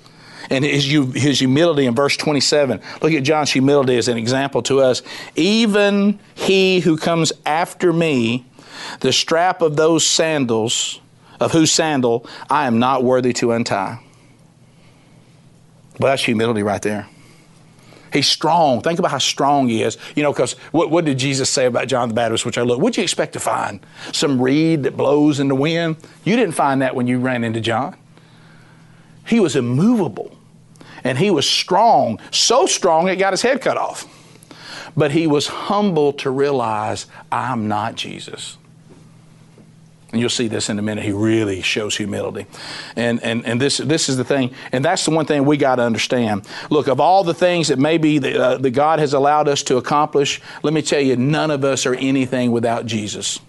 and 0.51 0.65
his, 0.65 0.85
his 1.15 1.39
humility 1.39 1.87
in 1.87 1.95
verse 1.95 2.17
27. 2.17 2.81
Look 3.01 3.13
at 3.13 3.23
John's 3.23 3.53
humility 3.53 3.97
as 3.97 4.09
an 4.09 4.19
example 4.19 4.61
to 4.63 4.81
us. 4.81 5.03
Even 5.37 6.19
he 6.35 6.81
who 6.81 6.97
comes 6.97 7.33
after 7.47 7.93
me, 7.93 8.45
the 9.01 9.13
strap 9.13 9.63
of 9.63 9.77
those 9.77 10.05
sandals, 10.05 11.01
of 11.39 11.53
whose 11.53 11.71
sandal 11.71 12.27
I 12.51 12.67
am 12.67 12.81
not 12.81 13.05
worthy 13.05 13.33
to 13.35 13.53
untie. 13.53 14.01
Well, 15.99 16.11
that's 16.11 16.25
humility 16.25 16.63
right 16.63 16.83
there. 16.83 17.07
He's 18.13 18.29
strong. 18.29 18.81
Think 18.81 19.01
about 19.01 19.11
how 19.11 19.19
strong 19.19 19.69
he 19.69 19.83
is. 19.83 19.99
You 20.15 20.23
know, 20.23 20.33
because 20.33 20.53
what, 20.71 20.89
what, 20.89 21.05
did 21.05 21.19
Jesus 21.19 21.51
say 21.51 21.67
about 21.67 21.89
John 21.89 22.09
the 22.09 22.15
Baptist, 22.15 22.47
which 22.47 22.57
I 22.57 22.63
look? 22.63 22.81
What'd 22.81 22.97
you 22.97 23.03
expect 23.03 23.33
to 23.33 23.41
find? 23.41 23.85
Some 24.13 24.41
reed 24.41 24.85
that 24.85 24.97
blows 24.97 25.41
in 25.41 25.49
the 25.49 25.55
wind? 25.57 25.97
You 26.23 26.37
didn't 26.37 26.55
find 26.55 26.81
that 26.83 26.95
when 26.95 27.09
you 27.09 27.19
ran 27.19 27.43
into 27.43 27.61
John. 27.61 27.97
He 29.27 29.41
was 29.41 29.57
immovable 29.57 30.37
and 31.03 31.19
he 31.19 31.31
was 31.31 31.49
strong, 31.49 32.21
so 32.31 32.67
strong 32.67 33.09
it 33.09 33.17
got 33.17 33.33
his 33.33 33.43
head 33.43 33.61
cut 33.61 33.77
off. 33.77 34.07
But 34.97 35.11
he 35.11 35.27
was 35.27 35.49
humble 35.49 36.13
to 36.15 36.31
realize, 36.31 37.07
I'm 37.33 37.67
not 37.67 37.97
Jesus. 37.97 38.59
And 40.15 40.21
you'll 40.21 40.31
see 40.31 40.47
this 40.47 40.71
in 40.71 40.79
a 40.79 40.83
minute. 40.83 41.03
He 41.03 41.11
really 41.11 41.61
shows 41.61 41.97
humility. 41.97 42.47
And, 42.95 43.21
and, 43.25 43.45
and 43.45 43.61
this, 43.61 43.79
this 43.79 44.09
is 44.09 44.17
the 44.17 44.23
thing, 44.23 44.55
and 44.71 44.85
that's 44.85 45.05
the 45.05 45.11
one 45.11 45.27
thing 45.27 45.45
we 45.45 45.57
got 45.57 45.75
to 45.75 45.83
understand. 45.83 46.47
Look, 46.71 46.87
of 46.87 47.01
all 47.01 47.25
the 47.25 47.35
things 47.35 47.67
that 47.67 47.81
maybe 47.81 48.19
that, 48.21 48.37
uh, 48.37 48.57
that 48.59 48.71
God 48.71 49.01
has 49.01 49.13
allowed 49.13 49.49
us 49.49 49.65
to 49.65 49.77
accomplish, 49.77 50.41
let 50.63 50.73
me 50.73 50.83
tell 50.83 51.01
you, 51.01 51.17
none 51.17 51.51
of 51.51 51.65
us 51.65 51.85
are 51.85 51.97
anything 51.97 52.53
without 52.53 52.87
Jesus. 52.87 53.41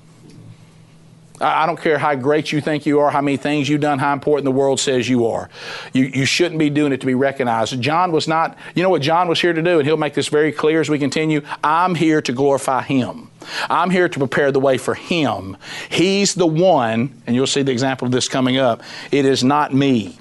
I 1.41 1.65
don't 1.65 1.80
care 1.80 1.98
how 1.98 2.15
great 2.15 2.52
you 2.52 2.62
think 2.62 2.86
you 2.86 3.02
are, 3.02 3.12
how 3.12 3.21
many 3.21 3.36
things 3.38 3.67
you've 3.67 3.82
done, 3.82 4.00
how 4.00 4.13
important 4.13 4.45
the 4.45 4.52
world 4.52 4.80
says 4.80 5.10
you 5.10 5.28
are. 5.28 5.50
You, 5.91 6.06
you 6.06 6.26
shouldn't 6.26 6.60
be 6.60 6.69
doing 6.69 6.93
it 6.93 7.02
to 7.02 7.06
be 7.06 7.13
recognized. 7.13 7.80
John 7.82 8.12
was 8.12 8.28
not, 8.28 8.58
you 8.74 8.84
know 8.84 8.89
what 8.89 9.02
John 9.02 9.28
was 9.28 9.41
here 9.41 9.52
to 9.52 9.62
do, 9.62 9.80
and 9.80 9.88
he'll 9.88 9.98
make 9.98 10.13
this 10.13 10.30
very 10.30 10.52
clear 10.52 10.80
as 10.80 10.89
we 10.89 10.98
continue. 10.98 11.41
I'm 11.63 11.93
here 11.95 12.21
to 12.21 12.32
glorify 12.32 12.84
him. 12.84 13.30
I'm 13.69 13.89
here 13.89 14.08
to 14.08 14.19
prepare 14.19 14.52
the 14.52 14.60
way 14.60 14.78
for 14.78 14.95
him. 14.95 15.58
He's 15.89 16.36
the 16.36 16.48
one, 16.48 17.21
and 17.28 17.36
you'll 17.36 17.48
see 17.48 17.63
the 17.63 17.71
example 17.71 18.06
of 18.06 18.12
this 18.12 18.30
coming 18.30 18.58
up. 18.58 18.82
It 19.12 19.26
is 19.26 19.43
not 19.43 19.74
me. 19.74 20.17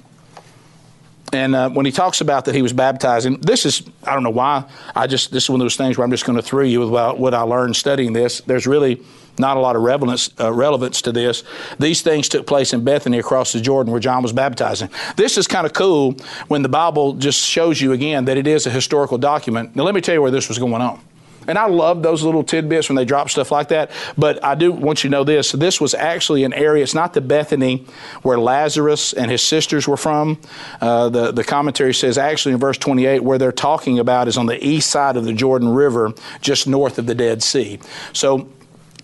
And 1.33 1.55
uh, 1.55 1.69
when 1.69 1.85
he 1.85 1.91
talks 1.91 2.21
about 2.21 2.45
that 2.45 2.55
he 2.55 2.61
was 2.61 2.71
baptizing, 2.71 3.39
this 3.41 3.65
is, 3.65 3.83
I 4.03 4.13
don't 4.13 4.23
know 4.23 4.29
why, 4.29 4.65
I 4.95 5.07
just, 5.07 5.31
this 5.31 5.43
is 5.43 5.49
one 5.49 5.59
of 5.59 5.65
those 5.65 5.75
things 5.75 5.97
where 5.97 6.05
I'm 6.05 6.11
just 6.11 6.25
going 6.25 6.37
to 6.37 6.43
throw 6.43 6.63
you 6.63 6.81
with 6.81 6.89
what 6.89 7.33
I 7.33 7.41
learned 7.41 7.75
studying 7.75 8.13
this. 8.13 8.41
There's 8.41 8.67
really 8.67 9.01
not 9.37 9.57
a 9.57 9.59
lot 9.59 9.75
of 9.75 9.81
relevance, 9.81 10.29
uh, 10.39 10.51
relevance 10.51 11.01
to 11.03 11.11
this. 11.11 11.43
These 11.79 12.01
things 12.01 12.29
took 12.29 12.47
place 12.47 12.73
in 12.73 12.83
Bethany 12.83 13.19
across 13.19 13.53
the 13.53 13.61
Jordan 13.61 13.91
where 13.91 14.01
John 14.01 14.23
was 14.23 14.33
baptizing. 14.33 14.89
This 15.15 15.37
is 15.37 15.47
kind 15.47 15.65
of 15.65 15.73
cool 15.73 16.15
when 16.47 16.61
the 16.61 16.69
Bible 16.69 17.13
just 17.13 17.45
shows 17.45 17.81
you 17.81 17.91
again 17.91 18.25
that 18.25 18.37
it 18.37 18.47
is 18.47 18.65
a 18.65 18.69
historical 18.69 19.17
document. 19.17 19.75
Now, 19.75 19.83
let 19.83 19.95
me 19.95 20.01
tell 20.01 20.15
you 20.15 20.21
where 20.21 20.31
this 20.31 20.49
was 20.49 20.59
going 20.59 20.81
on. 20.81 20.99
And 21.47 21.57
I 21.57 21.67
love 21.67 22.01
those 22.01 22.23
little 22.23 22.43
tidbits 22.43 22.89
when 22.89 22.95
they 22.95 23.05
drop 23.05 23.29
stuff 23.29 23.51
like 23.51 23.69
that. 23.69 23.91
But 24.17 24.43
I 24.43 24.55
do 24.55 24.71
want 24.71 25.03
you 25.03 25.09
to 25.09 25.11
know 25.11 25.23
this. 25.23 25.51
This 25.51 25.79
was 25.79 25.93
actually 25.93 26.43
an 26.43 26.53
area, 26.53 26.83
it's 26.83 26.93
not 26.93 27.13
the 27.13 27.21
Bethany 27.21 27.85
where 28.23 28.39
Lazarus 28.39 29.13
and 29.13 29.29
his 29.29 29.43
sisters 29.43 29.87
were 29.87 29.97
from. 29.97 30.39
Uh, 30.81 31.09
the, 31.09 31.31
the 31.31 31.43
commentary 31.43 31.93
says 31.93 32.17
actually 32.17 32.53
in 32.53 32.59
verse 32.59 32.77
28, 32.77 33.23
where 33.23 33.37
they're 33.37 33.51
talking 33.51 33.99
about 33.99 34.27
is 34.27 34.37
on 34.37 34.45
the 34.45 34.65
east 34.65 34.89
side 34.89 35.17
of 35.17 35.25
the 35.25 35.33
Jordan 35.33 35.69
River, 35.69 36.13
just 36.41 36.67
north 36.67 36.97
of 36.97 37.05
the 37.05 37.15
Dead 37.15 37.43
Sea. 37.43 37.79
So 38.13 38.49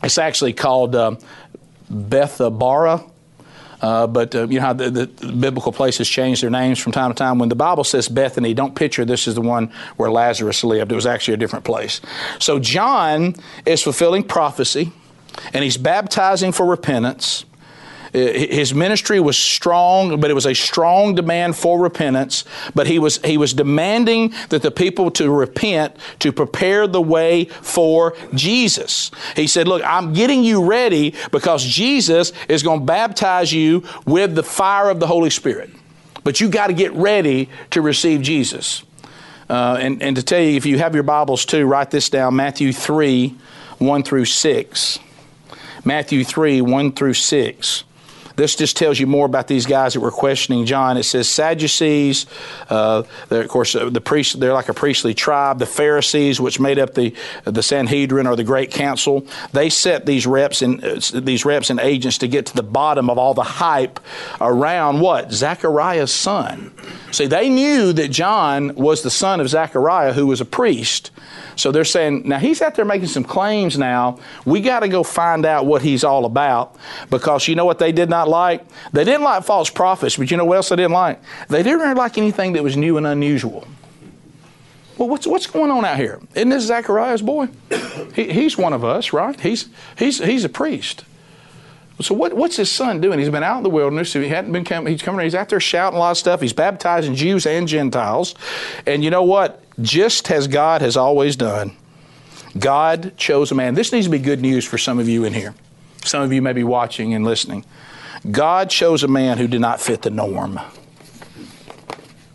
it's 0.04 0.18
actually 0.18 0.54
called 0.54 0.96
uh, 0.96 1.16
Bethabara. 1.92 3.08
Uh, 3.82 4.06
but 4.06 4.36
uh, 4.36 4.48
you 4.48 4.60
know 4.60 4.66
how 4.68 4.74
the, 4.74 4.92
the, 4.92 5.08
biblical 5.08 5.72
places 5.72 6.08
change 6.08 6.42
their 6.42 6.52
names 6.52 6.78
from 6.78 6.92
time 6.92 7.10
to 7.10 7.16
time. 7.16 7.40
When 7.40 7.50
the 7.50 7.56
Bible 7.56 7.84
says 7.84 8.08
Bethany, 8.08 8.54
don't 8.54 8.76
picture 8.76 9.06
this 9.06 9.28
is 9.28 9.34
the 9.34 9.42
one 9.42 9.72
where 9.98 10.12
Lazarus 10.12 10.64
lived. 10.64 10.92
It 10.92 10.96
was 10.96 11.08
actually 11.08 11.34
a 11.34 11.38
different 11.38 11.66
place. 11.66 12.00
So 12.38 12.60
John 12.60 13.36
is 13.66 13.82
fulfilling 13.82 14.24
prophecy, 14.24 14.92
and 15.52 15.64
he's 15.64 15.78
baptizing 15.78 16.52
for 16.52 16.68
repentance. 16.68 17.44
His 18.14 18.74
ministry 18.74 19.22
was 19.22 19.38
strong, 19.38 20.20
but 20.20 20.30
it 20.30 20.34
was 20.34 20.46
a 20.46 20.54
strong 20.54 21.16
demand 21.16 21.56
for 21.56 21.80
repentance. 21.80 22.44
But 22.76 22.88
he 22.88 23.00
was, 23.00 23.18
he 23.24 23.38
was 23.38 23.54
demanding 23.54 24.34
that 24.50 24.62
the 24.62 24.72
people 24.72 25.12
to 25.12 25.32
repent 25.32 25.96
to 26.20 26.34
prepare 26.34 26.88
the 26.88 27.02
way 27.02 27.46
for 27.46 28.14
Jesus. 28.34 29.12
He 29.36 29.48
said, 29.48 29.68
Look, 29.68 29.82
I'm 29.86 30.12
getting 30.12 30.44
you 30.44 30.66
ready 30.66 31.16
because 31.32 31.64
Jesus 31.64 32.34
is 32.50 32.64
going 32.64 32.82
to 32.82 32.86
baptize 32.86 33.54
you 33.54 33.84
with 34.06 34.36
the 34.36 34.44
fire 34.44 34.90
of 34.90 35.00
the 35.00 35.08
Holy 35.08 35.30
Spirit. 35.30 35.70
But 36.24 36.42
you 36.42 36.50
got 36.50 36.68
to 36.68 36.74
get 36.74 36.92
ready 36.94 37.50
to 37.72 37.82
receive 37.82 38.22
Jesus. 38.22 38.84
Uh, 39.50 39.78
and, 39.80 40.02
and 40.04 40.16
to 40.18 40.24
tell 40.24 40.42
you, 40.42 40.56
if 40.56 40.66
you 40.66 40.78
have 40.80 40.94
your 40.94 41.04
Bibles 41.04 41.46
too, 41.46 41.66
write 41.66 41.92
this 41.92 42.10
down 42.10 42.36
Matthew 42.36 42.74
3 42.74 43.36
1 43.80 44.04
through 44.04 44.26
6. 44.26 45.00
Matthew 45.84 46.24
3 46.24 46.62
1 46.62 46.92
through 46.92 47.14
6. 47.14 47.84
This 48.36 48.56
just 48.56 48.78
tells 48.78 49.00
you 49.00 49.08
more 49.08 49.26
about 49.26 49.48
these 49.48 49.66
guys 49.66 49.94
that 49.94 50.00
were 50.00 50.12
questioning 50.12 50.66
John. 50.66 50.98
It 50.98 51.04
says 51.04 51.30
Sadducees, 51.30 52.26
uh, 52.70 53.04
of 53.30 53.48
course, 53.48 53.76
uh, 53.76 53.90
the 53.90 54.02
priest, 54.02 54.40
they're 54.40 54.54
like 54.54 54.70
a 54.70 54.74
priestly 54.74 55.14
tribe. 55.14 55.60
The 55.60 55.66
Pharisees, 55.66 56.40
which 56.40 56.60
made 56.60 56.80
up 56.80 56.94
the 56.94 57.14
the 57.46 57.64
Sanhedrin 57.64 58.28
or 58.28 58.36
the 58.36 58.44
Great 58.44 58.72
Council, 58.72 59.26
they 59.54 59.70
set 59.70 60.06
these 60.06 60.26
reps 60.26 60.62
and 60.62 60.84
uh, 60.84 61.00
these 61.14 61.46
reps 61.46 61.70
and 61.70 61.80
agents 61.80 62.18
to 62.20 62.28
get 62.28 62.46
to 62.48 62.56
the 62.56 62.64
bottom 62.64 63.10
of 63.10 63.18
all 63.18 63.34
the 63.34 63.44
hype 63.44 64.00
around 64.40 65.00
what 65.00 65.32
Zechariah's 65.32 66.14
son. 66.14 66.72
See, 67.12 67.28
they 67.28 67.50
knew 67.50 67.94
that 67.94 68.10
John 68.10 68.76
was 68.76 69.02
the 69.02 69.10
son 69.10 69.42
of 69.42 69.50
Zechariah, 69.50 70.14
who 70.14 70.28
was 70.28 70.40
a 70.40 70.46
priest. 70.46 71.12
So 71.56 71.72
they're 71.72 71.84
saying, 71.84 72.28
now 72.28 72.40
he's 72.40 72.62
out 72.62 72.76
there 72.76 72.86
making 72.86 73.10
some 73.10 73.24
claims 73.24 73.78
now. 73.78 74.20
We 74.46 74.62
got 74.62 74.80
to 74.80 74.88
go 74.88 75.04
find 75.04 75.46
out 75.46 75.66
what 75.66 75.82
he's 75.82 76.04
all 76.04 76.26
about 76.26 76.76
because 77.10 77.48
you 77.48 77.56
know 77.56 77.66
what 77.66 77.80
they 77.80 77.92
did 77.92 78.10
not 78.10 78.21
like? 78.28 78.66
They 78.94 79.04
didn't 79.04 79.24
like 79.24 79.44
false 79.44 79.70
prophets, 79.70 80.18
but 80.18 80.32
you 80.32 80.38
know 80.38 80.46
what 80.46 80.58
else 80.58 80.70
they 80.70 80.76
didn't 80.76 80.92
like? 80.92 81.20
They 81.50 81.64
didn't 81.64 81.96
like 81.96 82.18
anything 82.18 82.54
that 82.54 82.64
was 82.64 82.78
new 82.78 82.98
and 82.98 83.08
unusual. 83.08 83.68
Well, 84.98 85.10
what's, 85.10 85.26
what's 85.26 85.48
going 85.48 85.72
on 85.72 85.84
out 85.84 85.98
here? 85.98 86.22
Isn't 86.36 86.50
this 86.50 86.66
Zachariah's 86.66 87.22
boy? 87.22 87.50
He, 88.14 88.32
he's 88.32 88.58
one 88.58 88.74
of 88.74 88.84
us, 88.84 89.14
right? 89.14 89.40
He's, 89.40 89.68
he's, 89.98 90.20
he's 90.20 90.44
a 90.44 90.50
priest. 90.50 91.06
So 92.00 92.16
what, 92.16 92.34
what's 92.34 92.56
his 92.56 92.72
son 92.72 93.02
doing? 93.02 93.20
He's 93.20 93.30
been 93.30 93.44
out 93.44 93.58
in 93.58 93.64
the 93.64 93.70
wilderness. 93.70 94.14
He 94.14 94.28
hadn't 94.28 94.52
been 94.52 94.64
coming. 94.64 94.92
He's 94.92 95.02
coming. 95.02 95.24
He's 95.24 95.36
out 95.36 95.50
there 95.50 95.60
shouting 95.60 95.98
a 95.98 96.00
lot 96.00 96.12
of 96.12 96.18
stuff. 96.18 96.42
He's 96.42 96.54
baptizing 96.54 97.16
Jews 97.16 97.46
and 97.46 97.68
Gentiles. 97.68 98.36
And 98.86 99.04
you 99.04 99.10
know 99.10 99.24
what? 99.24 99.64
Just 99.82 100.30
as 100.32 100.48
God 100.48 100.82
has 100.82 100.98
always 100.98 101.36
done, 101.36 101.76
God 102.58 103.16
chose 103.18 103.52
a 103.52 103.56
man. 103.56 103.76
This 103.76 103.92
needs 103.92 104.08
to 104.08 104.12
be 104.12 104.20
good 104.20 104.42
news 104.42 104.66
for 104.66 104.78
some 104.78 105.00
of 105.00 105.08
you 105.08 105.24
in 105.24 105.34
here. 105.34 105.54
Some 106.04 106.24
of 106.24 106.34
you 106.34 106.42
may 106.42 106.54
be 106.54 106.64
watching 106.64 107.14
and 107.14 107.24
listening. 107.24 107.66
God 108.30 108.70
chose 108.70 109.04
a 109.04 109.08
man 109.08 109.38
who 109.38 109.48
did 109.48 109.62
not 109.62 109.82
fit 109.82 110.04
the 110.04 110.10
norm. 110.10 110.60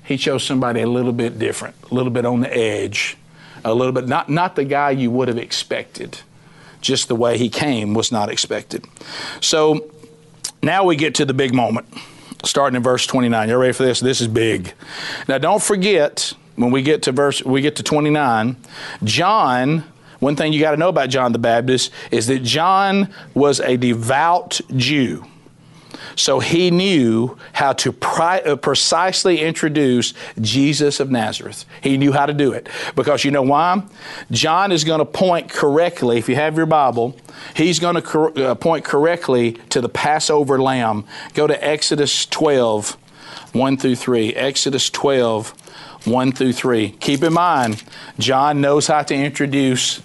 He 0.04 0.16
chose 0.16 0.44
somebody 0.44 0.80
a 0.80 0.86
little 0.86 1.12
bit 1.12 1.38
different, 1.38 1.74
a 1.90 1.94
little 1.94 2.10
bit 2.10 2.24
on 2.24 2.40
the 2.40 2.56
edge, 2.56 3.16
a 3.64 3.74
little 3.74 3.92
bit 3.92 4.08
not 4.08 4.28
not 4.28 4.56
the 4.56 4.64
guy 4.64 4.90
you 4.90 5.10
would 5.10 5.28
have 5.28 5.38
expected. 5.38 6.20
Just 6.80 7.08
the 7.08 7.16
way 7.16 7.38
he 7.38 7.48
came 7.48 7.94
was 7.94 8.12
not 8.12 8.28
expected. 8.28 8.84
So 9.40 9.90
now 10.62 10.84
we 10.84 10.94
get 10.94 11.14
to 11.16 11.24
the 11.24 11.34
big 11.34 11.52
moment, 11.54 11.86
starting 12.44 12.76
in 12.76 12.82
verse 12.82 13.06
29. 13.06 13.48
You 13.48 13.56
ready 13.56 13.72
for 13.72 13.82
this? 13.82 13.98
This 13.98 14.20
is 14.20 14.28
big. 14.28 14.72
Now 15.28 15.38
don't 15.38 15.62
forget 15.62 16.34
when 16.54 16.70
we 16.70 16.82
get 16.82 17.02
to 17.02 17.12
verse 17.12 17.42
we 17.44 17.60
get 17.60 17.76
to 17.76 17.82
29, 17.82 18.56
John 19.02 19.84
one 20.18 20.36
thing 20.36 20.52
you 20.52 20.60
got 20.60 20.70
to 20.70 20.76
know 20.76 20.88
about 20.88 21.10
John 21.10 21.32
the 21.32 21.38
Baptist 21.38 21.92
is 22.10 22.26
that 22.28 22.42
John 22.42 23.12
was 23.34 23.60
a 23.60 23.76
devout 23.76 24.60
Jew. 24.74 25.24
So 26.16 26.40
he 26.40 26.70
knew 26.70 27.36
how 27.52 27.74
to 27.74 27.92
pri- 27.92 28.40
uh, 28.40 28.56
precisely 28.56 29.40
introduce 29.40 30.14
Jesus 30.40 30.98
of 30.98 31.10
Nazareth. 31.10 31.66
He 31.82 31.98
knew 31.98 32.12
how 32.12 32.24
to 32.24 32.32
do 32.32 32.52
it. 32.52 32.68
Because 32.94 33.22
you 33.22 33.30
know 33.30 33.42
why? 33.42 33.82
John 34.30 34.72
is 34.72 34.82
going 34.82 35.00
to 35.00 35.04
point 35.04 35.50
correctly, 35.50 36.16
if 36.16 36.28
you 36.28 36.34
have 36.34 36.56
your 36.56 36.66
Bible, 36.66 37.16
he's 37.54 37.78
going 37.78 37.96
to 37.96 38.02
cor- 38.02 38.38
uh, 38.38 38.54
point 38.54 38.84
correctly 38.84 39.52
to 39.68 39.82
the 39.82 39.90
Passover 39.90 40.60
lamb. 40.60 41.04
Go 41.34 41.46
to 41.46 41.64
Exodus 41.64 42.24
12, 42.24 42.96
1 43.52 43.76
through 43.76 43.96
3. 43.96 44.34
Exodus 44.34 44.88
12, 44.88 45.50
1 46.06 46.32
through 46.32 46.52
3. 46.54 46.90
Keep 46.92 47.24
in 47.24 47.34
mind, 47.34 47.84
John 48.18 48.62
knows 48.62 48.86
how 48.86 49.02
to 49.02 49.14
introduce 49.14 50.00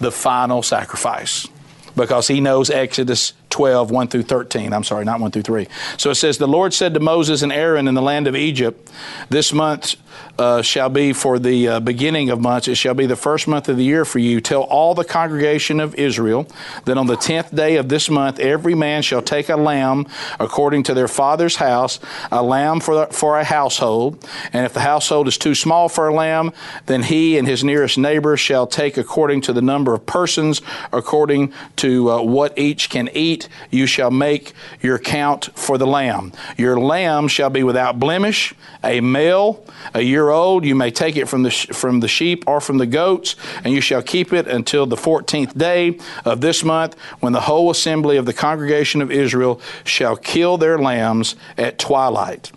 the 0.00 0.10
final 0.10 0.62
sacrifice 0.62 1.46
because 1.94 2.26
he 2.26 2.40
knows 2.40 2.70
Exodus 2.70 3.34
12, 3.54 3.92
1 3.92 4.08
through 4.08 4.22
13. 4.22 4.72
I'm 4.72 4.82
sorry, 4.82 5.04
not 5.04 5.20
1 5.20 5.30
through 5.30 5.42
3. 5.42 5.68
So 5.96 6.10
it 6.10 6.16
says, 6.16 6.38
The 6.38 6.48
Lord 6.48 6.74
said 6.74 6.92
to 6.94 6.98
Moses 6.98 7.42
and 7.42 7.52
Aaron 7.52 7.86
in 7.86 7.94
the 7.94 8.02
land 8.02 8.26
of 8.26 8.34
Egypt, 8.34 8.90
This 9.30 9.52
month 9.52 9.94
uh, 10.38 10.60
shall 10.60 10.88
be 10.88 11.12
for 11.12 11.38
the 11.38 11.68
uh, 11.68 11.80
beginning 11.80 12.30
of 12.30 12.40
months. 12.40 12.66
It 12.66 12.74
shall 12.74 12.94
be 12.94 13.06
the 13.06 13.14
first 13.14 13.46
month 13.46 13.68
of 13.68 13.76
the 13.76 13.84
year 13.84 14.04
for 14.04 14.18
you. 14.18 14.40
Tell 14.40 14.62
all 14.62 14.94
the 14.94 15.04
congregation 15.04 15.78
of 15.78 15.94
Israel 15.94 16.48
that 16.84 16.98
on 16.98 17.06
the 17.06 17.16
tenth 17.16 17.54
day 17.54 17.76
of 17.76 17.88
this 17.88 18.10
month, 18.10 18.40
every 18.40 18.74
man 18.74 19.02
shall 19.02 19.22
take 19.22 19.48
a 19.48 19.56
lamb 19.56 20.06
according 20.40 20.82
to 20.84 20.94
their 20.94 21.06
father's 21.06 21.56
house, 21.56 22.00
a 22.32 22.42
lamb 22.42 22.80
for, 22.80 23.06
for 23.06 23.38
a 23.38 23.44
household. 23.44 24.26
And 24.52 24.66
if 24.66 24.72
the 24.72 24.80
household 24.80 25.28
is 25.28 25.38
too 25.38 25.54
small 25.54 25.88
for 25.88 26.08
a 26.08 26.14
lamb, 26.14 26.52
then 26.86 27.04
he 27.04 27.38
and 27.38 27.46
his 27.46 27.62
nearest 27.62 27.98
neighbor 27.98 28.36
shall 28.36 28.66
take 28.66 28.96
according 28.96 29.42
to 29.42 29.52
the 29.52 29.62
number 29.62 29.94
of 29.94 30.04
persons, 30.06 30.60
according 30.92 31.52
to 31.76 32.10
uh, 32.10 32.22
what 32.22 32.58
each 32.58 32.90
can 32.90 33.08
eat. 33.14 33.43
You 33.70 33.86
shall 33.86 34.10
make 34.10 34.52
your 34.80 34.98
count 34.98 35.50
for 35.54 35.78
the 35.78 35.86
lamb. 35.86 36.32
Your 36.56 36.78
lamb 36.78 37.28
shall 37.28 37.50
be 37.50 37.62
without 37.62 37.98
blemish, 37.98 38.54
a 38.82 39.00
male, 39.00 39.64
a 39.94 40.02
year 40.02 40.30
old. 40.30 40.64
You 40.64 40.74
may 40.74 40.90
take 40.90 41.16
it 41.16 41.28
from 41.28 41.42
the, 41.42 41.50
from 41.50 42.00
the 42.00 42.08
sheep 42.08 42.44
or 42.46 42.60
from 42.60 42.78
the 42.78 42.86
goats, 42.86 43.36
and 43.64 43.72
you 43.72 43.80
shall 43.80 44.02
keep 44.02 44.32
it 44.32 44.46
until 44.46 44.86
the 44.86 44.96
14th 44.96 45.56
day 45.56 45.98
of 46.24 46.40
this 46.40 46.64
month, 46.64 46.98
when 47.20 47.32
the 47.32 47.42
whole 47.42 47.70
assembly 47.70 48.16
of 48.16 48.26
the 48.26 48.32
congregation 48.32 49.02
of 49.02 49.10
Israel 49.10 49.60
shall 49.84 50.16
kill 50.16 50.56
their 50.58 50.78
lambs 50.78 51.36
at 51.56 51.78
twilight. 51.78 52.52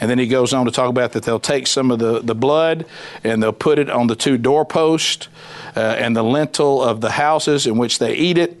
And 0.00 0.10
then 0.10 0.18
he 0.18 0.26
goes 0.26 0.54
on 0.54 0.64
to 0.64 0.72
talk 0.72 0.88
about 0.88 1.12
that 1.12 1.24
they'll 1.24 1.38
take 1.38 1.66
some 1.66 1.90
of 1.90 1.98
the, 1.98 2.20
the 2.20 2.34
blood 2.34 2.86
and 3.22 3.42
they'll 3.42 3.52
put 3.52 3.78
it 3.78 3.90
on 3.90 4.06
the 4.06 4.16
two 4.16 4.38
doorposts 4.38 5.28
uh, 5.76 5.80
and 5.80 6.16
the 6.16 6.24
lintel 6.24 6.82
of 6.82 7.02
the 7.02 7.10
houses 7.10 7.66
in 7.66 7.76
which 7.76 7.98
they 7.98 8.14
eat 8.14 8.38
it. 8.38 8.60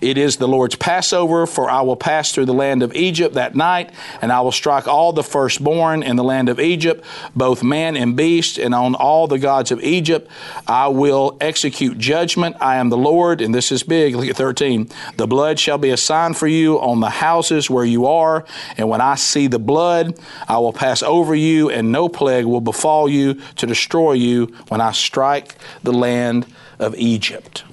It 0.00 0.16
is 0.16 0.36
the 0.36 0.48
Lord's 0.48 0.76
Passover, 0.76 1.46
for 1.46 1.68
I 1.70 1.82
will 1.82 1.96
pass 1.96 2.32
through 2.32 2.46
the 2.46 2.54
land 2.54 2.82
of 2.82 2.94
Egypt 2.94 3.34
that 3.34 3.54
night, 3.54 3.90
and 4.22 4.32
I 4.32 4.40
will 4.40 4.52
strike 4.52 4.88
all 4.88 5.12
the 5.12 5.22
firstborn 5.22 6.02
in 6.02 6.16
the 6.16 6.24
land 6.24 6.48
of 6.48 6.58
Egypt, 6.58 7.04
both 7.36 7.62
man 7.62 7.96
and 7.96 8.16
beast, 8.16 8.58
and 8.58 8.74
on 8.74 8.94
all 8.94 9.26
the 9.26 9.38
gods 9.38 9.70
of 9.70 9.82
Egypt 9.82 10.30
I 10.66 10.88
will 10.88 11.36
execute 11.40 11.98
judgment. 11.98 12.56
I 12.60 12.76
am 12.76 12.88
the 12.88 12.96
Lord, 12.96 13.40
and 13.40 13.54
this 13.54 13.70
is 13.70 13.82
big. 13.82 14.14
Look 14.14 14.28
at 14.28 14.36
13. 14.36 14.88
The 15.16 15.26
blood 15.26 15.58
shall 15.58 15.78
be 15.78 15.90
a 15.90 15.96
sign 15.96 16.34
for 16.34 16.46
you 16.46 16.80
on 16.80 17.00
the 17.00 17.10
houses 17.10 17.68
where 17.68 17.84
you 17.84 18.06
are, 18.06 18.44
and 18.76 18.88
when 18.88 19.00
I 19.00 19.16
see 19.16 19.46
the 19.46 19.58
blood, 19.58 20.18
I 20.48 20.58
will 20.58 20.72
pass 20.72 21.02
over 21.02 21.34
you, 21.34 21.70
and 21.70 21.92
no 21.92 22.08
plague 22.08 22.46
will 22.46 22.60
befall 22.60 23.08
you 23.08 23.34
to 23.56 23.66
destroy 23.66 24.12
you 24.12 24.46
when 24.68 24.80
I 24.80 24.92
strike 24.92 25.56
the 25.82 25.92
land 25.92 26.46
of 26.78 26.94
Egypt. 26.96 27.64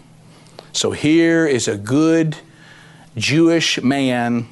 So 0.78 0.92
here 0.92 1.48
is 1.48 1.68
a 1.68 1.76
good 1.76 2.38
Jewish 3.16 3.82
man 3.82 4.46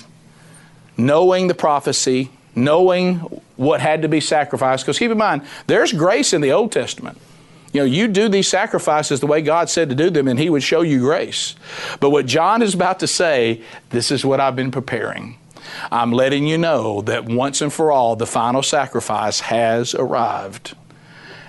knowing 0.97 1.45
the 1.47 1.53
prophecy, 1.53 2.31
knowing 2.55 3.17
what 3.57 3.79
had 3.79 4.01
to 4.01 4.07
be 4.07 4.19
sacrificed. 4.19 4.83
Because 4.83 4.97
keep 4.97 5.11
in 5.11 5.19
mind, 5.19 5.43
there's 5.67 5.93
grace 5.93 6.33
in 6.33 6.41
the 6.41 6.51
Old 6.51 6.71
Testament. 6.71 7.19
You 7.73 7.81
know, 7.81 7.85
you 7.85 8.07
do 8.07 8.27
these 8.27 8.47
sacrifices 8.47 9.19
the 9.19 9.27
way 9.27 9.43
God 9.43 9.69
said 9.69 9.87
to 9.89 9.95
do 9.95 10.09
them, 10.09 10.27
and 10.27 10.39
He 10.39 10.49
would 10.49 10.63
show 10.63 10.81
you 10.81 10.99
grace. 10.99 11.55
But 11.99 12.09
what 12.09 12.25
John 12.25 12.63
is 12.63 12.73
about 12.73 13.01
to 13.01 13.07
say, 13.07 13.61
this 13.91 14.09
is 14.09 14.25
what 14.25 14.39
I've 14.39 14.55
been 14.55 14.71
preparing. 14.71 15.37
I'm 15.91 16.11
letting 16.11 16.47
you 16.47 16.57
know 16.57 17.01
that 17.01 17.25
once 17.25 17.61
and 17.61 17.71
for 17.71 17.91
all, 17.91 18.15
the 18.15 18.25
final 18.25 18.63
sacrifice 18.63 19.41
has 19.41 19.93
arrived. 19.93 20.75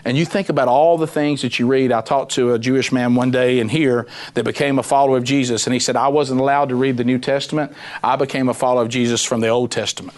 And 0.07 0.16
you 0.16 0.24
think 0.24 0.48
about 0.48 0.68
all 0.68 0.96
the 0.98 1.07
things 1.09 1.42
that 1.42 1.59
you 1.59 1.66
read. 1.66 1.90
I 1.90 2.00
talked 2.00 2.30
to 2.34 2.54
a 2.54 2.61
Jewish 2.61 2.92
man 2.92 3.16
one 3.16 3.32
day 3.32 3.59
in 3.59 3.68
here 3.68 4.07
that 4.34 4.44
became 4.44 4.78
a 4.78 4.82
follower 4.84 5.16
of 5.16 5.24
Jesus, 5.24 5.66
and 5.66 5.74
he 5.74 5.80
said, 5.80 5.96
I 5.96 6.07
wasn't 6.07 6.40
allowed 6.40 6.68
to 6.68 6.76
read 6.76 6.96
the 6.96 7.02
New 7.02 7.18
Testament. 7.18 7.74
I 8.04 8.14
became 8.14 8.48
a 8.48 8.54
follower 8.54 8.82
of 8.82 8.88
Jesus 8.88 9.24
from 9.24 9.40
the 9.40 9.48
Old 9.48 9.72
Testament 9.72 10.16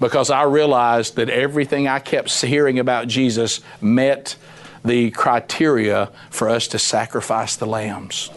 because 0.00 0.28
I 0.28 0.42
realized 0.42 1.16
that 1.16 1.30
everything 1.30 1.88
I 1.88 1.98
kept 1.98 2.30
hearing 2.42 2.78
about 2.78 3.08
Jesus 3.08 3.62
met 3.80 4.36
the 4.84 5.10
criteria 5.12 6.10
for 6.28 6.50
us 6.50 6.68
to 6.68 6.78
sacrifice 6.78 7.56
the 7.56 7.66
lambs. 7.66 8.30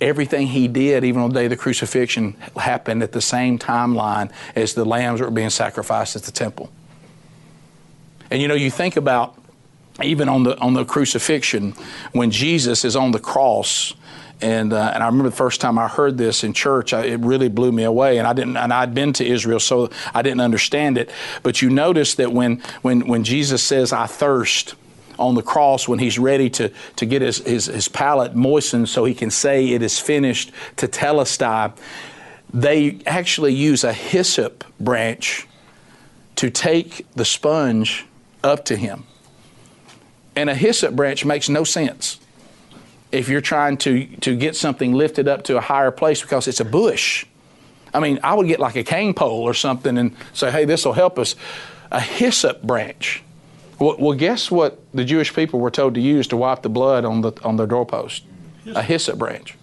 Everything 0.00 0.48
he 0.48 0.66
did, 0.66 1.04
even 1.04 1.22
on 1.22 1.30
the 1.30 1.34
day 1.34 1.44
of 1.44 1.50
the 1.50 1.56
crucifixion, 1.56 2.32
happened 2.56 3.04
at 3.04 3.12
the 3.12 3.20
same 3.20 3.56
timeline 3.56 4.32
as 4.56 4.74
the 4.74 4.84
lambs 4.84 5.20
were 5.20 5.30
being 5.30 5.50
sacrificed 5.50 6.16
at 6.16 6.24
the 6.24 6.32
temple. 6.32 6.72
And 8.30 8.40
you 8.40 8.48
know, 8.48 8.54
you 8.54 8.70
think 8.70 8.96
about 8.96 9.38
even 10.02 10.28
on 10.28 10.42
the 10.42 10.58
on 10.58 10.74
the 10.74 10.84
crucifixion 10.84 11.72
when 12.12 12.30
Jesus 12.30 12.84
is 12.84 12.96
on 12.96 13.12
the 13.12 13.20
cross. 13.20 13.94
And, 14.40 14.72
uh, 14.72 14.90
and 14.92 15.02
I 15.02 15.06
remember 15.06 15.30
the 15.30 15.36
first 15.36 15.60
time 15.60 15.78
I 15.78 15.86
heard 15.86 16.18
this 16.18 16.42
in 16.42 16.52
church, 16.52 16.92
I, 16.92 17.04
it 17.04 17.20
really 17.20 17.48
blew 17.48 17.70
me 17.70 17.84
away. 17.84 18.18
And 18.18 18.26
I 18.26 18.32
didn't, 18.32 18.56
and 18.56 18.72
I'd 18.72 18.92
been 18.92 19.12
to 19.14 19.24
Israel, 19.24 19.60
so 19.60 19.90
I 20.12 20.22
didn't 20.22 20.40
understand 20.40 20.98
it. 20.98 21.08
But 21.44 21.62
you 21.62 21.70
notice 21.70 22.16
that 22.16 22.32
when, 22.32 22.60
when, 22.82 23.06
when 23.06 23.22
Jesus 23.22 23.62
says, 23.62 23.92
"I 23.92 24.06
thirst," 24.06 24.74
on 25.18 25.34
the 25.34 25.42
cross 25.42 25.86
when 25.88 25.98
he's 25.98 26.18
ready 26.18 26.50
to, 26.50 26.70
to 26.96 27.06
get 27.06 27.22
his, 27.22 27.38
his, 27.38 27.66
his 27.66 27.88
palate 27.88 28.34
moistened 28.34 28.88
so 28.88 29.04
he 29.04 29.14
can 29.14 29.30
say 29.30 29.68
it 29.68 29.82
is 29.82 29.98
finished 29.98 30.50
tetelestai, 30.76 31.72
they 32.52 32.98
actually 33.06 33.54
use 33.54 33.84
a 33.84 33.92
hyssop 33.92 34.64
branch 34.80 35.46
to 36.36 36.50
take 36.50 37.06
the 37.12 37.24
sponge 37.24 38.06
up 38.44 38.64
to 38.66 38.76
him. 38.76 39.04
And 40.36 40.50
a 40.50 40.54
hyssop 40.54 40.94
branch 40.94 41.24
makes 41.24 41.48
no 41.48 41.64
sense 41.64 42.20
if 43.12 43.28
you're 43.28 43.40
trying 43.40 43.76
to, 43.78 44.06
to 44.16 44.36
get 44.36 44.56
something 44.56 44.92
lifted 44.92 45.28
up 45.28 45.44
to 45.44 45.56
a 45.56 45.60
higher 45.60 45.92
place 45.92 46.20
because 46.20 46.48
it's 46.48 46.60
a 46.60 46.64
bush. 46.64 47.24
I 47.92 48.00
mean, 48.00 48.18
I 48.24 48.34
would 48.34 48.48
get 48.48 48.58
like 48.58 48.74
a 48.74 48.82
cane 48.82 49.14
pole 49.14 49.42
or 49.42 49.54
something 49.54 49.96
and 49.96 50.16
say, 50.32 50.50
hey, 50.50 50.64
this 50.64 50.84
will 50.84 50.94
help 50.94 51.18
us. 51.18 51.36
A 51.92 52.00
hyssop 52.00 52.62
branch. 52.62 53.22
Well, 53.78 53.96
well, 53.98 54.14
guess 54.16 54.50
what 54.50 54.80
the 54.92 55.04
Jewish 55.04 55.32
people 55.32 55.60
were 55.60 55.70
told 55.70 55.94
to 55.94 56.00
use 56.00 56.26
to 56.28 56.36
wipe 56.36 56.62
the 56.62 56.68
blood 56.68 57.04
on, 57.04 57.20
the, 57.20 57.32
on 57.44 57.56
their 57.56 57.68
doorpost? 57.68 58.24
A 58.66 58.82
hyssop 58.82 59.18
branch. 59.18 59.56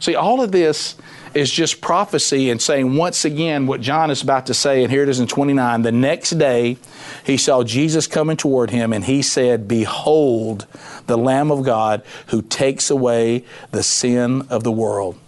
See, 0.00 0.14
all 0.14 0.42
of 0.42 0.52
this 0.52 0.96
is 1.36 1.50
just 1.50 1.80
prophecy 1.82 2.50
and 2.50 2.60
saying 2.60 2.96
once 2.96 3.24
again 3.24 3.66
what 3.66 3.82
John 3.82 4.10
is 4.10 4.22
about 4.22 4.46
to 4.46 4.54
say, 4.54 4.82
and 4.82 4.90
here 4.90 5.02
it 5.02 5.08
is 5.08 5.20
in 5.20 5.26
29. 5.26 5.82
The 5.82 5.92
next 5.92 6.30
day 6.30 6.78
he 7.24 7.36
saw 7.36 7.62
Jesus 7.62 8.06
coming 8.06 8.36
toward 8.38 8.70
him, 8.70 8.92
and 8.92 9.04
he 9.04 9.20
said, 9.20 9.68
Behold, 9.68 10.66
the 11.06 11.18
Lamb 11.18 11.50
of 11.50 11.62
God 11.62 12.02
who 12.28 12.40
takes 12.40 12.90
away 12.90 13.44
the 13.70 13.82
sin 13.82 14.46
of 14.48 14.64
the 14.64 14.72
world. 14.72 15.18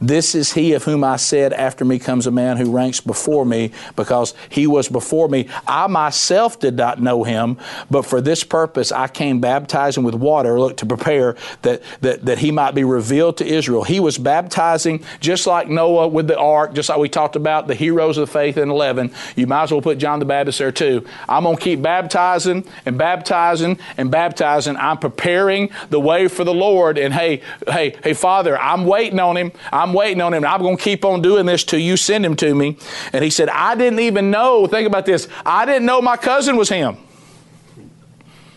This 0.00 0.34
is 0.34 0.52
he 0.52 0.72
of 0.72 0.84
whom 0.84 1.04
I 1.04 1.16
said, 1.16 1.52
After 1.52 1.84
me 1.84 1.98
comes 1.98 2.26
a 2.26 2.30
man 2.30 2.56
who 2.56 2.70
ranks 2.70 3.00
before 3.00 3.44
me, 3.44 3.72
because 3.96 4.34
he 4.48 4.66
was 4.66 4.88
before 4.88 5.28
me. 5.28 5.48
I 5.66 5.86
myself 5.86 6.58
did 6.58 6.76
not 6.76 7.00
know 7.00 7.24
him, 7.24 7.58
but 7.90 8.06
for 8.06 8.20
this 8.20 8.44
purpose 8.44 8.92
I 8.92 9.08
came 9.08 9.40
baptizing 9.40 10.04
with 10.04 10.14
water, 10.14 10.58
look, 10.58 10.76
to 10.78 10.86
prepare 10.86 11.36
that, 11.62 11.82
that, 12.00 12.24
that 12.24 12.38
he 12.38 12.50
might 12.50 12.74
be 12.74 12.84
revealed 12.84 13.38
to 13.38 13.46
Israel. 13.46 13.84
He 13.84 14.00
was 14.00 14.18
baptizing 14.18 15.04
just 15.20 15.46
like 15.46 15.68
Noah 15.68 16.08
with 16.08 16.26
the 16.26 16.38
ark, 16.38 16.74
just 16.74 16.88
like 16.88 16.98
we 16.98 17.08
talked 17.08 17.36
about 17.36 17.66
the 17.66 17.74
heroes 17.74 18.18
of 18.18 18.26
the 18.26 18.32
faith 18.32 18.56
in 18.56 18.70
11. 18.70 19.12
You 19.36 19.46
might 19.46 19.64
as 19.64 19.72
well 19.72 19.82
put 19.82 19.98
John 19.98 20.18
the 20.18 20.24
Baptist 20.24 20.58
there 20.58 20.72
too. 20.72 21.06
I'm 21.28 21.44
going 21.44 21.56
to 21.56 21.62
keep 21.62 21.82
baptizing 21.82 22.64
and 22.86 22.98
baptizing 22.98 23.78
and 23.96 24.10
baptizing. 24.10 24.76
I'm 24.76 24.98
preparing 24.98 25.70
the 25.90 26.00
way 26.00 26.28
for 26.28 26.44
the 26.44 26.54
Lord. 26.54 26.98
And 26.98 27.12
hey, 27.12 27.42
hey, 27.66 27.96
hey, 28.02 28.14
Father, 28.14 28.58
I'm 28.58 28.84
waiting 28.84 29.20
on 29.20 29.36
him. 29.36 29.52
I'm 29.72 29.83
waiting 29.92 30.20
on 30.20 30.32
him. 30.32 30.44
I'm 30.44 30.60
going 30.60 30.76
to 30.76 30.82
keep 30.82 31.04
on 31.04 31.20
doing 31.20 31.46
this 31.46 31.64
till 31.64 31.78
you 31.78 31.96
send 31.96 32.24
him 32.24 32.36
to 32.36 32.54
me. 32.54 32.78
And 33.12 33.22
he 33.22 33.30
said, 33.30 33.48
I 33.48 33.74
didn't 33.74 34.00
even 34.00 34.30
know. 34.30 34.66
Think 34.66 34.86
about 34.86 35.06
this. 35.06 35.28
I 35.44 35.66
didn't 35.66 35.86
know 35.86 36.00
my 36.00 36.16
cousin 36.16 36.56
was 36.56 36.68
him. 36.68 36.96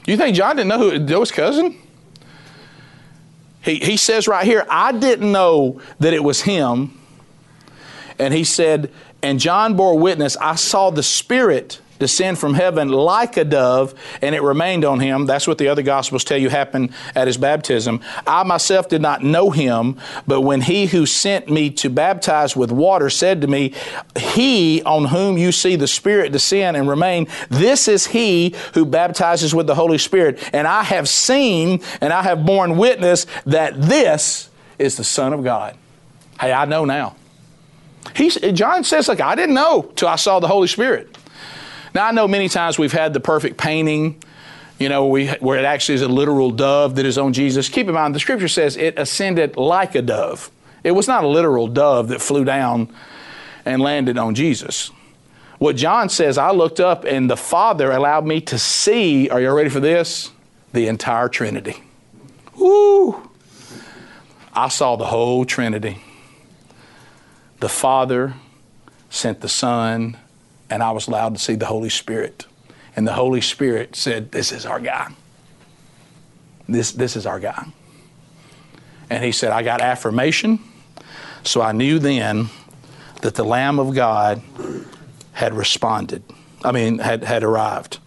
You 0.06 0.16
think 0.16 0.36
John 0.38 0.56
didn't 0.56 0.70
know 0.70 0.78
who 0.80 1.00
that 1.00 1.20
was 1.20 1.32
cousin? 1.32 1.78
He, 3.62 3.76
he 3.76 3.98
says 3.98 4.28
right 4.28 4.46
here, 4.46 4.66
I 4.70 4.94
didn't 4.94 5.30
know 5.30 5.82
that 6.00 6.14
it 6.14 6.24
was 6.24 6.42
him. 6.42 6.98
And 8.18 8.34
he 8.34 8.46
said, 8.46 8.94
and 9.22 9.40
John 9.40 9.76
bore 9.76 10.00
witness, 10.00 10.38
I 10.38 10.56
saw 10.56 10.90
the 10.90 11.04
Spirit 11.04 11.82
descend 12.00 12.38
from 12.38 12.54
heaven 12.54 12.90
like 12.90 13.38
a 13.38 13.44
dove, 13.44 13.94
and 14.22 14.36
it 14.36 14.42
remained 14.42 14.86
on 14.86 15.00
him. 15.00 15.26
That's 15.26 15.48
what 15.48 15.58
the 15.58 15.68
other 15.68 15.82
Gospels 15.82 16.24
tell 16.24 16.38
you 16.38 16.50
happened 16.50 16.94
at 17.16 17.28
his 17.28 17.38
baptism. 17.38 18.02
I 18.26 18.44
myself 18.44 18.90
did 18.90 19.02
not 19.02 19.24
know 19.24 19.50
him, 19.50 19.98
but 20.26 20.42
when 20.42 20.62
he 20.62 20.88
who 20.88 21.06
sent 21.06 21.50
me 21.50 21.70
to 21.72 21.90
baptize 21.90 22.56
with 22.56 22.72
water 22.72 23.10
said 23.10 23.42
to 23.42 23.48
me, 23.48 23.74
He 24.18 24.82
on 24.84 25.06
whom 25.06 25.38
you 25.38 25.52
see 25.52 25.76
the 25.76 25.88
Spirit 25.88 26.32
descend 26.32 26.78
and 26.78 26.88
remain, 26.88 27.28
this 27.50 27.88
is 27.88 28.08
he 28.08 28.56
who 28.74 28.86
baptizes 28.86 29.54
with 29.54 29.68
the 29.68 29.76
Holy 29.76 29.98
Spirit. 29.98 30.40
And 30.54 30.68
I 30.68 30.84
have 30.84 31.10
seen 31.10 31.82
and 32.02 32.14
I 32.14 32.24
have 32.24 32.46
borne 32.46 32.78
witness 32.78 33.26
that 33.46 33.82
this 33.82 34.50
is 34.78 34.98
the 34.98 35.04
Son 35.04 35.34
of 35.34 35.44
God. 35.44 35.76
Hey, 36.40 36.54
I 36.54 36.66
know 36.66 36.86
now. 36.86 37.16
He, 38.16 38.30
John 38.30 38.84
says, 38.84 39.08
like, 39.08 39.20
I 39.20 39.36
didn't 39.36 39.56
know 39.56 39.92
till 39.96 40.08
I 40.08 40.16
saw 40.16 40.40
the 40.40 40.48
Holy 40.48 40.68
Spirit. 40.68 41.17
Now, 41.98 42.06
I 42.06 42.12
know 42.12 42.28
many 42.28 42.48
times 42.48 42.78
we've 42.78 42.92
had 42.92 43.14
the 43.14 43.20
perfect 43.20 43.58
painting, 43.58 44.22
you 44.78 44.88
know, 44.88 45.08
we, 45.08 45.30
where 45.40 45.58
it 45.58 45.66
actually 45.66 45.96
is 45.96 46.04
a 46.04 46.08
literal 46.08 46.52
dove 46.52 46.94
that 46.98 47.08
is 47.08 47.18
on 47.18 47.34
Jesus. 47.34 47.70
Keep 47.70 47.88
in 47.88 47.96
mind, 47.96 48.14
the 48.14 48.20
scripture 48.20 48.48
says 48.48 48.78
it 48.78 49.00
ascended 49.00 49.58
like 49.58 49.96
a 49.96 50.04
dove. 50.04 50.52
It 50.84 50.92
was 50.92 51.08
not 51.08 51.24
a 51.24 51.28
literal 51.28 51.66
dove 51.68 52.10
that 52.10 52.22
flew 52.22 52.46
down 52.46 52.94
and 53.66 53.82
landed 53.82 54.20
on 54.20 54.36
Jesus. 54.36 54.92
What 55.58 55.76
John 55.76 56.10
says, 56.10 56.38
I 56.38 56.52
looked 56.52 56.80
up 56.80 57.04
and 57.04 57.28
the 57.28 57.36
Father 57.36 57.92
allowed 57.92 58.28
me 58.28 58.42
to 58.42 58.60
see, 58.60 59.28
are 59.30 59.42
you 59.42 59.52
ready 59.52 59.70
for 59.70 59.80
this? 59.80 60.30
The 60.74 60.86
entire 60.86 61.30
Trinity. 61.30 61.82
Woo! 62.60 63.28
I 64.54 64.68
saw 64.68 64.98
the 64.98 65.06
whole 65.06 65.46
Trinity. 65.46 65.98
The 67.60 67.70
Father 67.70 68.36
sent 69.10 69.42
the 69.42 69.50
Son, 69.50 70.16
and 70.70 70.84
I 70.84 70.92
was 70.92 71.08
allowed 71.08 71.36
to 71.36 71.42
see 71.42 71.56
the 71.56 71.66
Holy 71.66 71.90
Spirit. 71.90 72.46
And 72.96 73.08
the 73.08 73.14
Holy 73.14 73.42
Spirit 73.42 73.96
said, 73.96 74.32
This 74.32 74.52
is 74.52 74.66
our 74.66 74.80
guy. 74.80 75.10
This, 76.68 76.92
this 76.92 77.16
is 77.16 77.26
our 77.26 77.40
guy. 77.40 77.68
And 79.10 79.24
he 79.24 79.32
said, 79.32 79.52
I 79.52 79.64
got 79.64 79.82
affirmation, 79.82 80.60
so 81.44 81.62
I 81.62 81.72
knew 81.72 81.98
then 82.00 82.50
that 83.22 83.36
the 83.36 83.46
Lamb 83.46 83.80
of 83.80 83.96
God 83.96 84.42
had 85.32 85.54
responded. 85.54 86.24
I 86.64 86.72
mean, 86.72 87.00
had, 87.00 87.24
had 87.24 87.44
arrived. 87.44 88.00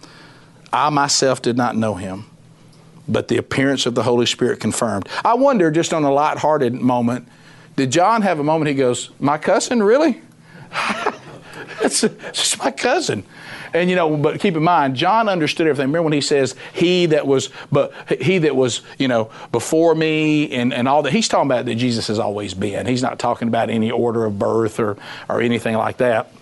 I 0.73 0.91
myself 0.91 1.41
did 1.41 1.57
not 1.57 1.77
know 1.77 1.95
him, 1.95 2.27
but 3.09 3.29
the 3.29 3.39
appearance 3.39 3.87
of 3.87 3.95
the 3.95 4.03
Holy 4.03 4.27
Spirit 4.27 4.61
confirmed. 4.61 5.09
I 5.25 5.35
wonder, 5.35 5.71
just 5.71 5.95
on 5.95 6.05
a 6.05 6.13
light-hearted 6.13 6.75
moment, 6.75 7.29
did 7.77 7.91
John 7.91 8.23
have 8.23 8.39
a 8.41 8.45
moment 8.45 8.69
he 8.69 8.75
goes, 8.75 9.11
My 9.19 9.39
cousin, 9.39 9.83
really? 9.83 10.21
Just 11.83 12.59
my 12.59 12.71
cousin. 12.71 13.25
And 13.73 13.89
you 13.89 13.97
know, 13.97 14.17
but 14.17 14.41
keep 14.41 14.57
in 14.57 14.63
mind, 14.63 14.97
John 14.97 15.29
understood 15.29 15.67
everything. 15.67 15.89
Remember 15.89 16.03
when 16.03 16.13
he 16.13 16.21
says, 16.21 16.57
"He 16.73 17.07
that 17.07 17.27
was, 17.27 17.51
but 17.71 17.93
he 18.21 18.39
that 18.39 18.57
was, 18.57 18.83
you 18.99 19.09
know, 19.09 19.31
before 19.53 19.95
me," 19.95 20.51
and, 20.51 20.75
and 20.75 20.89
all 20.89 21.03
that. 21.03 21.13
He's 21.13 21.29
talking 21.29 21.51
about 21.51 21.67
that 21.67 21.77
Jesus 21.77 22.09
has 22.09 22.19
always 22.19 22.55
been. 22.55 22.87
He's 22.87 23.03
not 23.03 23.19
talking 23.19 23.49
about 23.49 23.71
any 23.71 23.91
order 23.91 24.25
of 24.25 24.39
birth 24.39 24.81
or 24.81 24.97
or 25.29 25.41
anything 25.41 25.77
like 25.77 25.99
that. 25.99 26.33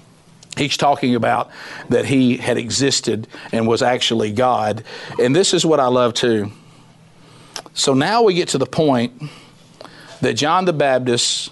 He's 0.57 0.77
talking 0.77 1.15
about 1.15 1.51
that 1.89 2.07
he 2.07 2.37
had 2.37 2.57
existed 2.57 3.29
and 3.53 3.69
was 3.69 3.83
actually 3.83 4.33
God. 4.33 4.83
And 5.21 5.37
this 5.37 5.55
is 5.55 5.65
what 5.65 5.79
I 5.79 5.87
love 5.87 6.15
too. 6.15 6.51
So 7.75 7.95
now 7.95 8.23
we 8.23 8.35
get 8.35 8.49
to 8.49 8.59
the 8.59 8.67
point 8.67 9.23
that 10.21 10.35
John 10.35 10.65
the 10.65 10.73
Baptist 10.73 11.51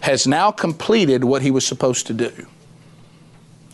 has 0.00 0.26
now 0.26 0.50
completed 0.50 1.22
what 1.22 1.42
he 1.42 1.50
was 1.50 1.64
supposed 1.64 2.06
to 2.08 2.14
do. 2.14 2.46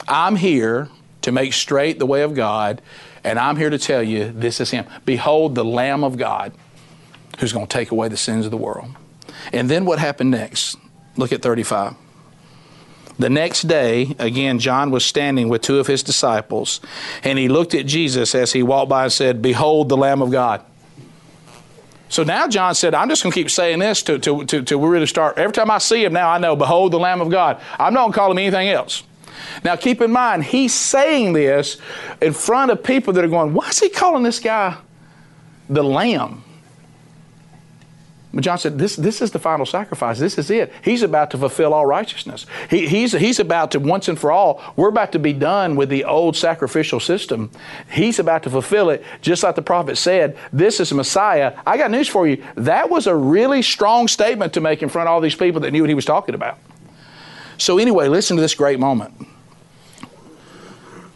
I'm 0.09 0.36
here 0.36 0.88
to 1.22 1.32
make 1.32 1.52
straight 1.52 1.98
the 1.98 2.07
way 2.07 2.22
of 2.22 2.34
God, 2.34 2.80
and 3.24 3.38
I'm 3.38 3.57
here 3.57 3.70
to 3.70 3.78
tell 3.78 4.02
you 4.02 4.30
this 4.30 4.61
is 4.61 4.70
Him. 4.70 4.86
Behold, 5.04 5.54
the 5.54 5.64
Lamb 5.64 6.04
of 6.04 6.16
God 6.16 6.52
who's 7.38 7.52
going 7.52 7.66
to 7.66 7.72
take 7.72 7.90
away 7.90 8.09
the 8.09 8.16
sins 8.16 8.44
of 8.44 8.50
the 8.50 8.57
world. 8.57 8.88
And 9.52 9.70
then 9.70 9.84
what 9.84 9.98
happened 9.98 10.30
next? 10.30 10.76
Look 11.16 11.32
at 11.32 11.42
35. 11.42 11.94
The 13.18 13.30
next 13.30 13.62
day, 13.62 14.14
again, 14.18 14.59
John 14.59 14.90
was 14.90 15.04
standing 15.04 15.48
with 15.48 15.62
two 15.62 15.78
of 15.78 15.86
his 15.86 16.02
disciples, 16.02 16.80
and 17.22 17.38
he 17.38 17.48
looked 17.48 17.74
at 17.74 17.86
Jesus 17.86 18.34
as 18.34 18.52
he 18.52 18.62
walked 18.62 18.90
by 18.90 19.04
and 19.04 19.12
said, 19.12 19.40
Behold, 19.40 19.88
the 19.88 19.96
Lamb 19.96 20.20
of 20.20 20.30
God. 20.30 20.62
So 22.09 22.22
now 22.22 22.46
John 22.46 22.74
said, 22.74 22.94
I'm 22.94 23.09
just 23.09 23.22
going 23.22 23.32
to 23.32 23.38
keep 23.38 23.50
saying 23.50 23.78
this 23.78 24.02
till, 24.02 24.20
till, 24.20 24.44
till, 24.44 24.78
we 24.78 24.88
really 24.88 25.07
start. 25.07 25.38
Every 25.38 25.52
time 25.52 25.70
I 25.70 25.78
see 25.78 26.04
him 26.04 26.12
now, 26.12 26.28
I 26.28 26.38
know, 26.38 26.54
Behold, 26.57 26.92
the 26.92 26.98
Lamb 26.98 27.20
of 27.20 27.30
God. 27.30 27.61
I'm 27.78 27.94
not 27.94 28.02
going 28.02 28.12
to 28.12 28.18
call 28.18 28.30
him 28.30 28.38
anything 28.38 28.68
else. 28.68 29.02
Now, 29.64 29.76
keep 29.76 30.01
in 30.01 30.12
mind, 30.12 30.45
he's 30.45 30.74
saying 30.74 31.32
this 31.32 31.78
in 32.20 32.32
front 32.32 32.70
of 32.70 32.82
people 32.82 33.12
that 33.14 33.24
are 33.24 33.28
going, 33.28 33.55
why 33.55 33.68
is 33.68 33.78
he 33.78 33.89
calling 33.89 34.22
this 34.22 34.41
guy 34.41 34.76
the 35.68 35.82
lamb? 35.82 36.43
But 38.37 38.45
John 38.45 38.59
said, 38.59 38.78
this, 38.78 38.97
this 38.97 39.22
is 39.22 39.30
the 39.30 39.39
final 39.39 39.64
sacrifice. 39.64 40.18
This 40.18 40.37
is 40.37 40.51
it. 40.51 40.70
He's 40.84 41.03
about 41.03 41.30
to 41.30 41.39
fulfill 41.39 41.72
all 41.72 41.87
righteousness. 41.87 42.45
He, 42.68 42.87
he's, 42.87 43.12
he's 43.12 43.41
about 43.41 43.70
to, 43.70 43.80
once 43.80 44.09
and 44.09 44.18
for 44.18 44.30
all, 44.30 44.62
we're 44.76 44.91
about 44.91 45.12
to 45.12 45.18
be 45.18 45.32
done 45.32 45.74
with 45.74 45.89
the 45.89 46.05
old 46.05 46.37
sacrificial 46.37 47.01
system. 47.01 47.51
He's 47.91 48.18
about 48.18 48.43
to 48.43 48.51
fulfill 48.51 48.91
it, 48.91 49.03
just 49.22 49.43
like 49.43 49.55
the 49.55 49.62
prophet 49.62 49.97
said, 49.97 50.37
this 50.53 50.80
is 50.80 50.93
Messiah. 50.93 51.59
I 51.66 51.78
got 51.78 51.91
news 51.91 52.09
for 52.09 52.28
you. 52.28 52.45
That 52.57 52.91
was 52.91 53.07
a 53.07 53.16
really 53.16 53.62
strong 53.62 54.07
statement 54.07 54.53
to 54.53 54.61
make 54.61 54.82
in 54.82 54.91
front 54.91 55.09
of 55.09 55.14
all 55.14 55.22
these 55.22 55.34
people 55.34 55.62
that 55.62 55.70
knew 55.70 55.82
what 55.82 55.89
he 55.89 55.95
was 55.95 56.05
talking 56.05 56.34
about. 56.34 56.59
So, 57.59 57.78
anyway, 57.78 58.09
listen 58.09 58.36
to 58.36 58.40
this 58.40 58.54
great 58.54 58.78
moment. 58.78 59.26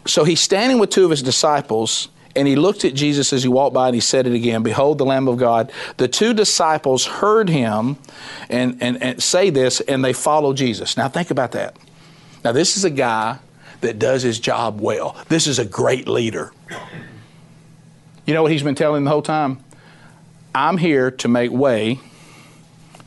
So 0.05 0.23
he's 0.23 0.39
standing 0.39 0.79
with 0.79 0.89
two 0.89 1.05
of 1.05 1.11
his 1.11 1.21
disciples, 1.21 2.09
and 2.35 2.47
he 2.47 2.55
looked 2.55 2.85
at 2.85 2.93
Jesus 2.93 3.33
as 3.33 3.43
he 3.43 3.49
walked 3.49 3.73
by 3.73 3.87
and 3.87 3.95
he 3.95 4.01
said 4.01 4.25
it 4.25 4.33
again 4.33 4.63
Behold, 4.63 4.97
the 4.97 5.05
Lamb 5.05 5.27
of 5.27 5.37
God. 5.37 5.71
The 5.97 6.07
two 6.07 6.33
disciples 6.33 7.05
heard 7.05 7.49
him 7.49 7.97
and, 8.49 8.77
and, 8.81 9.01
and 9.01 9.21
say 9.21 9.49
this, 9.49 9.79
and 9.81 10.03
they 10.03 10.13
followed 10.13 10.57
Jesus. 10.57 10.97
Now, 10.97 11.07
think 11.07 11.31
about 11.31 11.51
that. 11.51 11.77
Now, 12.43 12.51
this 12.51 12.77
is 12.77 12.83
a 12.83 12.89
guy 12.89 13.39
that 13.81 13.99
does 13.99 14.23
his 14.23 14.39
job 14.39 14.79
well, 14.79 15.15
this 15.29 15.47
is 15.47 15.59
a 15.59 15.65
great 15.65 16.07
leader. 16.07 16.51
You 18.25 18.33
know 18.33 18.43
what 18.43 18.51
he's 18.51 18.63
been 18.63 18.75
telling 18.75 19.03
the 19.03 19.09
whole 19.09 19.23
time? 19.23 19.59
I'm 20.53 20.77
here 20.77 21.11
to 21.11 21.27
make 21.27 21.51
way, 21.51 21.99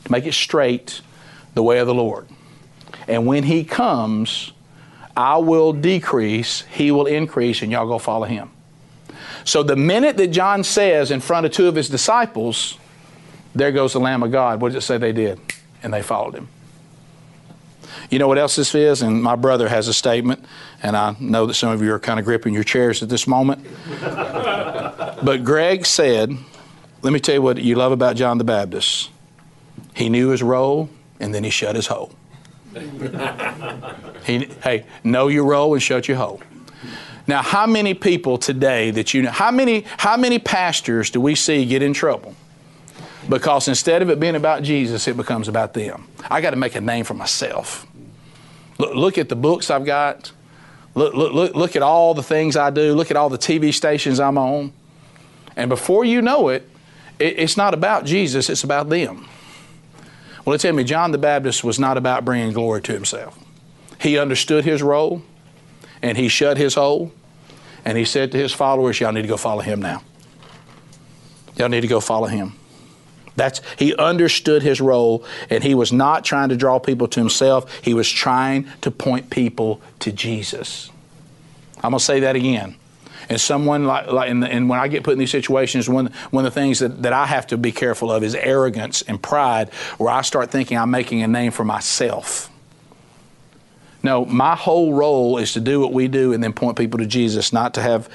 to 0.03 0.11
make 0.11 0.25
it 0.25 0.33
straight, 0.33 1.01
the 1.53 1.63
way 1.63 1.79
of 1.79 1.87
the 1.87 1.93
Lord. 1.93 2.27
And 3.07 3.25
when 3.25 3.43
he 3.43 3.63
comes, 3.63 4.51
I 5.15 5.37
will 5.37 5.73
decrease, 5.73 6.61
he 6.71 6.91
will 6.91 7.05
increase, 7.05 7.61
and 7.61 7.71
y'all 7.71 7.87
go 7.87 7.99
follow 7.99 8.25
him. 8.25 8.51
So 9.43 9.63
the 9.63 9.75
minute 9.75 10.17
that 10.17 10.27
John 10.27 10.63
says 10.63 11.11
in 11.11 11.21
front 11.21 11.45
of 11.45 11.51
two 11.51 11.67
of 11.67 11.75
his 11.75 11.87
disciples, 11.87 12.77
there 13.53 13.71
goes 13.71 13.93
the 13.93 13.99
Lamb 13.99 14.23
of 14.23 14.31
God, 14.31 14.59
what 14.59 14.73
does 14.73 14.83
it 14.83 14.87
say 14.87 14.97
they 14.97 15.13
did? 15.13 15.39
And 15.83 15.93
they 15.93 16.01
followed 16.01 16.33
him. 16.33 16.47
You 18.09 18.19
know 18.19 18.27
what 18.27 18.37
else 18.37 18.55
this 18.55 18.75
is? 18.75 19.01
And 19.01 19.21
my 19.21 19.35
brother 19.35 19.69
has 19.69 19.87
a 19.87 19.93
statement, 19.93 20.43
and 20.83 20.97
I 20.97 21.15
know 21.19 21.45
that 21.45 21.53
some 21.53 21.69
of 21.69 21.81
you 21.81 21.93
are 21.93 21.99
kind 21.99 22.19
of 22.19 22.25
gripping 22.25 22.53
your 22.53 22.63
chairs 22.63 23.01
at 23.01 23.09
this 23.09 23.27
moment. 23.27 23.65
but 24.01 25.43
Greg 25.43 25.85
said, 25.85 26.35
let 27.01 27.13
me 27.13 27.19
tell 27.19 27.35
you 27.35 27.41
what 27.41 27.57
you 27.57 27.75
love 27.75 27.91
about 27.91 28.15
John 28.15 28.37
the 28.37 28.43
Baptist. 28.43 29.09
He 29.93 30.09
knew 30.09 30.29
his 30.29 30.43
role, 30.43 30.89
and 31.19 31.33
then 31.33 31.43
he 31.43 31.49
shut 31.49 31.75
his 31.75 31.87
hole. 31.87 32.11
He, 34.25 34.45
hey, 34.63 34.85
know 35.03 35.27
your 35.27 35.45
role 35.45 35.73
and 35.73 35.81
shut 35.81 36.07
your 36.07 36.17
hole. 36.17 36.41
Now, 37.27 37.41
how 37.41 37.65
many 37.65 37.93
people 37.93 38.37
today 38.37 38.91
that 38.91 39.13
you 39.13 39.23
know, 39.23 39.31
how 39.31 39.51
many, 39.51 39.85
how 39.97 40.15
many 40.17 40.37
pastors 40.37 41.09
do 41.09 41.19
we 41.19 41.35
see 41.35 41.65
get 41.65 41.81
in 41.81 41.93
trouble? 41.93 42.35
Because 43.27 43.67
instead 43.67 44.01
of 44.01 44.09
it 44.09 44.19
being 44.19 44.35
about 44.35 44.61
Jesus, 44.61 45.07
it 45.07 45.17
becomes 45.17 45.47
about 45.47 45.73
them. 45.73 46.07
I 46.29 46.41
got 46.41 46.51
to 46.51 46.55
make 46.55 46.75
a 46.75 46.81
name 46.81 47.05
for 47.05 47.15
myself. 47.15 47.87
Look, 48.77 48.93
look 48.93 49.17
at 49.17 49.29
the 49.29 49.35
books 49.35 49.71
I've 49.71 49.85
got. 49.85 50.31
Look, 50.93 51.15
look, 51.15 51.33
look, 51.33 51.55
look 51.55 51.75
at 51.75 51.81
all 51.81 52.13
the 52.13 52.23
things 52.23 52.55
I 52.55 52.69
do. 52.69 52.93
Look 52.93 53.09
at 53.09 53.17
all 53.17 53.29
the 53.29 53.37
TV 53.37 53.73
stations 53.73 54.19
I'm 54.19 54.37
on. 54.37 54.73
And 55.55 55.69
before 55.69 56.05
you 56.05 56.21
know 56.21 56.49
it, 56.49 56.69
it 57.17 57.39
it's 57.39 57.57
not 57.57 57.73
about 57.73 58.05
Jesus, 58.05 58.49
it's 58.49 58.63
about 58.63 58.89
them. 58.89 59.27
Well, 60.45 60.57
tell 60.59 60.73
me, 60.73 60.83
John 60.83 61.11
the 61.11 61.17
Baptist 61.17 61.63
was 61.63 61.79
not 61.79 61.97
about 61.97 62.23
bringing 62.23 62.53
glory 62.53 62.81
to 62.83 62.93
himself. 62.93 63.37
He 63.99 64.19
understood 64.19 64.63
his 64.63 64.83
role 64.83 65.23
and 66.01 66.17
he 66.17 66.27
shut 66.27 66.57
his 66.57 66.75
hole 66.75 67.11
and 67.83 67.97
he 67.97 68.05
said 68.05 68.31
to 68.31 68.37
his 68.37 68.53
followers, 68.53 68.99
Y'all 68.99 69.11
need 69.11 69.23
to 69.23 69.27
go 69.27 69.37
follow 69.37 69.61
him 69.61 69.81
now. 69.81 70.03
Y'all 71.57 71.69
need 71.69 71.81
to 71.81 71.87
go 71.87 71.99
follow 71.99 72.27
him. 72.27 72.53
That's 73.35 73.61
he 73.77 73.95
understood 73.95 74.61
his 74.61 74.79
role 74.79 75.25
and 75.49 75.63
he 75.63 75.75
was 75.75 75.91
not 75.91 76.23
trying 76.23 76.49
to 76.49 76.55
draw 76.55 76.79
people 76.79 77.07
to 77.09 77.19
himself. 77.19 77.81
He 77.81 77.93
was 77.93 78.09
trying 78.09 78.67
to 78.81 78.91
point 78.91 79.29
people 79.29 79.81
to 79.99 80.11
Jesus. 80.11 80.91
I'm 81.77 81.91
going 81.91 81.99
to 81.99 82.05
say 82.05 82.21
that 82.21 82.35
again. 82.35 82.75
And 83.29 83.39
someone 83.39 83.85
like, 83.85 84.07
like 84.07 84.29
and 84.29 84.69
when 84.69 84.79
I 84.79 84.87
get 84.87 85.03
put 85.03 85.13
in 85.13 85.19
these 85.19 85.31
situations, 85.31 85.89
one, 85.89 86.11
one 86.31 86.45
of 86.45 86.53
the 86.53 86.59
things 86.59 86.79
that, 86.79 87.03
that 87.03 87.13
I 87.13 87.25
have 87.25 87.47
to 87.47 87.57
be 87.57 87.71
careful 87.71 88.11
of 88.11 88.23
is 88.23 88.35
arrogance 88.35 89.01
and 89.01 89.21
pride, 89.21 89.69
where 89.97 90.11
I 90.11 90.21
start 90.21 90.51
thinking 90.51 90.77
I'm 90.77 90.91
making 90.91 91.21
a 91.23 91.27
name 91.27 91.51
for 91.51 91.65
myself. 91.65 92.49
No, 94.03 94.23
my 94.25 94.55
whole 94.55 94.93
role 94.93 95.39
is 95.39 95.53
to 95.53 95.59
do 95.59 95.79
what 95.79 95.91
we 95.91 96.07
do 96.07 96.31
and 96.33 96.43
then 96.43 96.53
point 96.53 96.77
people 96.77 96.99
to 96.99 97.07
Jesus, 97.07 97.51
not 97.51 97.73
to 97.73 97.81
have, 97.81 98.07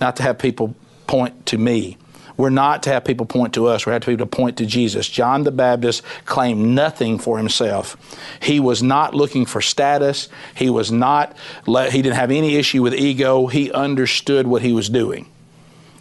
not 0.00 0.16
to 0.16 0.22
have 0.22 0.38
people 0.38 0.74
point 1.06 1.46
to 1.46 1.58
me. 1.58 1.98
We're 2.36 2.50
not 2.50 2.82
to 2.84 2.90
have 2.90 3.04
people 3.04 3.26
point 3.26 3.54
to 3.54 3.66
us. 3.66 3.86
We 3.86 3.92
have 3.92 4.02
to 4.02 4.10
have 4.10 4.18
people 4.18 4.26
to 4.26 4.36
point 4.36 4.58
to 4.58 4.66
Jesus. 4.66 5.08
John 5.08 5.44
the 5.44 5.52
Baptist 5.52 6.02
claimed 6.24 6.74
nothing 6.74 7.18
for 7.18 7.38
himself. 7.38 7.96
He 8.42 8.58
was 8.58 8.82
not 8.82 9.14
looking 9.14 9.46
for 9.46 9.60
status. 9.60 10.28
He 10.56 10.68
was 10.68 10.90
not. 10.90 11.36
He 11.66 12.02
didn't 12.02 12.16
have 12.16 12.30
any 12.30 12.56
issue 12.56 12.82
with 12.82 12.94
ego. 12.94 13.46
He 13.46 13.70
understood 13.70 14.46
what 14.46 14.62
he 14.62 14.72
was 14.72 14.88
doing. 14.88 15.30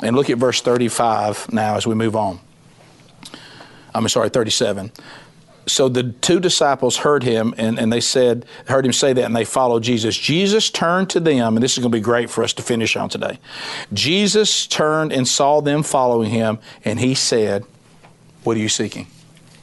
And 0.01 0.15
look 0.15 0.29
at 0.29 0.37
verse 0.37 0.61
35 0.61 1.53
now 1.53 1.75
as 1.75 1.85
we 1.85 1.95
move 1.95 2.15
on. 2.15 2.39
I'm 3.93 4.07
sorry, 4.09 4.29
37 4.29 4.91
so 5.65 5.87
the 5.87 6.03
two 6.03 6.39
disciples 6.39 6.97
heard 6.97 7.23
him 7.23 7.53
and, 7.57 7.79
and 7.79 7.91
they 7.91 8.01
said, 8.01 8.45
heard 8.67 8.85
him 8.85 8.93
say 8.93 9.13
that, 9.13 9.23
and 9.23 9.35
they 9.35 9.45
followed 9.45 9.83
Jesus. 9.83 10.17
Jesus 10.17 10.69
turned 10.69 11.09
to 11.11 11.19
them, 11.19 11.55
and 11.55 11.63
this 11.63 11.73
is 11.73 11.79
going 11.79 11.91
to 11.91 11.97
be 11.97 12.01
great 12.01 12.29
for 12.29 12.43
us 12.43 12.53
to 12.53 12.61
finish 12.61 12.95
on 12.95 13.09
today. 13.09 13.39
Jesus 13.93 14.67
turned 14.67 15.13
and 15.13 15.27
saw 15.27 15.61
them 15.61 15.83
following 15.83 16.31
him, 16.31 16.59
and 16.83 16.99
he 16.99 17.15
said, 17.15 17.65
What 18.43 18.57
are 18.57 18.59
you 18.59 18.69
seeking? 18.69 19.07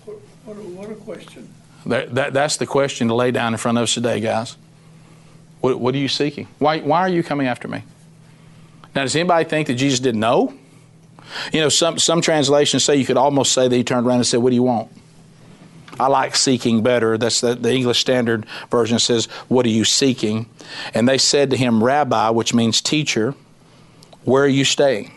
What, 0.04 0.18
what, 0.44 0.56
a, 0.56 0.60
what 0.60 0.90
a 0.90 0.94
question. 0.94 1.52
That, 1.86 2.14
that, 2.14 2.32
that's 2.32 2.56
the 2.56 2.66
question 2.66 3.08
to 3.08 3.14
lay 3.14 3.30
down 3.30 3.52
in 3.52 3.58
front 3.58 3.78
of 3.78 3.82
us 3.82 3.94
today, 3.94 4.20
guys. 4.20 4.56
What, 5.60 5.80
what 5.80 5.94
are 5.94 5.98
you 5.98 6.08
seeking? 6.08 6.48
Why, 6.58 6.80
why 6.80 7.00
are 7.00 7.08
you 7.08 7.22
coming 7.22 7.46
after 7.46 7.68
me? 7.68 7.84
Now, 8.94 9.02
does 9.02 9.14
anybody 9.14 9.48
think 9.48 9.66
that 9.68 9.74
Jesus 9.74 10.00
didn't 10.00 10.20
know? 10.20 10.54
You 11.52 11.60
know, 11.60 11.68
some, 11.68 11.98
some 11.98 12.20
translations 12.20 12.84
say 12.84 12.96
you 12.96 13.04
could 13.04 13.16
almost 13.16 13.52
say 13.52 13.68
that 13.68 13.76
he 13.76 13.84
turned 13.84 14.06
around 14.06 14.16
and 14.16 14.26
said, 14.26 14.38
What 14.38 14.50
do 14.50 14.56
you 14.56 14.62
want? 14.62 14.90
I 16.00 16.06
like 16.06 16.34
seeking 16.34 16.82
better. 16.82 17.18
That's 17.18 17.42
the, 17.42 17.54
the 17.54 17.72
English 17.72 18.00
Standard 18.00 18.46
Version 18.70 18.98
says, 18.98 19.26
What 19.48 19.66
are 19.66 19.70
you 19.70 19.84
seeking? 19.84 20.48
And 20.94 21.06
they 21.06 21.18
said 21.18 21.50
to 21.50 21.56
him, 21.56 21.84
Rabbi, 21.84 22.30
which 22.30 22.54
means 22.54 22.80
teacher, 22.80 23.34
where 24.24 24.44
are 24.44 24.48
you 24.48 24.64
staying? 24.64 25.12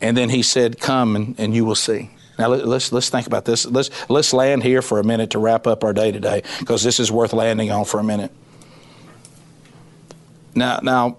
And 0.00 0.16
then 0.16 0.30
he 0.30 0.42
said, 0.42 0.80
Come 0.80 1.14
and, 1.14 1.34
and 1.38 1.54
you 1.54 1.64
will 1.64 1.74
see. 1.74 2.10
Now 2.38 2.48
let's 2.48 2.92
let's 2.92 3.10
think 3.10 3.26
about 3.26 3.44
this. 3.44 3.66
Let's 3.66 3.90
let's 4.08 4.32
land 4.32 4.62
here 4.62 4.80
for 4.80 5.00
a 5.00 5.04
minute 5.04 5.30
to 5.30 5.38
wrap 5.38 5.66
up 5.66 5.82
our 5.82 5.92
day 5.92 6.12
today 6.12 6.42
because 6.60 6.84
this 6.84 7.00
is 7.00 7.10
worth 7.10 7.32
landing 7.32 7.70
on 7.70 7.84
for 7.84 7.98
a 7.98 8.04
minute. 8.04 8.30
Now 10.54 10.78
now, 10.82 11.16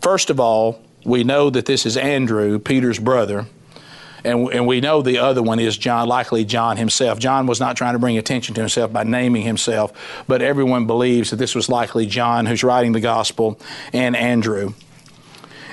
first 0.00 0.28
of 0.28 0.38
all, 0.38 0.80
we 1.04 1.24
know 1.24 1.48
that 1.48 1.64
this 1.64 1.86
is 1.86 1.96
Andrew, 1.96 2.58
Peter's 2.58 2.98
brother, 2.98 3.46
and, 4.24 4.52
and 4.52 4.66
we 4.66 4.80
know 4.80 5.02
the 5.02 5.18
other 5.18 5.42
one 5.42 5.60
is 5.60 5.76
John, 5.76 6.08
likely 6.08 6.44
John 6.44 6.76
himself. 6.76 7.18
John 7.18 7.46
was 7.46 7.60
not 7.60 7.76
trying 7.76 7.92
to 7.92 7.98
bring 7.98 8.18
attention 8.18 8.54
to 8.56 8.60
himself 8.60 8.92
by 8.92 9.04
naming 9.04 9.42
himself, 9.42 9.92
but 10.26 10.42
everyone 10.42 10.86
believes 10.86 11.30
that 11.30 11.36
this 11.36 11.54
was 11.54 11.68
likely 11.68 12.06
John 12.06 12.46
who's 12.46 12.64
writing 12.64 12.92
the 12.92 13.00
gospel 13.00 13.60
and 13.92 14.16
Andrew. 14.16 14.74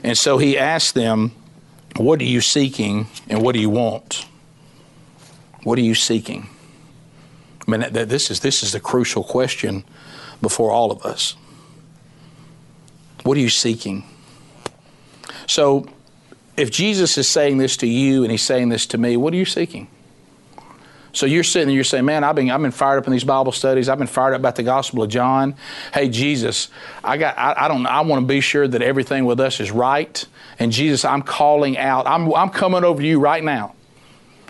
And 0.04 0.18
so 0.18 0.38
he 0.38 0.58
asked 0.58 0.94
them, 0.94 1.32
What 1.96 2.22
are 2.22 2.26
you 2.26 2.42
seeking 2.42 3.08
and 3.30 3.42
what 3.42 3.56
do 3.56 3.62
you 3.62 3.70
want? 3.70 4.28
What 5.64 5.80
are 5.80 5.84
you 5.84 5.96
seeking? 5.96 6.48
I 7.68 7.72
mean, 7.72 7.92
this 7.92 8.30
is, 8.30 8.42
this 8.42 8.62
is 8.62 8.72
the 8.72 8.80
crucial 8.80 9.24
question 9.24 9.84
before 10.42 10.72
all 10.72 10.92
of 10.92 11.04
us. 11.04 11.36
What 13.24 13.38
are 13.38 13.42
you 13.42 13.50
seeking? 13.50 14.04
So, 15.48 15.88
if 16.58 16.72
Jesus 16.72 17.18
is 17.18 17.28
saying 17.28 17.58
this 17.58 17.78
to 17.78 17.88
you 17.88 18.24
and 18.24 18.32
he's 18.32 18.42
saying 18.42 18.70
this 18.70 18.86
to 18.88 18.98
me, 18.98 19.18
what 19.18 19.34
are 19.34 19.38
you 19.38 19.46
seeking? 19.46 19.88
So 21.12 21.26
you're 21.26 21.44
sitting 21.46 21.70
there, 21.70 21.76
you're 21.76 21.86
saying, 21.86 22.04
Man, 22.04 22.26
I've 22.26 22.36
been, 22.36 22.52
I've 22.52 22.62
been 22.62 22.72
fired 22.72 22.98
up 22.98 23.08
in 23.08 23.14
these 23.14 23.24
Bible 23.24 23.54
studies. 23.54 23.88
I've 23.88 23.98
been 23.98 24.06
fired 24.06 24.34
up 24.34 24.42
about 24.42 24.58
the 24.58 24.64
Gospel 24.64 25.02
of 25.02 25.10
John. 25.10 25.56
Hey, 25.94 26.10
Jesus, 26.10 26.68
I 27.06 27.16
got, 27.16 27.38
I, 27.38 27.54
I 27.58 27.68
don't, 27.70 27.86
I 27.86 28.02
want 28.02 28.22
to 28.22 28.28
be 28.28 28.42
sure 28.42 28.68
that 28.68 28.82
everything 28.82 29.24
with 29.24 29.40
us 29.40 29.62
is 29.62 29.72
right. 29.72 30.26
And 30.60 30.74
Jesus, 30.74 31.06
I'm 31.06 31.22
calling 31.22 31.78
out. 31.78 32.06
I'm, 32.06 32.34
I'm 32.34 32.50
coming 32.50 32.84
over 32.84 33.02
to 33.02 33.08
you 33.08 33.20
right 33.20 33.42
now. 33.42 33.76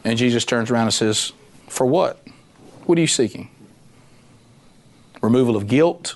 And 0.04 0.18
Jesus 0.18 0.44
turns 0.44 0.72
around 0.72 0.86
and 0.86 0.94
says, 0.94 1.34
For 1.68 1.86
what? 1.86 2.26
What 2.88 2.98
are 2.98 3.02
you 3.02 3.08
seeking? 3.08 3.50
Removal 5.22 5.56
of 5.56 5.68
guilt, 5.68 6.16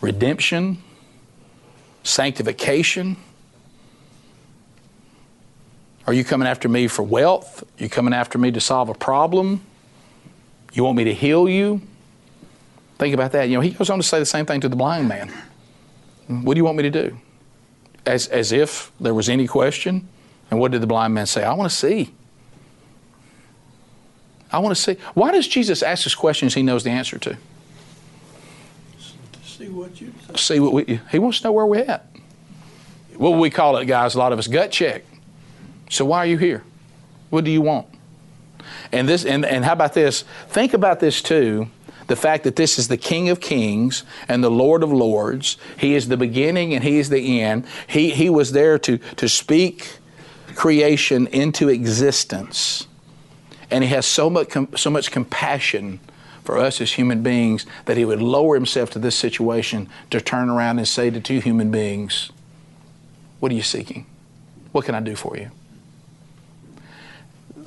redemption, 0.00 0.82
sanctification 2.04 3.18
are 6.10 6.14
you 6.14 6.24
coming 6.24 6.48
after 6.48 6.68
me 6.68 6.88
for 6.88 7.04
wealth? 7.04 7.62
Are 7.62 7.84
you 7.84 7.88
coming 7.88 8.12
after 8.12 8.36
me 8.36 8.50
to 8.50 8.60
solve 8.60 8.88
a 8.88 8.94
problem? 8.94 9.60
You 10.72 10.82
want 10.82 10.96
me 10.96 11.04
to 11.04 11.14
heal 11.14 11.48
you? 11.48 11.82
Think 12.98 13.14
about 13.14 13.30
that. 13.30 13.48
You 13.48 13.54
know, 13.54 13.60
he 13.60 13.70
goes 13.70 13.90
on 13.90 13.98
to 14.00 14.02
say 14.02 14.18
the 14.18 14.26
same 14.26 14.44
thing 14.44 14.60
to 14.62 14.68
the 14.68 14.74
blind 14.74 15.06
man. 15.06 15.32
What 16.26 16.54
do 16.54 16.58
you 16.58 16.64
want 16.64 16.78
me 16.78 16.82
to 16.82 16.90
do? 16.90 17.16
As, 18.04 18.26
as 18.26 18.50
if 18.50 18.90
there 18.98 19.14
was 19.14 19.28
any 19.28 19.46
question. 19.46 20.08
And 20.50 20.58
what 20.58 20.72
did 20.72 20.80
the 20.80 20.86
blind 20.88 21.14
man 21.14 21.26
say? 21.26 21.44
I 21.44 21.52
want 21.52 21.70
to 21.70 21.76
see. 21.76 22.12
I 24.50 24.58
want 24.58 24.76
to 24.76 24.82
see. 24.82 24.96
Why 25.14 25.30
does 25.30 25.46
Jesus 25.46 25.80
ask 25.80 26.08
us 26.08 26.16
questions 26.16 26.54
he 26.54 26.62
knows 26.64 26.82
the 26.82 26.90
answer 26.90 27.20
to? 27.20 27.36
See 29.44 29.68
what 29.68 30.00
you. 30.00 30.12
See 30.34 30.58
what 30.58 30.72
we, 30.72 31.00
he 31.12 31.20
wants 31.20 31.38
to 31.38 31.44
know 31.44 31.52
where 31.52 31.66
we're 31.66 31.84
at. 31.84 32.04
What 33.14 33.38
we 33.38 33.48
call 33.48 33.76
it, 33.76 33.84
guys, 33.84 34.16
a 34.16 34.18
lot 34.18 34.32
of 34.32 34.40
us, 34.40 34.48
gut 34.48 34.72
check. 34.72 35.04
So 35.90 36.04
why 36.04 36.18
are 36.18 36.26
you 36.26 36.38
here? 36.38 36.62
What 37.28 37.44
do 37.44 37.50
you 37.50 37.60
want? 37.60 37.86
And 38.92 39.08
this 39.08 39.24
and, 39.24 39.44
and 39.44 39.64
how 39.64 39.72
about 39.72 39.92
this? 39.92 40.24
Think 40.48 40.72
about 40.72 41.00
this 41.00 41.20
too. 41.20 41.68
The 42.06 42.16
fact 42.16 42.44
that 42.44 42.56
this 42.56 42.78
is 42.78 42.88
the 42.88 42.96
King 42.96 43.28
of 43.28 43.40
Kings 43.40 44.04
and 44.26 44.42
the 44.42 44.50
Lord 44.50 44.82
of 44.82 44.92
Lords. 44.92 45.56
He 45.76 45.94
is 45.94 46.08
the 46.08 46.16
beginning 46.16 46.74
and 46.74 46.82
He 46.82 46.98
is 46.98 47.08
the 47.08 47.40
end. 47.40 47.66
He, 47.86 48.10
he 48.10 48.30
was 48.30 48.52
there 48.52 48.78
to, 48.80 48.98
to 48.98 49.28
speak 49.28 49.98
creation 50.56 51.28
into 51.28 51.68
existence. 51.68 52.88
And 53.70 53.84
He 53.84 53.90
has 53.90 54.06
so 54.06 54.28
much, 54.28 54.56
so 54.76 54.90
much 54.90 55.12
compassion 55.12 56.00
for 56.42 56.58
us 56.58 56.80
as 56.80 56.92
human 56.92 57.22
beings 57.22 57.64
that 57.84 57.96
He 57.96 58.04
would 58.04 58.20
lower 58.20 58.56
Himself 58.56 58.90
to 58.90 58.98
this 58.98 59.14
situation 59.14 59.88
to 60.10 60.20
turn 60.20 60.50
around 60.50 60.78
and 60.78 60.88
say 60.88 61.10
to 61.10 61.20
two 61.20 61.38
human 61.38 61.70
beings, 61.70 62.30
What 63.38 63.52
are 63.52 63.54
you 63.54 63.62
seeking? 63.62 64.06
What 64.72 64.84
can 64.84 64.96
I 64.96 65.00
do 65.00 65.14
for 65.14 65.36
you? 65.36 65.52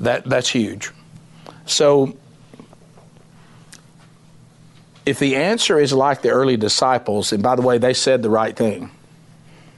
That, 0.03 0.25
that's 0.25 0.49
huge. 0.49 0.91
So, 1.65 2.17
if 5.05 5.19
the 5.19 5.35
answer 5.35 5.79
is 5.79 5.91
like 5.93 6.21
the 6.21 6.29
early 6.29 6.57
disciples, 6.57 7.33
and 7.33 7.43
by 7.43 7.55
the 7.55 7.61
way, 7.61 7.77
they 7.77 7.93
said 7.93 8.21
the 8.21 8.29
right 8.29 8.55
thing, 8.55 8.91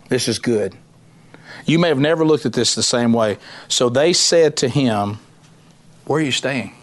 this 0.10 0.28
is 0.28 0.40
good. 0.40 0.76
You 1.66 1.80
may 1.80 1.88
have 1.88 2.00
never 2.00 2.26
looked 2.26 2.46
at 2.46 2.54
this 2.54 2.76
the 2.76 2.84
same 2.84 3.12
way. 3.12 3.38
So 3.68 3.90
they 3.90 4.14
said 4.14 4.58
to 4.58 4.70
him, 4.70 5.18
Where 6.06 6.20
are 6.20 6.24
you 6.24 6.32
staying? 6.32 6.76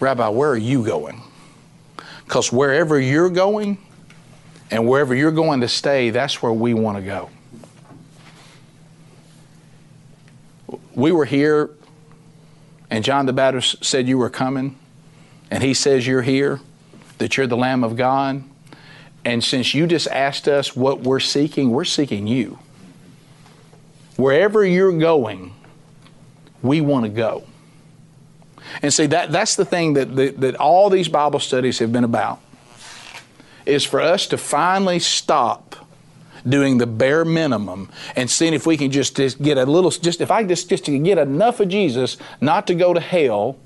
Rabbi, 0.00 0.28
where 0.28 0.50
are 0.50 0.56
you 0.56 0.84
going? 0.84 1.22
Because 2.24 2.50
wherever 2.50 2.98
you're 2.98 3.30
going 3.30 3.78
and 4.70 4.88
wherever 4.88 5.14
you're 5.14 5.32
going 5.32 5.60
to 5.60 5.68
stay, 5.68 6.10
that's 6.10 6.42
where 6.42 6.52
we 6.52 6.72
want 6.74 6.96
to 6.98 7.02
go. 7.02 7.30
We 10.94 11.12
were 11.12 11.26
here 11.26 11.75
and 12.90 13.04
John 13.04 13.26
the 13.26 13.32
Baptist 13.32 13.84
said 13.84 14.08
you 14.08 14.18
were 14.18 14.30
coming, 14.30 14.78
and 15.50 15.62
he 15.62 15.74
says 15.74 16.06
you're 16.06 16.22
here, 16.22 16.60
that 17.18 17.36
you're 17.36 17.46
the 17.46 17.56
Lamb 17.56 17.84
of 17.84 17.96
God, 17.96 18.42
and 19.24 19.42
since 19.42 19.74
you 19.74 19.86
just 19.86 20.06
asked 20.08 20.46
us 20.46 20.76
what 20.76 21.00
we're 21.00 21.20
seeking, 21.20 21.70
we're 21.70 21.84
seeking 21.84 22.26
you. 22.26 22.58
Wherever 24.16 24.64
you're 24.64 24.96
going, 24.96 25.52
we 26.62 26.80
want 26.80 27.04
to 27.04 27.08
go. 27.08 27.44
And 28.82 28.92
see, 28.92 29.06
that, 29.06 29.32
that's 29.32 29.56
the 29.56 29.64
thing 29.64 29.94
that, 29.94 30.14
that, 30.16 30.40
that 30.40 30.56
all 30.56 30.90
these 30.90 31.08
Bible 31.08 31.40
studies 31.40 31.78
have 31.80 31.92
been 31.92 32.04
about, 32.04 32.40
is 33.64 33.84
for 33.84 34.00
us 34.00 34.26
to 34.28 34.38
finally 34.38 34.98
stop 34.98 35.85
doing 36.48 36.78
the 36.78 36.86
bare 36.86 37.24
minimum 37.24 37.90
and 38.14 38.30
seeing 38.30 38.54
if 38.54 38.66
we 38.66 38.76
can 38.76 38.90
just, 38.90 39.16
just 39.16 39.42
get 39.42 39.58
a 39.58 39.64
little, 39.64 39.90
just 39.90 40.20
if 40.20 40.30
I 40.30 40.44
just, 40.44 40.68
just 40.68 40.84
to 40.86 40.98
get 40.98 41.18
enough 41.18 41.60
of 41.60 41.68
Jesus 41.68 42.16
not 42.40 42.66
to 42.66 42.74
go 42.74 42.94
to 42.94 43.00
hell. 43.00 43.56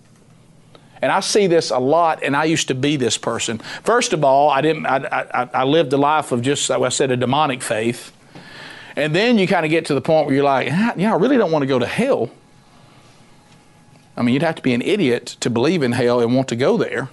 And 1.02 1.10
I 1.10 1.20
see 1.20 1.46
this 1.46 1.70
a 1.70 1.78
lot, 1.78 2.22
and 2.22 2.36
I 2.36 2.44
used 2.44 2.68
to 2.68 2.74
be 2.74 2.96
this 2.96 3.16
person. 3.16 3.58
First 3.82 4.12
of 4.12 4.22
all, 4.22 4.50
I 4.50 4.60
didn't. 4.60 4.84
I, 4.84 4.98
I, 5.32 5.48
I 5.54 5.64
lived 5.64 5.92
a 5.94 5.96
life 5.96 6.30
of 6.30 6.42
just, 6.42 6.68
like 6.68 6.82
I 6.82 6.90
said, 6.90 7.10
a 7.10 7.16
demonic 7.16 7.62
faith. 7.62 8.12
And 8.96 9.14
then 9.14 9.38
you 9.38 9.46
kind 9.46 9.64
of 9.64 9.70
get 9.70 9.86
to 9.86 9.94
the 9.94 10.02
point 10.02 10.26
where 10.26 10.34
you're 10.34 10.44
like, 10.44 10.68
ah, 10.70 10.92
yeah, 10.96 11.14
I 11.14 11.16
really 11.16 11.38
don't 11.38 11.50
want 11.50 11.62
to 11.62 11.66
go 11.66 11.78
to 11.78 11.86
hell. 11.86 12.30
I 14.14 14.22
mean, 14.22 14.34
you'd 14.34 14.42
have 14.42 14.56
to 14.56 14.62
be 14.62 14.74
an 14.74 14.82
idiot 14.82 15.36
to 15.40 15.48
believe 15.48 15.82
in 15.82 15.92
hell 15.92 16.20
and 16.20 16.34
want 16.34 16.48
to 16.48 16.56
go 16.56 16.76
there. 16.76 17.08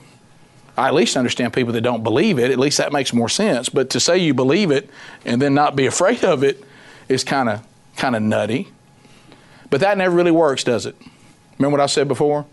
I 0.78 0.88
at 0.88 0.94
least 0.94 1.18
understand 1.18 1.54
people 1.54 1.74
that 1.74 1.82
don't 1.82 2.04
believe 2.04 2.38
it. 2.38 2.52
At 2.52 2.60
least 2.60 2.78
that 2.78 2.94
makes 2.94 3.12
more 3.12 3.30
sense. 3.30 3.68
But 3.68 3.90
to 3.90 4.00
say 4.00 4.20
you 4.20 4.34
believe 4.34 4.70
it 4.70 4.90
and 5.26 5.42
then 5.42 5.56
not 5.56 5.76
be 5.76 5.88
afraid 5.88 6.24
of 6.24 6.44
it 6.44 6.64
is 7.10 7.24
kind 7.24 7.50
of 7.50 7.66
kind 7.96 8.16
of 8.16 8.22
nutty. 8.22 8.68
But 9.70 9.82
that 9.82 9.98
never 9.98 10.16
really 10.16 10.32
works, 10.32 10.64
does 10.64 10.86
it? 10.86 10.96
Remember 11.58 11.78
what 11.78 11.84
I 11.84 11.88
said 11.88 12.08
before? 12.08 12.46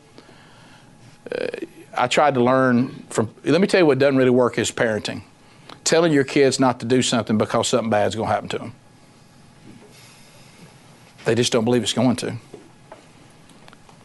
Uh, 1.30 1.46
I 1.96 2.08
tried 2.08 2.34
to 2.34 2.42
learn 2.42 3.04
from. 3.10 3.32
Let 3.44 3.60
me 3.60 3.66
tell 3.66 3.80
you 3.80 3.86
what 3.86 3.98
doesn't 3.98 4.16
really 4.16 4.30
work 4.30 4.58
is 4.58 4.72
parenting. 4.72 5.22
Telling 5.84 6.12
your 6.12 6.24
kids 6.24 6.58
not 6.58 6.80
to 6.80 6.86
do 6.86 7.02
something 7.02 7.36
because 7.36 7.68
something 7.68 7.90
bad's 7.90 8.14
going 8.14 8.28
to 8.28 8.32
happen 8.32 8.48
to 8.48 8.58
them. 8.58 8.74
They 11.26 11.34
just 11.34 11.52
don't 11.52 11.64
believe 11.64 11.82
it's 11.82 11.92
going 11.92 12.16
to. 12.16 12.36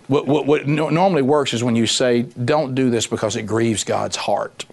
What, 0.10 0.26
what, 0.26 0.48
what 0.48 0.68
normally 0.68 1.22
works 1.22 1.54
is 1.54 1.64
when 1.64 1.76
you 1.76 1.86
say, 1.86 2.24
don't 2.24 2.74
do 2.74 2.90
this 2.90 3.06
because 3.06 3.36
it 3.36 3.44
grieves 3.44 3.84
God's 3.84 4.16
heart. 4.16 4.66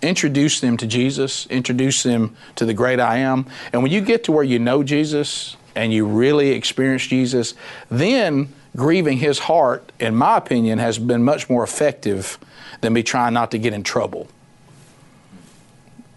Introduce 0.00 0.60
them 0.60 0.76
to 0.76 0.86
Jesus, 0.86 1.46
introduce 1.46 2.04
them 2.04 2.36
to 2.54 2.64
the 2.64 2.72
great 2.72 3.00
I 3.00 3.18
am. 3.18 3.46
And 3.72 3.82
when 3.82 3.90
you 3.90 4.00
get 4.00 4.22
to 4.24 4.32
where 4.32 4.44
you 4.44 4.60
know 4.60 4.84
Jesus 4.84 5.56
and 5.74 5.92
you 5.92 6.06
really 6.06 6.50
experience 6.50 7.04
Jesus, 7.04 7.54
then 7.90 8.52
grieving 8.76 9.18
his 9.18 9.40
heart, 9.40 9.90
in 9.98 10.14
my 10.14 10.36
opinion, 10.36 10.78
has 10.78 11.00
been 11.00 11.24
much 11.24 11.50
more 11.50 11.64
effective 11.64 12.38
than 12.80 12.92
me 12.92 13.02
trying 13.02 13.34
not 13.34 13.50
to 13.50 13.58
get 13.58 13.72
in 13.72 13.82
trouble. 13.82 14.28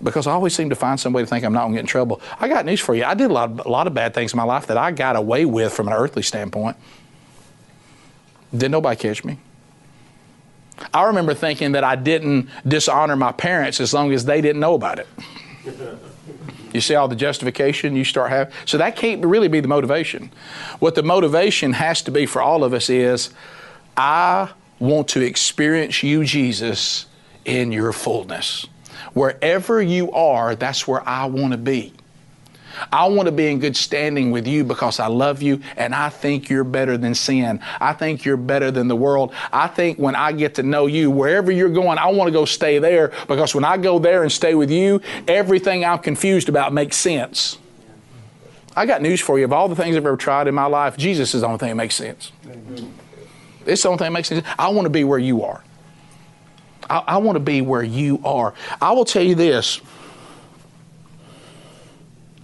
Because 0.04 0.28
I 0.28 0.34
always 0.34 0.56
seem 0.56 0.70
to 0.70 0.76
find 0.76 1.00
some 1.00 1.12
way 1.12 1.24
to 1.24 1.28
think 1.28 1.44
I'm 1.44 1.54
not 1.54 1.62
going 1.62 1.72
to 1.72 1.78
get 1.78 1.82
in 1.82 1.88
trouble. 1.88 2.22
I 2.40 2.48
got 2.48 2.66
news 2.66 2.82
for 2.82 2.94
you. 2.94 3.04
I 3.04 3.16
did 3.16 3.32
a 3.32 3.34
lot, 3.34 3.50
of, 3.50 3.66
a 3.66 3.70
lot 3.70 3.88
of 3.88 3.96
bad 3.96 4.14
things 4.14 4.32
in 4.32 4.38
my 4.38 4.44
life 4.44 4.68
that 4.68 4.78
I 4.78 4.92
got 4.92 5.16
away 5.16 5.46
with 5.46 5.74
from 5.74 5.88
an 5.88 5.96
earthly 5.96 6.22
standpoint. 6.22 6.78
Didn't 8.52 8.72
nobody 8.72 8.96
catch 8.96 9.24
me. 9.24 9.40
I 10.94 11.04
remember 11.04 11.34
thinking 11.34 11.72
that 11.72 11.84
I 11.84 11.96
didn't 11.96 12.50
dishonor 12.68 13.16
my 13.16 13.32
parents 13.32 13.80
as 13.82 13.94
long 13.94 14.14
as 14.14 14.26
they 14.26 14.42
didn't 14.42 14.60
know 14.60 14.76
about 14.76 15.00
it. 15.00 15.08
You 16.74 16.82
see 16.82 16.94
all 16.94 17.08
the 17.08 17.16
justification 17.16 17.96
you 17.96 18.04
start 18.04 18.30
having? 18.30 18.54
So 18.66 18.78
that 18.78 18.96
can't 18.96 19.26
really 19.26 19.48
be 19.48 19.62
the 19.62 19.68
motivation. 19.68 20.30
What 20.80 20.94
the 20.94 21.02
motivation 21.02 21.74
has 21.74 22.02
to 22.04 22.12
be 22.12 22.26
for 22.26 22.42
all 22.42 22.64
of 22.64 22.74
us 22.74 22.90
is 22.90 23.32
I 23.96 24.52
want 24.78 25.08
to 25.10 25.22
experience 25.22 26.04
you, 26.04 26.24
Jesus, 26.24 27.08
in 27.46 27.72
your 27.72 27.94
fullness. 27.94 28.68
Wherever 29.14 29.82
you 29.82 30.12
are, 30.12 30.56
that's 30.56 30.88
where 30.88 31.08
I 31.08 31.26
want 31.26 31.54
to 31.54 31.58
be. 31.58 31.94
I 32.92 33.08
want 33.08 33.28
to 33.28 33.32
be 33.32 33.48
in 33.48 33.60
good 33.60 33.76
standing 33.76 34.32
with 34.32 34.48
you 34.48 34.64
because 34.64 35.00
I 35.00 35.08
love 35.08 35.42
you 35.42 35.62
and 35.76 35.94
I 35.94 36.10
think 36.10 36.50
you're 36.50 36.64
better 36.64 36.98
than 36.98 37.16
sin. 37.16 37.60
I 37.80 37.94
think 37.94 38.26
you're 38.26 38.38
better 38.38 38.72
than 38.72 38.88
the 38.88 38.96
world. 38.96 39.34
I 39.52 39.68
think 39.68 39.98
when 39.98 40.16
I 40.16 40.32
get 40.32 40.56
to 40.56 40.64
know 40.64 40.88
you, 40.88 41.12
wherever 41.12 41.52
you're 41.52 41.70
going, 41.70 41.98
I 41.98 42.08
want 42.08 42.28
to 42.28 42.32
go 42.32 42.46
stay 42.46 42.80
there 42.80 43.12
because 43.28 43.54
when 43.56 43.64
I 43.64 43.78
go 43.78 44.00
there 44.00 44.24
and 44.24 44.32
stay 44.32 44.56
with 44.56 44.72
you, 44.72 45.02
everything 45.28 45.86
I'm 45.86 46.00
confused 46.00 46.50
about 46.50 46.74
makes 46.74 46.98
sense. 46.98 47.58
I 48.76 48.86
got 48.86 49.02
news 49.02 49.20
for 49.20 49.40
you. 49.40 49.46
Of 49.46 49.54
all 49.54 49.68
the 49.68 49.76
things 49.76 49.96
I've 49.98 50.06
ever 50.06 50.18
tried 50.18 50.48
in 50.48 50.54
my 50.54 50.68
life, 50.68 50.98
Jesus 50.98 51.34
is 51.34 51.42
the 51.42 51.48
only 51.48 51.58
thing 51.58 51.70
that 51.70 51.76
makes 51.76 51.96
sense. 51.96 52.32
It's 53.66 53.82
the 53.82 53.90
only 53.90 53.98
thing 53.98 54.06
that 54.06 54.12
makes 54.12 54.28
sense. 54.28 54.46
I 54.58 54.70
want 54.70 54.86
to 54.86 54.92
be 54.92 55.04
where 55.04 55.20
you 55.20 55.44
are. 55.44 55.64
I, 56.90 57.04
I 57.08 57.18
want 57.18 57.36
to 57.38 57.40
be 57.40 57.62
where 57.62 57.84
you 57.84 58.22
are. 58.24 58.54
I 58.82 58.92
will 58.92 59.04
tell 59.04 59.24
you 59.24 59.36
this 59.36 59.82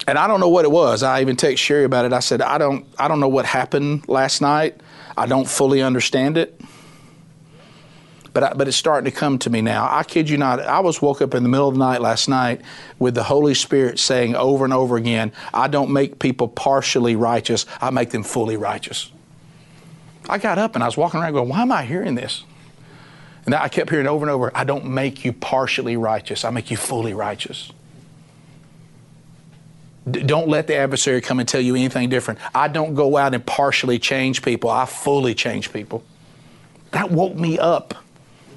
and 0.08 0.18
I 0.18 0.28
don't 0.28 0.40
know 0.40 0.50
what 0.50 0.66
it 0.66 0.72
was. 0.72 1.04
I 1.04 1.22
even 1.22 1.36
text 1.36 1.64
Sheri 1.64 1.86
about 1.86 2.06
it. 2.06 2.14
I 2.14 2.20
said, 2.20 2.42
I 2.42 2.58
don't, 2.58 2.86
I 3.00 3.08
don't 3.08 3.20
know 3.20 3.28
what 3.28 3.46
happened 3.46 4.08
last 4.10 4.42
night. 4.42 4.82
I 5.18 5.26
don't 5.26 5.48
fully 5.48 5.82
understand 5.82 6.38
it. 6.38 6.60
But, 8.34 8.44
I, 8.44 8.54
but 8.54 8.68
it's 8.68 8.76
starting 8.76 9.10
to 9.10 9.16
come 9.16 9.38
to 9.40 9.50
me 9.50 9.62
now. 9.62 9.88
I 9.90 10.04
kid 10.04 10.28
you 10.28 10.38
not. 10.38 10.60
I 10.60 10.80
was 10.80 11.02
woke 11.02 11.22
up 11.22 11.36
in 11.36 11.44
the 11.44 11.50
middle 11.50 11.68
of 11.68 11.76
the 11.76 11.80
night 11.80 12.02
last 12.02 12.28
night 12.28 12.62
with 12.98 13.14
the 13.14 13.24
Holy 13.24 13.54
Spirit 13.54 14.00
saying 14.00 14.36
over 14.36 14.66
and 14.66 14.74
over 14.74 14.98
again, 14.98 15.32
I 15.54 15.68
don't 15.68 15.92
make 15.92 16.18
people 16.18 16.48
partially 16.48 17.16
righteous, 17.16 17.66
I 17.80 17.92
make 17.92 18.10
them 18.10 18.24
fully 18.24 18.58
righteous. 18.58 19.12
I 20.28 20.40
got 20.40 20.58
up 20.58 20.74
and 20.74 20.84
I 20.84 20.88
was 20.88 20.98
walking 20.98 21.20
around 21.20 21.34
going, 21.34 21.50
Why 21.50 21.62
am 21.62 21.72
I 21.72 21.84
hearing 21.84 22.16
this? 22.16 22.44
And 23.46 23.54
I 23.54 23.68
kept 23.68 23.90
hearing 23.90 24.08
over 24.08 24.26
and 24.26 24.32
over, 24.32 24.52
I 24.56 24.64
don't 24.64 24.86
make 24.86 25.26
you 25.26 25.34
partially 25.34 25.96
righteous, 25.96 26.44
I 26.44 26.50
make 26.50 26.72
you 26.72 26.78
fully 26.78 27.14
righteous. 27.14 27.72
Don't 30.10 30.50
let 30.50 30.68
the 30.68 30.76
adversary 30.76 31.22
come 31.22 31.40
and 31.40 31.48
tell 31.48 31.62
you 31.62 31.76
anything 31.76 32.10
different. 32.10 32.40
I 32.54 32.68
don't 32.68 32.94
go 32.94 33.16
out 33.16 33.34
and 33.34 33.46
partially 33.46 34.00
change 34.00 34.42
people, 34.42 34.70
I 34.70 34.86
fully 34.86 35.34
change 35.34 35.72
people. 35.72 36.04
That 36.92 37.10
woke 37.10 37.36
me 37.36 37.58
up 37.58 37.96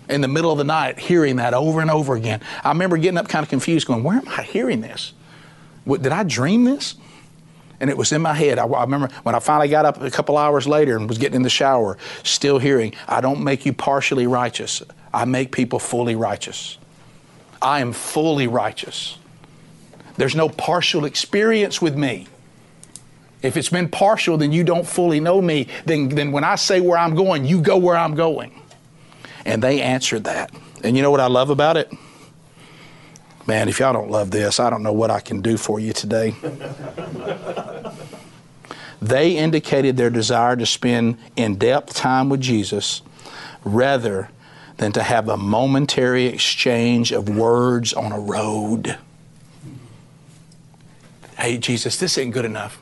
in 0.08 0.20
the 0.20 0.28
middle 0.28 0.52
of 0.52 0.58
the 0.58 0.64
night 0.64 0.98
hearing 0.98 1.36
that 1.36 1.54
over 1.54 1.80
and 1.80 1.90
over 1.90 2.14
again. 2.14 2.40
I 2.62 2.68
remember 2.70 2.96
getting 2.96 3.18
up 3.18 3.28
kind 3.28 3.42
of 3.42 3.48
confused, 3.48 3.86
going, 3.86 4.02
Where 4.02 4.18
am 4.18 4.28
I 4.28 4.42
hearing 4.42 4.80
this? 4.80 5.12
What, 5.84 6.02
did 6.02 6.12
I 6.12 6.24
dream 6.24 6.64
this? 6.64 6.96
And 7.78 7.90
it 7.90 7.96
was 7.96 8.10
in 8.10 8.22
my 8.22 8.34
head. 8.34 8.58
I, 8.58 8.66
I, 8.66 8.82
remember 8.82 9.08
when 9.22 9.34
I 9.34 9.38
finally 9.38 9.68
got 9.68 9.84
up 9.84 10.00
a 10.00 10.10
couple 10.10 10.36
hours 10.38 10.66
later 10.66 10.96
and 10.96 11.08
was 11.08 11.18
getting 11.18 11.36
in 11.36 11.42
the 11.42 11.50
shower, 11.50 11.98
still 12.22 12.58
hearing, 12.58 12.94
I 13.06 13.20
don't 13.20 13.44
make 13.44 13.66
you 13.66 13.72
partially 13.72 14.26
righteous, 14.26 14.82
I 15.12 15.24
make 15.26 15.52
people 15.52 15.78
fully 15.78 16.16
righteous. 16.16 16.78
I 17.62 17.80
am 17.80 17.92
fully 17.92 18.46
righteous. 18.48 19.18
There's 20.16 20.34
no 20.34 20.48
partial 20.48 21.04
experience 21.04 21.82
with 21.82 21.96
me. 21.96 22.26
If 23.42 23.56
it's 23.56 23.68
been 23.68 23.88
partial, 23.88 24.38
then 24.38 24.50
you 24.50 24.64
don't 24.64 24.86
fully 24.86 25.20
know 25.20 25.40
me. 25.40 25.68
Then, 25.84 26.08
then 26.08 26.32
when 26.32 26.42
I 26.42 26.56
say 26.56 26.80
where 26.80 26.98
I'm 26.98 27.14
going, 27.14 27.44
you 27.44 27.60
go 27.60 27.76
where 27.76 27.96
I'm 27.96 28.14
going. 28.14 28.60
And 29.44 29.62
they 29.62 29.80
answered 29.80 30.24
that. 30.24 30.50
And 30.82 30.96
you 30.96 31.02
know 31.02 31.10
what 31.10 31.20
I 31.20 31.26
love 31.26 31.50
about 31.50 31.76
it? 31.76 31.92
Man, 33.46 33.68
if 33.68 33.78
y'all 33.78 33.92
don't 33.92 34.10
love 34.10 34.32
this, 34.32 34.58
I 34.58 34.70
don't 34.70 34.82
know 34.82 34.92
what 34.92 35.10
I 35.10 35.20
can 35.20 35.40
do 35.40 35.56
for 35.56 35.78
you 35.78 35.92
today. 35.92 36.34
they 39.00 39.36
indicated 39.36 39.96
their 39.96 40.10
desire 40.10 40.56
to 40.56 40.66
spend 40.66 41.18
in 41.36 41.56
depth 41.56 41.94
time 41.94 42.28
with 42.28 42.40
Jesus 42.40 43.02
rather 43.64 44.30
than 44.78 44.92
to 44.92 45.02
have 45.02 45.28
a 45.28 45.36
momentary 45.36 46.26
exchange 46.26 47.12
of 47.12 47.28
words 47.28 47.92
on 47.92 48.10
a 48.10 48.18
road 48.18 48.98
hey, 51.38 51.58
Jesus, 51.58 51.96
this 51.98 52.18
ain't 52.18 52.32
good 52.32 52.44
enough. 52.44 52.78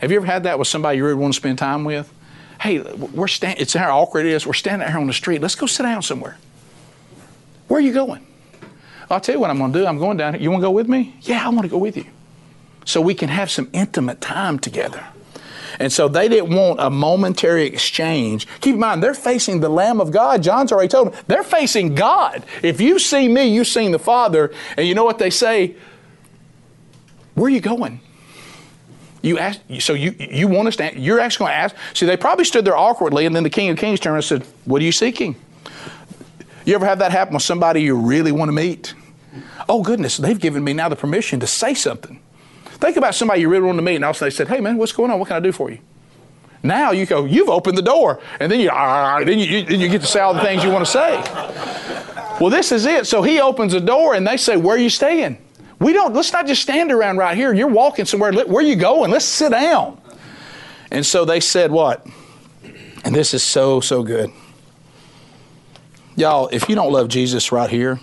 Have 0.00 0.10
you 0.10 0.18
ever 0.18 0.26
had 0.26 0.44
that 0.44 0.58
with 0.58 0.68
somebody 0.68 0.98
you 0.98 1.04
really 1.04 1.16
want 1.16 1.34
to 1.34 1.36
spend 1.36 1.58
time 1.58 1.84
with? 1.84 2.12
Hey, 2.60 2.80
we're 2.80 3.28
standing, 3.28 3.60
it's 3.60 3.74
how 3.74 3.98
awkward 3.98 4.26
it 4.26 4.32
is. 4.32 4.46
We're 4.46 4.54
standing 4.54 4.86
out 4.86 4.90
here 4.90 5.00
on 5.00 5.06
the 5.06 5.12
street. 5.12 5.40
Let's 5.40 5.54
go 5.54 5.66
sit 5.66 5.82
down 5.82 6.02
somewhere. 6.02 6.36
Where 7.68 7.78
are 7.78 7.82
you 7.82 7.92
going? 7.92 8.26
I'll 9.10 9.20
tell 9.20 9.34
you 9.34 9.40
what 9.40 9.50
I'm 9.50 9.58
going 9.58 9.72
to 9.72 9.78
do. 9.78 9.86
I'm 9.86 9.98
going 9.98 10.16
down 10.16 10.34
here. 10.34 10.42
You 10.42 10.50
want 10.50 10.62
to 10.62 10.66
go 10.66 10.70
with 10.70 10.88
me? 10.88 11.14
Yeah, 11.22 11.44
I 11.44 11.48
want 11.50 11.62
to 11.62 11.68
go 11.68 11.78
with 11.78 11.96
you. 11.96 12.06
So 12.84 13.00
we 13.00 13.14
can 13.14 13.28
have 13.28 13.50
some 13.50 13.68
intimate 13.72 14.20
time 14.20 14.58
together. 14.58 15.04
And 15.78 15.92
so 15.92 16.08
they 16.08 16.28
didn't 16.28 16.54
want 16.54 16.80
a 16.80 16.88
momentary 16.88 17.66
exchange. 17.66 18.46
Keep 18.60 18.74
in 18.74 18.80
mind, 18.80 19.02
they're 19.02 19.14
facing 19.14 19.60
the 19.60 19.68
Lamb 19.68 20.00
of 20.00 20.10
God. 20.10 20.42
John's 20.42 20.72
already 20.72 20.88
told 20.88 21.12
them, 21.12 21.24
they're 21.26 21.42
facing 21.42 21.94
God. 21.94 22.44
If 22.62 22.80
you 22.80 22.98
see 22.98 23.28
me, 23.28 23.46
you've 23.46 23.66
seen 23.66 23.92
the 23.92 23.98
Father. 23.98 24.52
And 24.76 24.86
you 24.86 24.94
know 24.94 25.04
what 25.04 25.18
they 25.18 25.30
say? 25.30 25.76
Where 27.36 27.46
are 27.46 27.50
you 27.50 27.60
going? 27.60 28.00
You 29.20 29.38
ask, 29.38 29.60
so 29.80 29.92
you, 29.92 30.14
you 30.18 30.48
want 30.48 30.72
to, 30.72 30.98
you're 30.98 31.20
actually 31.20 31.44
going 31.44 31.52
to 31.52 31.56
ask. 31.56 31.76
See, 31.94 32.06
they 32.06 32.16
probably 32.16 32.46
stood 32.46 32.64
there 32.64 32.76
awkwardly, 32.76 33.26
and 33.26 33.36
then 33.36 33.42
the 33.42 33.50
King 33.50 33.68
of 33.70 33.76
Kings 33.76 34.00
turned 34.00 34.16
and 34.16 34.24
said, 34.24 34.42
What 34.64 34.80
are 34.80 34.84
you 34.84 34.92
seeking? 34.92 35.36
You 36.64 36.74
ever 36.74 36.86
have 36.86 36.98
that 37.00 37.12
happen 37.12 37.34
with 37.34 37.42
somebody 37.42 37.82
you 37.82 37.96
really 37.96 38.32
want 38.32 38.48
to 38.48 38.52
meet? 38.52 38.94
Oh, 39.68 39.82
goodness, 39.82 40.16
they've 40.16 40.38
given 40.38 40.64
me 40.64 40.72
now 40.72 40.88
the 40.88 40.96
permission 40.96 41.38
to 41.40 41.46
say 41.46 41.74
something. 41.74 42.20
Think 42.64 42.96
about 42.96 43.14
somebody 43.14 43.42
you 43.42 43.50
really 43.50 43.66
want 43.66 43.78
to 43.78 43.82
meet, 43.82 43.96
and 43.96 44.04
also 44.04 44.24
they 44.24 44.30
said, 44.30 44.48
Hey, 44.48 44.60
man, 44.60 44.78
what's 44.78 44.92
going 44.92 45.10
on? 45.10 45.18
What 45.18 45.28
can 45.28 45.36
I 45.36 45.40
do 45.40 45.52
for 45.52 45.70
you? 45.70 45.78
Now 46.62 46.92
you 46.92 47.04
go, 47.04 47.26
you've 47.26 47.50
opened 47.50 47.76
the 47.76 47.82
door, 47.82 48.18
and 48.40 48.50
then 48.50 48.60
you, 48.60 48.70
ah, 48.70 48.74
ah, 48.74 49.16
ah, 49.20 49.24
then 49.24 49.38
you, 49.38 49.62
then 49.62 49.78
you 49.78 49.88
get 49.88 50.00
to 50.00 50.06
say 50.06 50.20
all 50.20 50.32
the 50.32 50.40
things 50.40 50.64
you 50.64 50.70
want 50.70 50.86
to 50.86 50.90
say. 50.90 51.20
Well, 52.40 52.50
this 52.50 52.72
is 52.72 52.86
it. 52.86 53.06
So 53.06 53.22
he 53.22 53.40
opens 53.40 53.72
the 53.72 53.80
door, 53.80 54.14
and 54.14 54.26
they 54.26 54.36
say, 54.36 54.56
"Where 54.56 54.76
are 54.76 54.78
you 54.78 54.90
staying?" 54.90 55.38
We 55.78 55.92
don't. 55.92 56.14
Let's 56.14 56.32
not 56.32 56.46
just 56.46 56.62
stand 56.62 56.90
around 56.90 57.18
right 57.18 57.36
here. 57.36 57.52
You're 57.52 57.68
walking 57.68 58.06
somewhere. 58.06 58.32
Where 58.32 58.62
you 58.62 58.76
going? 58.76 59.10
Let's 59.10 59.24
sit 59.24 59.50
down. 59.50 60.00
And 60.90 61.04
so 61.04 61.24
they 61.24 61.40
said, 61.40 61.70
"What?" 61.70 62.06
And 63.04 63.14
this 63.14 63.34
is 63.34 63.42
so 63.42 63.80
so 63.80 64.02
good, 64.02 64.30
y'all. 66.16 66.48
If 66.50 66.68
you 66.68 66.74
don't 66.74 66.92
love 66.92 67.08
Jesus 67.08 67.52
right 67.52 67.68
here, 67.68 68.00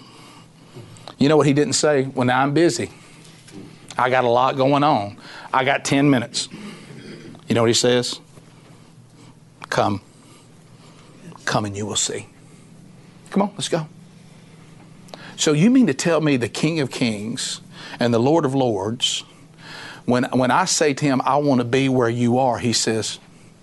you 1.17 1.29
know 1.29 1.37
what 1.37 1.47
he 1.47 1.53
didn't 1.53 1.73
say? 1.73 2.03
Well, 2.03 2.29
I'm 2.29 2.53
busy, 2.53 2.91
I 3.97 4.09
got 4.09 4.23
a 4.23 4.29
lot 4.29 4.55
going 4.55 4.83
on. 4.83 5.17
I 5.51 5.63
got 5.63 5.83
ten 5.83 6.09
minutes. 6.09 6.49
You 7.47 7.55
know 7.55 7.61
what 7.61 7.69
he 7.69 7.73
says? 7.73 8.19
Come. 9.69 10.01
Come 11.45 11.65
and 11.65 11.75
you 11.75 11.85
will 11.85 11.95
see. 11.95 12.27
Come 13.31 13.41
on, 13.41 13.51
let's 13.53 13.69
go. 13.69 13.87
So 15.35 15.53
you 15.53 15.69
mean 15.69 15.87
to 15.87 15.93
tell 15.93 16.21
me 16.21 16.37
the 16.37 16.47
King 16.47 16.79
of 16.79 16.91
Kings 16.91 17.59
and 17.99 18.13
the 18.13 18.19
Lord 18.19 18.45
of 18.45 18.55
Lords, 18.55 19.23
when, 20.05 20.25
when 20.25 20.51
I 20.51 20.65
say 20.65 20.93
to 20.93 21.05
him, 21.05 21.21
I 21.23 21.37
want 21.37 21.59
to 21.59 21.65
be 21.65 21.89
where 21.89 22.09
you 22.09 22.37
are, 22.37 22.57
he 22.57 22.73
says, 22.73 23.19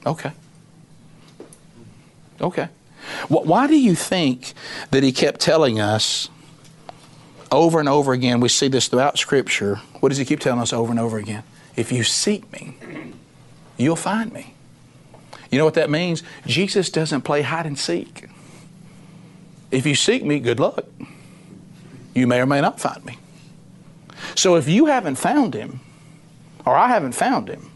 okay. 0.06 0.32
Okay. 2.40 2.68
Why 3.28 3.66
do 3.66 3.78
you 3.78 3.94
think 3.94 4.54
that 4.90 5.02
he 5.02 5.12
kept 5.12 5.40
telling 5.40 5.78
us 5.78 6.28
over 7.52 7.80
and 7.80 7.88
over 7.88 8.12
again? 8.12 8.40
We 8.40 8.48
see 8.48 8.68
this 8.68 8.88
throughout 8.88 9.18
Scripture. 9.18 9.76
What 10.00 10.08
does 10.10 10.18
he 10.18 10.24
keep 10.24 10.40
telling 10.40 10.60
us 10.60 10.72
over 10.72 10.90
and 10.90 11.00
over 11.00 11.18
again? 11.18 11.42
If 11.76 11.92
you 11.92 12.02
seek 12.02 12.50
me, 12.52 12.76
you'll 13.76 13.96
find 13.96 14.32
me. 14.32 14.54
You 15.50 15.58
know 15.58 15.64
what 15.64 15.74
that 15.74 15.90
means? 15.90 16.22
Jesus 16.46 16.90
doesn't 16.90 17.22
play 17.22 17.42
hide 17.42 17.66
and 17.66 17.78
seek. 17.78 18.28
If 19.70 19.86
you 19.86 19.94
seek 19.94 20.24
me, 20.24 20.38
good 20.38 20.60
luck. 20.60 20.84
You 22.14 22.26
may 22.26 22.40
or 22.40 22.46
may 22.46 22.60
not 22.60 22.80
find 22.80 23.04
me. 23.04 23.18
So 24.34 24.56
if 24.56 24.68
you 24.68 24.86
haven't 24.86 25.16
found 25.16 25.54
him, 25.54 25.80
or 26.66 26.76
I 26.76 26.88
haven't 26.88 27.12
found 27.12 27.48
him, 27.48 27.70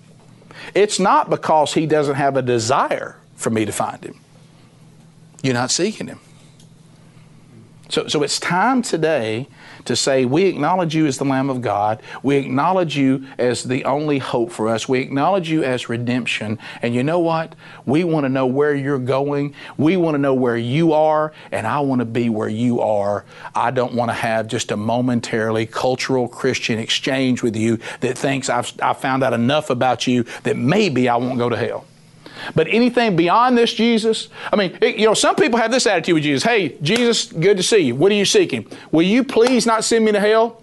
it's 0.74 0.99
not 0.99 1.30
because 1.30 1.74
he 1.74 1.86
doesn't 1.86 2.14
have 2.14 2.36
a 2.36 2.42
desire 2.42 3.16
for 3.36 3.51
me 3.51 3.64
to 3.64 3.72
find 3.72 4.03
him. 4.05 4.20
You're 5.42 5.55
not 5.55 5.70
seeking 5.70 6.07
him. 6.07 6.20
So, 7.91 8.09
so 8.09 8.22
it's 8.22 8.41
time 8.41 8.80
today 8.80 9.47
to 9.85 9.95
say, 9.95 10.24
We 10.24 10.45
acknowledge 10.45 10.95
you 10.95 11.07
as 11.07 11.18
the 11.18 11.24
Lamb 11.24 11.51
of 11.51 11.61
God. 11.61 12.03
We 12.22 12.37
acknowledge 12.37 12.97
you 12.97 13.26
as 13.39 13.64
the 13.64 13.85
only 13.85 14.18
hope 14.18 14.51
for 14.51 14.68
us. 14.68 14.89
We 14.89 15.01
acknowledge 15.01 15.51
you 15.51 15.62
as 15.62 15.89
redemption. 15.89 16.59
And 16.80 16.95
you 16.95 17.03
know 17.03 17.18
what? 17.18 17.55
We 17.85 18.05
want 18.05 18.24
to 18.24 18.30
know 18.30 18.47
where 18.47 18.74
you're 18.74 18.99
going. 18.99 19.55
We 19.76 19.97
want 19.99 20.14
to 20.14 20.18
know 20.18 20.35
where 20.35 20.57
you 20.57 20.95
are, 20.95 21.32
and 21.53 21.66
I 21.66 21.80
want 21.80 22.01
to 22.01 22.07
be 22.07 22.30
where 22.30 22.49
you 22.49 22.80
are. 22.80 23.24
I 23.55 23.70
don't 23.70 23.93
want 23.93 24.09
to 24.11 24.14
have 24.14 24.49
just 24.49 24.70
a 24.70 24.76
momentarily 24.76 25.66
cultural 25.66 26.26
Christian 26.26 26.78
exchange 26.78 27.43
with 27.43 27.55
you 27.55 27.78
that 28.01 28.16
thinks 28.16 28.49
I've, 28.49 28.72
I've 28.82 28.99
found 28.99 29.22
out 29.22 29.35
enough 29.35 29.68
about 29.68 30.07
you 30.07 30.24
that 30.45 30.57
maybe 30.57 31.09
I 31.09 31.16
won't 31.16 31.39
go 31.39 31.51
to 31.51 31.57
hell. 31.57 31.85
But 32.55 32.68
anything 32.68 33.16
beyond 33.16 33.57
this, 33.57 33.72
Jesus, 33.74 34.28
I 34.53 34.57
mean, 34.57 34.76
it, 34.80 34.97
you 34.97 35.07
know, 35.07 35.14
some 35.14 35.36
people 35.36 35.59
have 35.59 35.70
this 35.70 35.86
attitude 35.86 36.14
with 36.14 36.24
Jesus. 36.24 36.42
Hey, 36.42 36.76
Jesus, 36.82 37.26
good 37.26 37.57
to 37.57 37.62
see 37.62 37.78
you. 37.78 37.95
What 37.95 38.12
are 38.12 38.16
you 38.16 38.24
seeking? 38.24 38.66
Will 38.92 39.03
you 39.03 39.24
please 39.24 39.66
not 39.66 39.84
send 39.84 40.05
me 40.05 40.12
to 40.12 40.20
hell? 40.20 40.62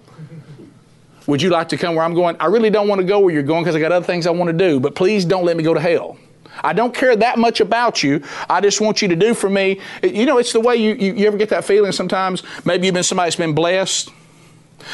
Would 1.28 1.42
you 1.42 1.50
like 1.50 1.70
to 1.70 1.78
come 1.78 1.96
where 1.96 2.04
I'm 2.04 2.14
going? 2.14 2.36
I 2.40 2.48
really 2.48 2.70
don't 2.70 2.88
want 2.88 3.00
to 3.00 3.06
go 3.06 3.20
where 3.20 3.34
you're 3.34 3.44
going 3.44 3.64
because 3.64 3.76
I 3.76 3.80
got 3.80 3.92
other 3.92 4.06
things 4.06 4.28
I 4.28 4.32
want 4.32 4.50
to 4.50 4.58
do, 4.58 4.80
but 4.80 4.96
please 4.96 5.24
don't 5.24 5.46
let 5.46 5.56
me 5.56 5.64
go 5.64 5.74
to 5.74 5.80
hell. 5.80 6.18
I 6.64 6.74
don't 6.74 6.94
care 6.94 7.16
that 7.16 7.40
much 7.40 7.60
about 7.60 8.04
you. 8.04 8.22
I 8.50 8.62
just 8.62 8.82
want 8.82 9.02
you 9.02 9.08
to 9.08 9.16
do 9.16 9.34
for 9.34 9.50
me. 9.50 9.80
You 10.04 10.26
know, 10.26 10.38
it's 10.38 10.54
the 10.54 10.60
way 10.60 10.76
you, 10.76 10.94
you, 10.96 11.14
you 11.14 11.28
ever 11.28 11.38
get 11.38 11.50
that 11.50 11.64
feeling 11.64 11.92
sometimes. 11.92 12.44
Maybe 12.66 12.86
you've 12.86 12.94
been 12.94 13.04
somebody 13.04 13.28
that's 13.28 13.36
been 13.36 13.56
blessed 13.56 14.12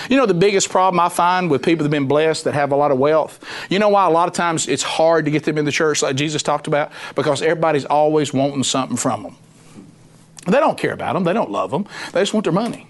you 0.09 0.17
know, 0.17 0.25
the 0.25 0.33
biggest 0.33 0.69
problem 0.69 0.99
I 0.99 1.09
find 1.09 1.49
with 1.49 1.63
people 1.63 1.83
that 1.83 1.85
have 1.85 1.91
been 1.91 2.07
blessed 2.07 2.43
that 2.45 2.53
have 2.53 2.71
a 2.71 2.75
lot 2.75 2.91
of 2.91 2.97
wealth, 2.97 3.43
you 3.69 3.79
know 3.79 3.89
why 3.89 4.05
a 4.05 4.09
lot 4.09 4.27
of 4.27 4.33
times 4.33 4.67
it's 4.67 4.83
hard 4.83 5.25
to 5.25 5.31
get 5.31 5.43
them 5.43 5.57
in 5.57 5.65
the 5.65 5.71
church 5.71 6.01
like 6.01 6.15
Jesus 6.15 6.43
talked 6.43 6.67
about? 6.67 6.91
Because 7.15 7.41
everybody's 7.41 7.85
always 7.85 8.33
wanting 8.33 8.63
something 8.63 8.97
from 8.97 9.23
them. 9.23 9.35
They 10.45 10.59
don't 10.59 10.77
care 10.77 10.93
about 10.93 11.13
them, 11.13 11.23
they 11.23 11.33
don't 11.33 11.51
love 11.51 11.71
them, 11.71 11.85
they 12.13 12.21
just 12.21 12.33
want 12.33 12.45
their 12.45 12.53
money. 12.53 12.87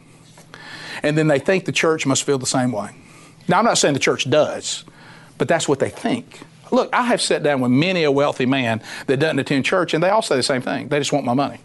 And 1.03 1.17
then 1.17 1.27
they 1.27 1.39
think 1.39 1.65
the 1.65 1.71
church 1.71 2.05
must 2.05 2.23
feel 2.23 2.37
the 2.37 2.45
same 2.45 2.71
way. 2.71 2.95
Now, 3.47 3.59
I'm 3.59 3.65
not 3.65 3.77
saying 3.77 3.93
the 3.93 3.99
church 3.99 4.29
does, 4.29 4.83
but 5.37 5.47
that's 5.47 5.67
what 5.67 5.79
they 5.79 5.89
think. 5.89 6.41
Look, 6.71 6.89
I 6.93 7.03
have 7.03 7.21
sat 7.21 7.43
down 7.43 7.61
with 7.61 7.71
many 7.71 8.03
a 8.03 8.11
wealthy 8.11 8.45
man 8.45 8.81
that 9.05 9.17
doesn't 9.17 9.39
attend 9.39 9.65
church, 9.65 9.93
and 9.93 10.03
they 10.03 10.09
all 10.09 10.21
say 10.21 10.35
the 10.35 10.43
same 10.43 10.61
thing. 10.61 10.89
They 10.89 10.99
just 10.99 11.13
want 11.13 11.25
my 11.25 11.33
money. 11.33 11.59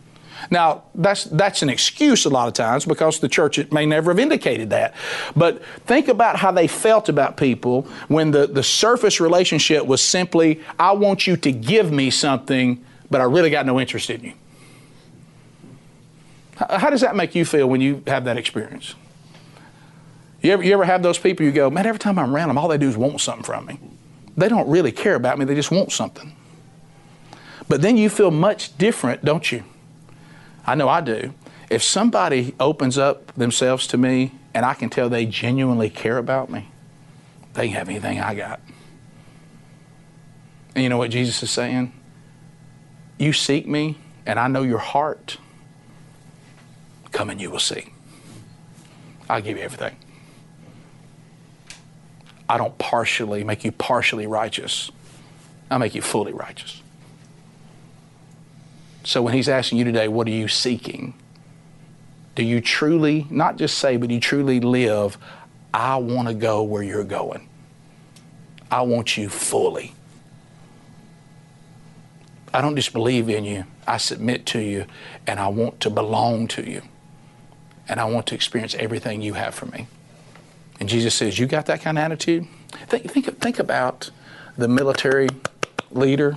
Now, 0.51 0.85
that's, 0.95 1.25
that's 1.25 1.63
an 1.63 1.69
excuse 1.69 2.25
a 2.25 2.29
lot 2.29 2.49
of 2.49 2.55
times 2.55 2.85
because 2.85 3.21
the 3.21 3.29
church 3.29 3.59
may 3.71 3.87
never 3.87 4.11
have 4.11 4.19
indicated 4.19 4.71
that. 4.71 4.95
But 5.37 5.65
think 5.87 6.09
about 6.09 6.37
how 6.37 6.51
they 6.51 6.67
felt 6.67 7.09
about 7.09 7.37
people 7.37 7.83
when 8.09 8.31
the, 8.31 8.47
the 8.47 8.63
surface 8.63 9.21
relationship 9.21 9.87
was 9.87 10.03
simply, 10.03 10.61
I 10.79 10.93
want 10.93 11.27
you 11.27 11.37
to 11.39 11.53
give 11.53 11.93
me 11.93 12.11
something, 12.11 12.85
but 13.11 13.21
I 13.21 13.25
really 13.25 13.51
got 13.51 13.67
no 13.67 13.79
interest 13.81 14.11
in 14.11 14.23
you. 14.23 14.33
How 16.57 16.91
does 16.91 17.01
that 17.01 17.17
make 17.17 17.35
you 17.35 17.45
feel 17.45 17.69
when 17.69 17.81
you 17.81 18.03
have 18.07 18.25
that 18.25 18.37
experience? 18.37 18.95
You 20.43 20.53
ever, 20.53 20.63
you 20.63 20.73
ever 20.73 20.85
have 20.85 21.03
those 21.03 21.19
people 21.19 21.47
you 21.47 21.53
go, 21.53 21.71
man, 21.71 21.87
every 21.87 21.99
time 21.99 22.19
I'm 22.19 22.35
around 22.35 22.49
them, 22.49 22.59
all 22.59 22.69
they 22.69 22.79
do 22.79 22.89
is 22.89 22.97
want 22.97 23.21
something 23.21 23.45
from 23.45 23.67
me. 23.67 23.79
They 24.37 24.49
don't 24.49 24.69
really 24.69 24.93
care 24.93 25.15
about 25.15 25.39
me, 25.39 25.45
they 25.45 25.55
just 25.55 25.71
want 25.71 25.93
something. 25.93 26.35
But 27.69 27.81
then 27.81 27.97
you 27.97 28.11
feel 28.11 28.31
much 28.31 28.77
different, 28.77 29.25
don't 29.25 29.51
you? 29.51 29.65
I 30.67 30.75
know 30.75 30.89
I 30.89 31.01
do. 31.01 31.35
If 31.71 31.83
somebody 31.83 32.55
opens 32.61 32.99
up 32.99 33.35
themselves 33.35 33.87
to 33.89 33.97
me 33.97 34.33
and 34.55 34.65
I 34.65 34.75
can 34.75 34.91
tell 34.91 35.09
they 35.09 35.27
genuinely 35.27 35.91
care 35.91 36.19
about 36.19 36.51
me, 36.51 36.69
they 37.55 37.69
have 37.69 37.89
anything 37.89 38.21
I 38.21 38.35
got. 38.35 38.61
And 40.75 40.83
you 40.83 40.89
know 40.89 40.99
what 40.99 41.11
Jesus 41.11 41.43
is 41.43 41.51
saying? 41.51 41.93
You 43.19 43.33
seek 43.33 43.67
me, 43.67 43.99
and 44.27 44.39
I 44.39 44.49
know 44.49 44.63
your 44.63 44.79
heart. 44.79 45.39
Come 47.11 47.31
and 47.31 47.41
you 47.41 47.51
will 47.51 47.59
see. 47.59 47.93
I'll 49.29 49.43
give 49.43 49.59
you 49.59 49.63
everything. 49.63 49.97
I 52.49 52.59
don't 52.59 52.77
partially 52.79 53.45
make 53.45 53.65
you 53.65 53.73
partially 53.73 54.27
righteous. 54.27 54.91
I 55.71 55.79
make 55.79 55.95
you 55.95 56.03
fully 56.03 56.33
righteous. 56.33 56.83
So 59.05 59.23
when 59.23 59.35
he's 59.35 59.49
asking 59.49 59.79
you 59.79 59.85
today, 59.85 60.09
what 60.09 60.27
are 60.27 60.31
you 60.31 60.49
seeking? 60.49 61.15
Do 62.35 62.45
you 62.45 62.61
truly, 62.61 63.27
not 63.31 63.57
just 63.57 63.79
say, 63.79 63.97
but 63.97 64.11
you 64.11 64.21
truly 64.21 64.61
live, 64.61 65.19
I 65.75 65.97
want 65.97 66.29
to 66.29 66.35
go 66.35 66.63
where 66.63 66.83
you're 66.83 67.05
going? 67.05 67.49
I 68.71 68.83
want 68.83 69.17
you 69.17 69.29
fully. 69.29 69.95
I 72.55 72.61
don't 72.61 72.77
just 72.77 72.93
believe 72.93 73.29
in 73.29 73.45
you, 73.45 73.65
I 73.87 73.97
submit 73.97 74.47
to 74.47 74.61
you, 74.61 74.87
and 75.27 75.41
I 75.41 75.49
want 75.49 75.81
to 75.81 75.91
belong 75.91 76.49
to 76.49 76.69
you. 76.69 76.83
And 77.89 77.99
I 77.99 78.05
want 78.05 78.27
to 78.29 78.35
experience 78.35 78.75
everything 78.77 79.23
you 79.23 79.35
have 79.35 79.55
for 79.55 79.67
me. 79.67 79.87
And 80.79 80.89
Jesus 80.89 81.15
says, 81.15 81.39
You 81.39 81.47
got 81.47 81.67
that 81.67 81.81
kind 81.81 81.99
of 81.99 82.05
attitude? 82.05 82.47
Think, 82.89 83.11
think, 83.11 83.39
think 83.39 83.59
about 83.59 84.11
the 84.57 84.69
military 84.69 85.29
leader 85.91 86.37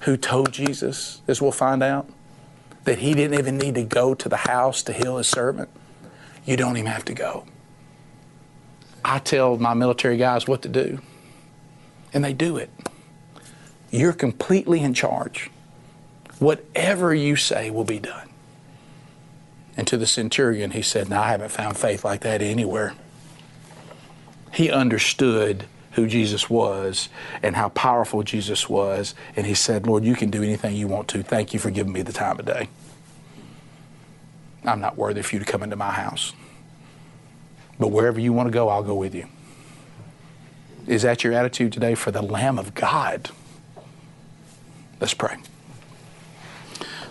who 0.00 0.16
told 0.16 0.52
Jesus, 0.52 1.22
as 1.26 1.42
we'll 1.42 1.52
find 1.52 1.82
out, 1.82 2.08
that 2.84 2.98
he 2.98 3.14
didn't 3.14 3.38
even 3.38 3.58
need 3.58 3.74
to 3.74 3.82
go 3.82 4.14
to 4.14 4.28
the 4.28 4.36
house 4.36 4.82
to 4.84 4.92
heal 4.92 5.18
his 5.18 5.28
servant. 5.28 5.68
You 6.44 6.56
don't 6.56 6.76
even 6.76 6.90
have 6.90 7.04
to 7.06 7.14
go. 7.14 7.44
I 9.04 9.18
tell 9.18 9.58
my 9.58 9.74
military 9.74 10.16
guys 10.16 10.46
what 10.46 10.62
to 10.62 10.68
do, 10.68 11.00
and 12.12 12.24
they 12.24 12.32
do 12.32 12.56
it. 12.56 12.70
You're 13.90 14.12
completely 14.12 14.80
in 14.80 14.94
charge. 14.94 15.50
Whatever 16.38 17.14
you 17.14 17.36
say 17.36 17.70
will 17.70 17.84
be 17.84 17.98
done. 17.98 18.28
And 19.76 19.86
to 19.86 19.96
the 19.96 20.06
centurion, 20.06 20.72
he 20.72 20.82
said, 20.82 21.08
Now, 21.08 21.22
I 21.22 21.28
haven't 21.28 21.50
found 21.50 21.76
faith 21.76 22.04
like 22.04 22.20
that 22.20 22.42
anywhere. 22.42 22.94
He 24.52 24.70
understood 24.70 25.66
who 25.98 26.06
Jesus 26.06 26.48
was 26.48 27.08
and 27.42 27.56
how 27.56 27.70
powerful 27.70 28.22
Jesus 28.22 28.68
was. 28.68 29.14
And 29.34 29.46
he 29.46 29.54
said, 29.54 29.86
Lord, 29.86 30.04
you 30.04 30.14
can 30.14 30.30
do 30.30 30.42
anything 30.42 30.76
you 30.76 30.86
want 30.86 31.08
to. 31.08 31.22
Thank 31.22 31.52
you 31.52 31.58
for 31.58 31.70
giving 31.70 31.92
me 31.92 32.02
the 32.02 32.12
time 32.12 32.38
of 32.38 32.46
day. 32.46 32.68
I'm 34.64 34.80
not 34.80 34.96
worthy 34.96 35.22
for 35.22 35.34
you 35.34 35.40
to 35.40 35.44
come 35.44 35.62
into 35.62 35.76
my 35.76 35.90
house. 35.90 36.32
But 37.80 37.88
wherever 37.88 38.20
you 38.20 38.32
want 38.32 38.46
to 38.46 38.52
go, 38.52 38.68
I'll 38.68 38.82
go 38.82 38.94
with 38.94 39.14
you. 39.14 39.26
Is 40.86 41.02
that 41.02 41.24
your 41.24 41.32
attitude 41.32 41.72
today 41.72 41.94
for 41.94 42.10
the 42.10 42.22
Lamb 42.22 42.58
of 42.58 42.74
God? 42.74 43.30
Let's 45.00 45.14
pray. 45.14 45.36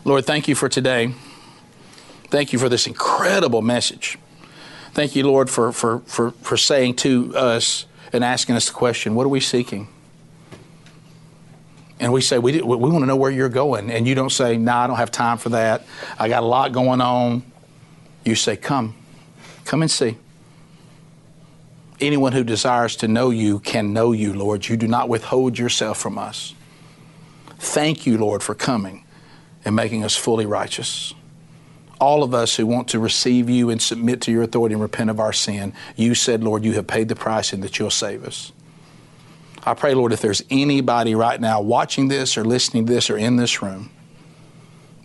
Lord, 0.03 0.25
thank 0.25 0.47
you 0.47 0.55
for 0.55 0.69
today. 0.69 1.13
Thank 2.29 2.53
you 2.53 2.59
for 2.59 2.69
this 2.69 2.87
incredible 2.87 3.61
message. 3.61 4.17
Thank 4.93 5.15
you, 5.15 5.27
Lord, 5.27 5.49
for, 5.49 5.71
for, 5.71 5.99
for, 5.99 6.31
for 6.31 6.57
saying 6.57 6.95
to 6.97 7.35
us, 7.35 7.85
and 8.13 8.23
asking 8.23 8.55
us 8.55 8.67
the 8.67 8.73
question 8.73 9.15
what 9.15 9.25
are 9.25 9.29
we 9.29 9.39
seeking? 9.39 9.87
And 11.99 12.13
we 12.13 12.21
say, 12.21 12.37
we, 12.37 12.61
we 12.61 12.75
want 12.75 13.01
to 13.01 13.07
know 13.07 13.15
where 13.15 13.31
you're 13.31 13.49
going. 13.49 13.89
And 13.89 14.07
you 14.07 14.13
don't 14.13 14.29
say, 14.29 14.55
no, 14.55 14.71
nah, 14.71 14.83
I 14.83 14.87
don't 14.87 14.97
have 14.97 15.09
time 15.09 15.39
for 15.39 15.49
that. 15.49 15.83
I 16.19 16.29
got 16.29 16.43
a 16.43 16.45
lot 16.45 16.71
going 16.71 17.01
on. 17.01 17.43
You 18.23 18.35
say, 18.35 18.55
come, 18.55 18.95
come 19.65 19.81
and 19.81 19.89
see. 19.89 20.17
Anyone 21.99 22.33
who 22.33 22.43
desires 22.43 22.95
to 22.97 23.07
know 23.07 23.31
you 23.31 23.59
can 23.59 23.93
know 23.93 24.11
you, 24.11 24.33
Lord. 24.33 24.67
You 24.67 24.77
do 24.77 24.87
not 24.87 25.09
withhold 25.09 25.57
yourself 25.57 25.97
from 25.97 26.19
us. 26.19 26.53
Thank 27.57 28.05
you, 28.05 28.19
Lord, 28.19 28.43
for 28.43 28.53
coming 28.53 29.03
and 29.65 29.75
making 29.75 30.03
us 30.03 30.15
fully 30.15 30.45
righteous. 30.45 31.15
All 31.99 32.23
of 32.23 32.33
us 32.33 32.55
who 32.55 32.65
want 32.65 32.89
to 32.89 32.99
receive 32.99 33.49
you 33.49 33.69
and 33.69 33.81
submit 33.81 34.21
to 34.21 34.31
your 34.31 34.43
authority 34.43 34.73
and 34.73 34.81
repent 34.81 35.09
of 35.09 35.19
our 35.19 35.33
sin, 35.33 35.73
you 35.95 36.13
said, 36.13 36.43
Lord, 36.43 36.63
you 36.63 36.73
have 36.73 36.87
paid 36.87 37.09
the 37.09 37.15
price 37.15 37.53
and 37.53 37.63
that 37.63 37.79
you'll 37.79 37.89
save 37.89 38.23
us. 38.23 38.51
I 39.63 39.73
pray, 39.73 39.93
Lord, 39.93 40.13
if 40.13 40.21
there's 40.21 40.43
anybody 40.49 41.15
right 41.15 41.41
now 41.41 41.59
watching 41.61 42.07
this 42.07 42.37
or 42.37 42.45
listening 42.45 42.85
to 42.85 42.93
this 42.93 43.09
or 43.09 43.17
in 43.17 43.35
this 43.35 43.61
room 43.61 43.89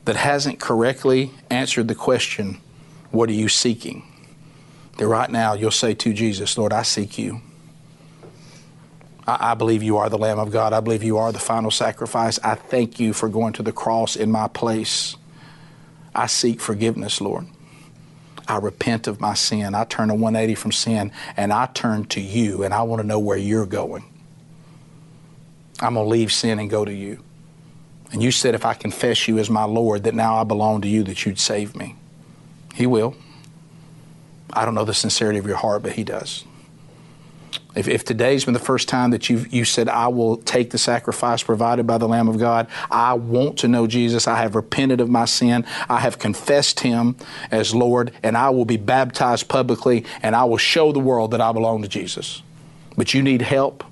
that 0.05 0.16
hasn't 0.16 0.61
correctly 0.61 1.30
answered 1.51 1.88
the 1.88 1.95
question, 1.95 2.59
What 3.11 3.28
are 3.28 3.34
you 3.34 3.49
seeking? 3.49 4.05
that 4.99 5.07
right 5.07 5.30
now 5.30 5.55
you'll 5.55 5.70
say 5.70 5.95
to 5.95 6.12
Jesus, 6.12 6.57
Lord, 6.59 6.72
I 6.72 6.82
seek 6.82 7.18
you. 7.18 7.40
I, 9.26 9.53
I, 9.53 9.55
believe 9.55 9.82
you 9.82 9.99
are 9.99 10.09
the 10.09 10.18
Lamb 10.18 10.38
of 10.38 10.51
God. 10.51 10.72
I 10.72 10.80
believe 10.80 11.03
you 11.03 11.18
are 11.18 11.32
the 11.32 11.38
final 11.38 11.70
sacrifice. 11.70 12.38
I 12.40 12.55
thank 12.55 13.01
you 13.01 13.12
for 13.12 13.28
going 13.28 13.53
to 13.55 13.62
the 13.62 13.72
cross 13.72 14.16
in 14.16 14.30
my 14.30 14.49
place. 14.49 15.16
I 16.14 16.26
seek 16.26 16.60
forgiveness, 16.60 17.20
Lord. 17.20 17.46
I 18.46 18.58
repent 18.58 19.06
of 19.06 19.20
my 19.20 19.34
sin. 19.34 19.74
I 19.74 19.84
turn 19.84 20.10
a 20.10 20.14
180 20.14 20.54
from 20.54 20.72
sin 20.72 21.12
and 21.36 21.52
I 21.52 21.66
turn 21.66 22.04
to 22.06 22.20
you 22.20 22.64
and 22.64 22.74
I 22.74 22.82
want 22.82 23.00
to 23.00 23.06
know 23.06 23.18
where 23.18 23.36
you're 23.36 23.66
going. 23.66 24.04
I'm 25.80 25.94
going 25.94 26.06
to 26.06 26.10
leave 26.10 26.32
sin 26.32 26.58
and 26.58 26.68
go 26.68 26.84
to 26.84 26.92
you. 26.92 27.22
And 28.12 28.22
you 28.22 28.30
said 28.30 28.54
if 28.54 28.66
I 28.66 28.74
confess 28.74 29.26
you 29.26 29.38
as 29.38 29.48
my 29.48 29.64
Lord, 29.64 30.04
that 30.04 30.14
now 30.14 30.36
I 30.36 30.44
belong 30.44 30.82
to 30.82 30.88
you, 30.88 31.02
that 31.04 31.24
you'd 31.24 31.38
save 31.38 31.74
me. 31.74 31.96
He 32.74 32.86
will. 32.86 33.16
I 34.52 34.64
don't 34.64 34.74
know 34.74 34.84
the 34.84 34.94
sincerity 34.94 35.38
of 35.38 35.46
your 35.46 35.56
heart, 35.56 35.82
but 35.82 35.92
He 35.92 36.04
does. 36.04 36.44
If, 37.75 37.89
if 37.89 38.05
today's 38.05 38.45
been 38.45 38.53
the 38.53 38.61
first 38.61 38.89
time 38.89 39.11
that 39.12 39.31
you 39.31 39.47
you 39.51 39.64
said, 39.64 39.89
I 39.89 40.09
will 40.09 40.37
take 40.37 40.70
the 40.70 40.79
sacrifice 40.79 41.43
provided 41.43 41.87
by 41.87 41.97
the 41.97 42.07
Lamb 42.07 42.29
of 42.29 42.39
God, 42.39 42.66
I 42.91 43.14
want 43.14 43.59
to 43.61 43.68
know 43.68 43.87
Jesus, 43.87 44.29
I 44.29 44.37
have 44.37 44.55
repented 44.55 45.01
of 45.01 45.09
my 45.09 45.25
sin, 45.25 45.64
I 45.89 46.01
have 46.01 46.18
confessed 46.18 46.81
Him 46.81 47.16
as 47.51 47.75
Lord, 47.75 48.12
and 48.23 48.37
I 48.37 48.51
will 48.51 48.66
be 48.66 48.77
baptized 48.77 49.49
publicly, 49.49 50.05
and 50.23 50.37
I 50.37 50.45
will 50.45 50.59
show 50.59 50.93
the 50.93 51.01
world 51.01 51.31
that 51.31 51.41
I 51.41 51.53
belong 51.53 51.83
to 51.83 51.89
Jesus. 51.89 52.43
But 52.97 53.14
you 53.14 53.23
need 53.23 53.41
help 53.41 53.85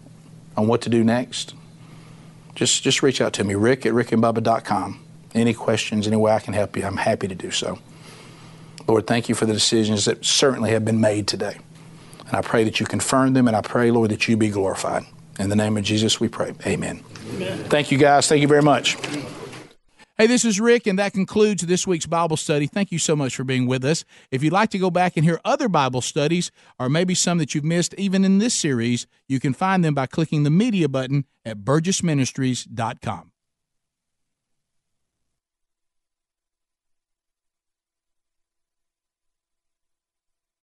on 0.56 0.66
what 0.66 0.82
to 0.82 0.90
do 0.90 1.02
next, 1.02 1.54
just, 2.54 2.82
just 2.82 3.02
reach 3.02 3.22
out 3.22 3.32
to 3.34 3.44
me, 3.44 3.54
rick 3.54 3.86
at 3.86 3.94
rickandbubba.com. 3.94 5.02
Any 5.34 5.54
questions, 5.54 6.06
any 6.06 6.16
way 6.16 6.32
I 6.32 6.40
can 6.40 6.52
help 6.52 6.76
you, 6.76 6.84
I'm 6.84 6.98
happy 6.98 7.28
to 7.28 7.34
do 7.34 7.50
so. 7.50 7.78
Lord, 8.86 9.06
thank 9.06 9.28
you 9.28 9.34
for 9.34 9.46
the 9.46 9.52
decisions 9.54 10.04
that 10.04 10.24
certainly 10.24 10.72
have 10.72 10.84
been 10.84 11.00
made 11.00 11.26
today. 11.26 11.58
And 12.30 12.38
I 12.38 12.42
pray 12.42 12.62
that 12.62 12.78
you 12.78 12.86
confirm 12.86 13.32
them, 13.32 13.48
and 13.48 13.56
I 13.56 13.60
pray, 13.60 13.90
Lord, 13.90 14.12
that 14.12 14.28
you 14.28 14.36
be 14.36 14.50
glorified. 14.50 15.02
In 15.40 15.48
the 15.48 15.56
name 15.56 15.76
of 15.76 15.82
Jesus, 15.82 16.20
we 16.20 16.28
pray. 16.28 16.54
Amen. 16.64 17.02
Amen. 17.34 17.64
Thank 17.64 17.90
you, 17.90 17.98
guys. 17.98 18.28
Thank 18.28 18.40
you 18.40 18.48
very 18.48 18.62
much. 18.62 18.96
Hey, 20.16 20.26
this 20.26 20.44
is 20.44 20.60
Rick, 20.60 20.86
and 20.86 20.98
that 20.98 21.12
concludes 21.12 21.62
this 21.62 21.86
week's 21.86 22.06
Bible 22.06 22.36
study. 22.36 22.66
Thank 22.66 22.92
you 22.92 22.98
so 22.98 23.16
much 23.16 23.34
for 23.34 23.42
being 23.42 23.66
with 23.66 23.84
us. 23.84 24.04
If 24.30 24.44
you'd 24.44 24.52
like 24.52 24.70
to 24.70 24.78
go 24.78 24.90
back 24.90 25.16
and 25.16 25.24
hear 25.24 25.40
other 25.44 25.68
Bible 25.68 26.02
studies, 26.02 26.52
or 26.78 26.88
maybe 26.88 27.14
some 27.14 27.38
that 27.38 27.54
you've 27.54 27.64
missed 27.64 27.94
even 27.94 28.24
in 28.24 28.38
this 28.38 28.54
series, 28.54 29.08
you 29.28 29.40
can 29.40 29.54
find 29.54 29.84
them 29.84 29.94
by 29.94 30.06
clicking 30.06 30.44
the 30.44 30.50
media 30.50 30.88
button 30.88 31.24
at 31.44 31.58
burgessministries.com. 31.58 33.29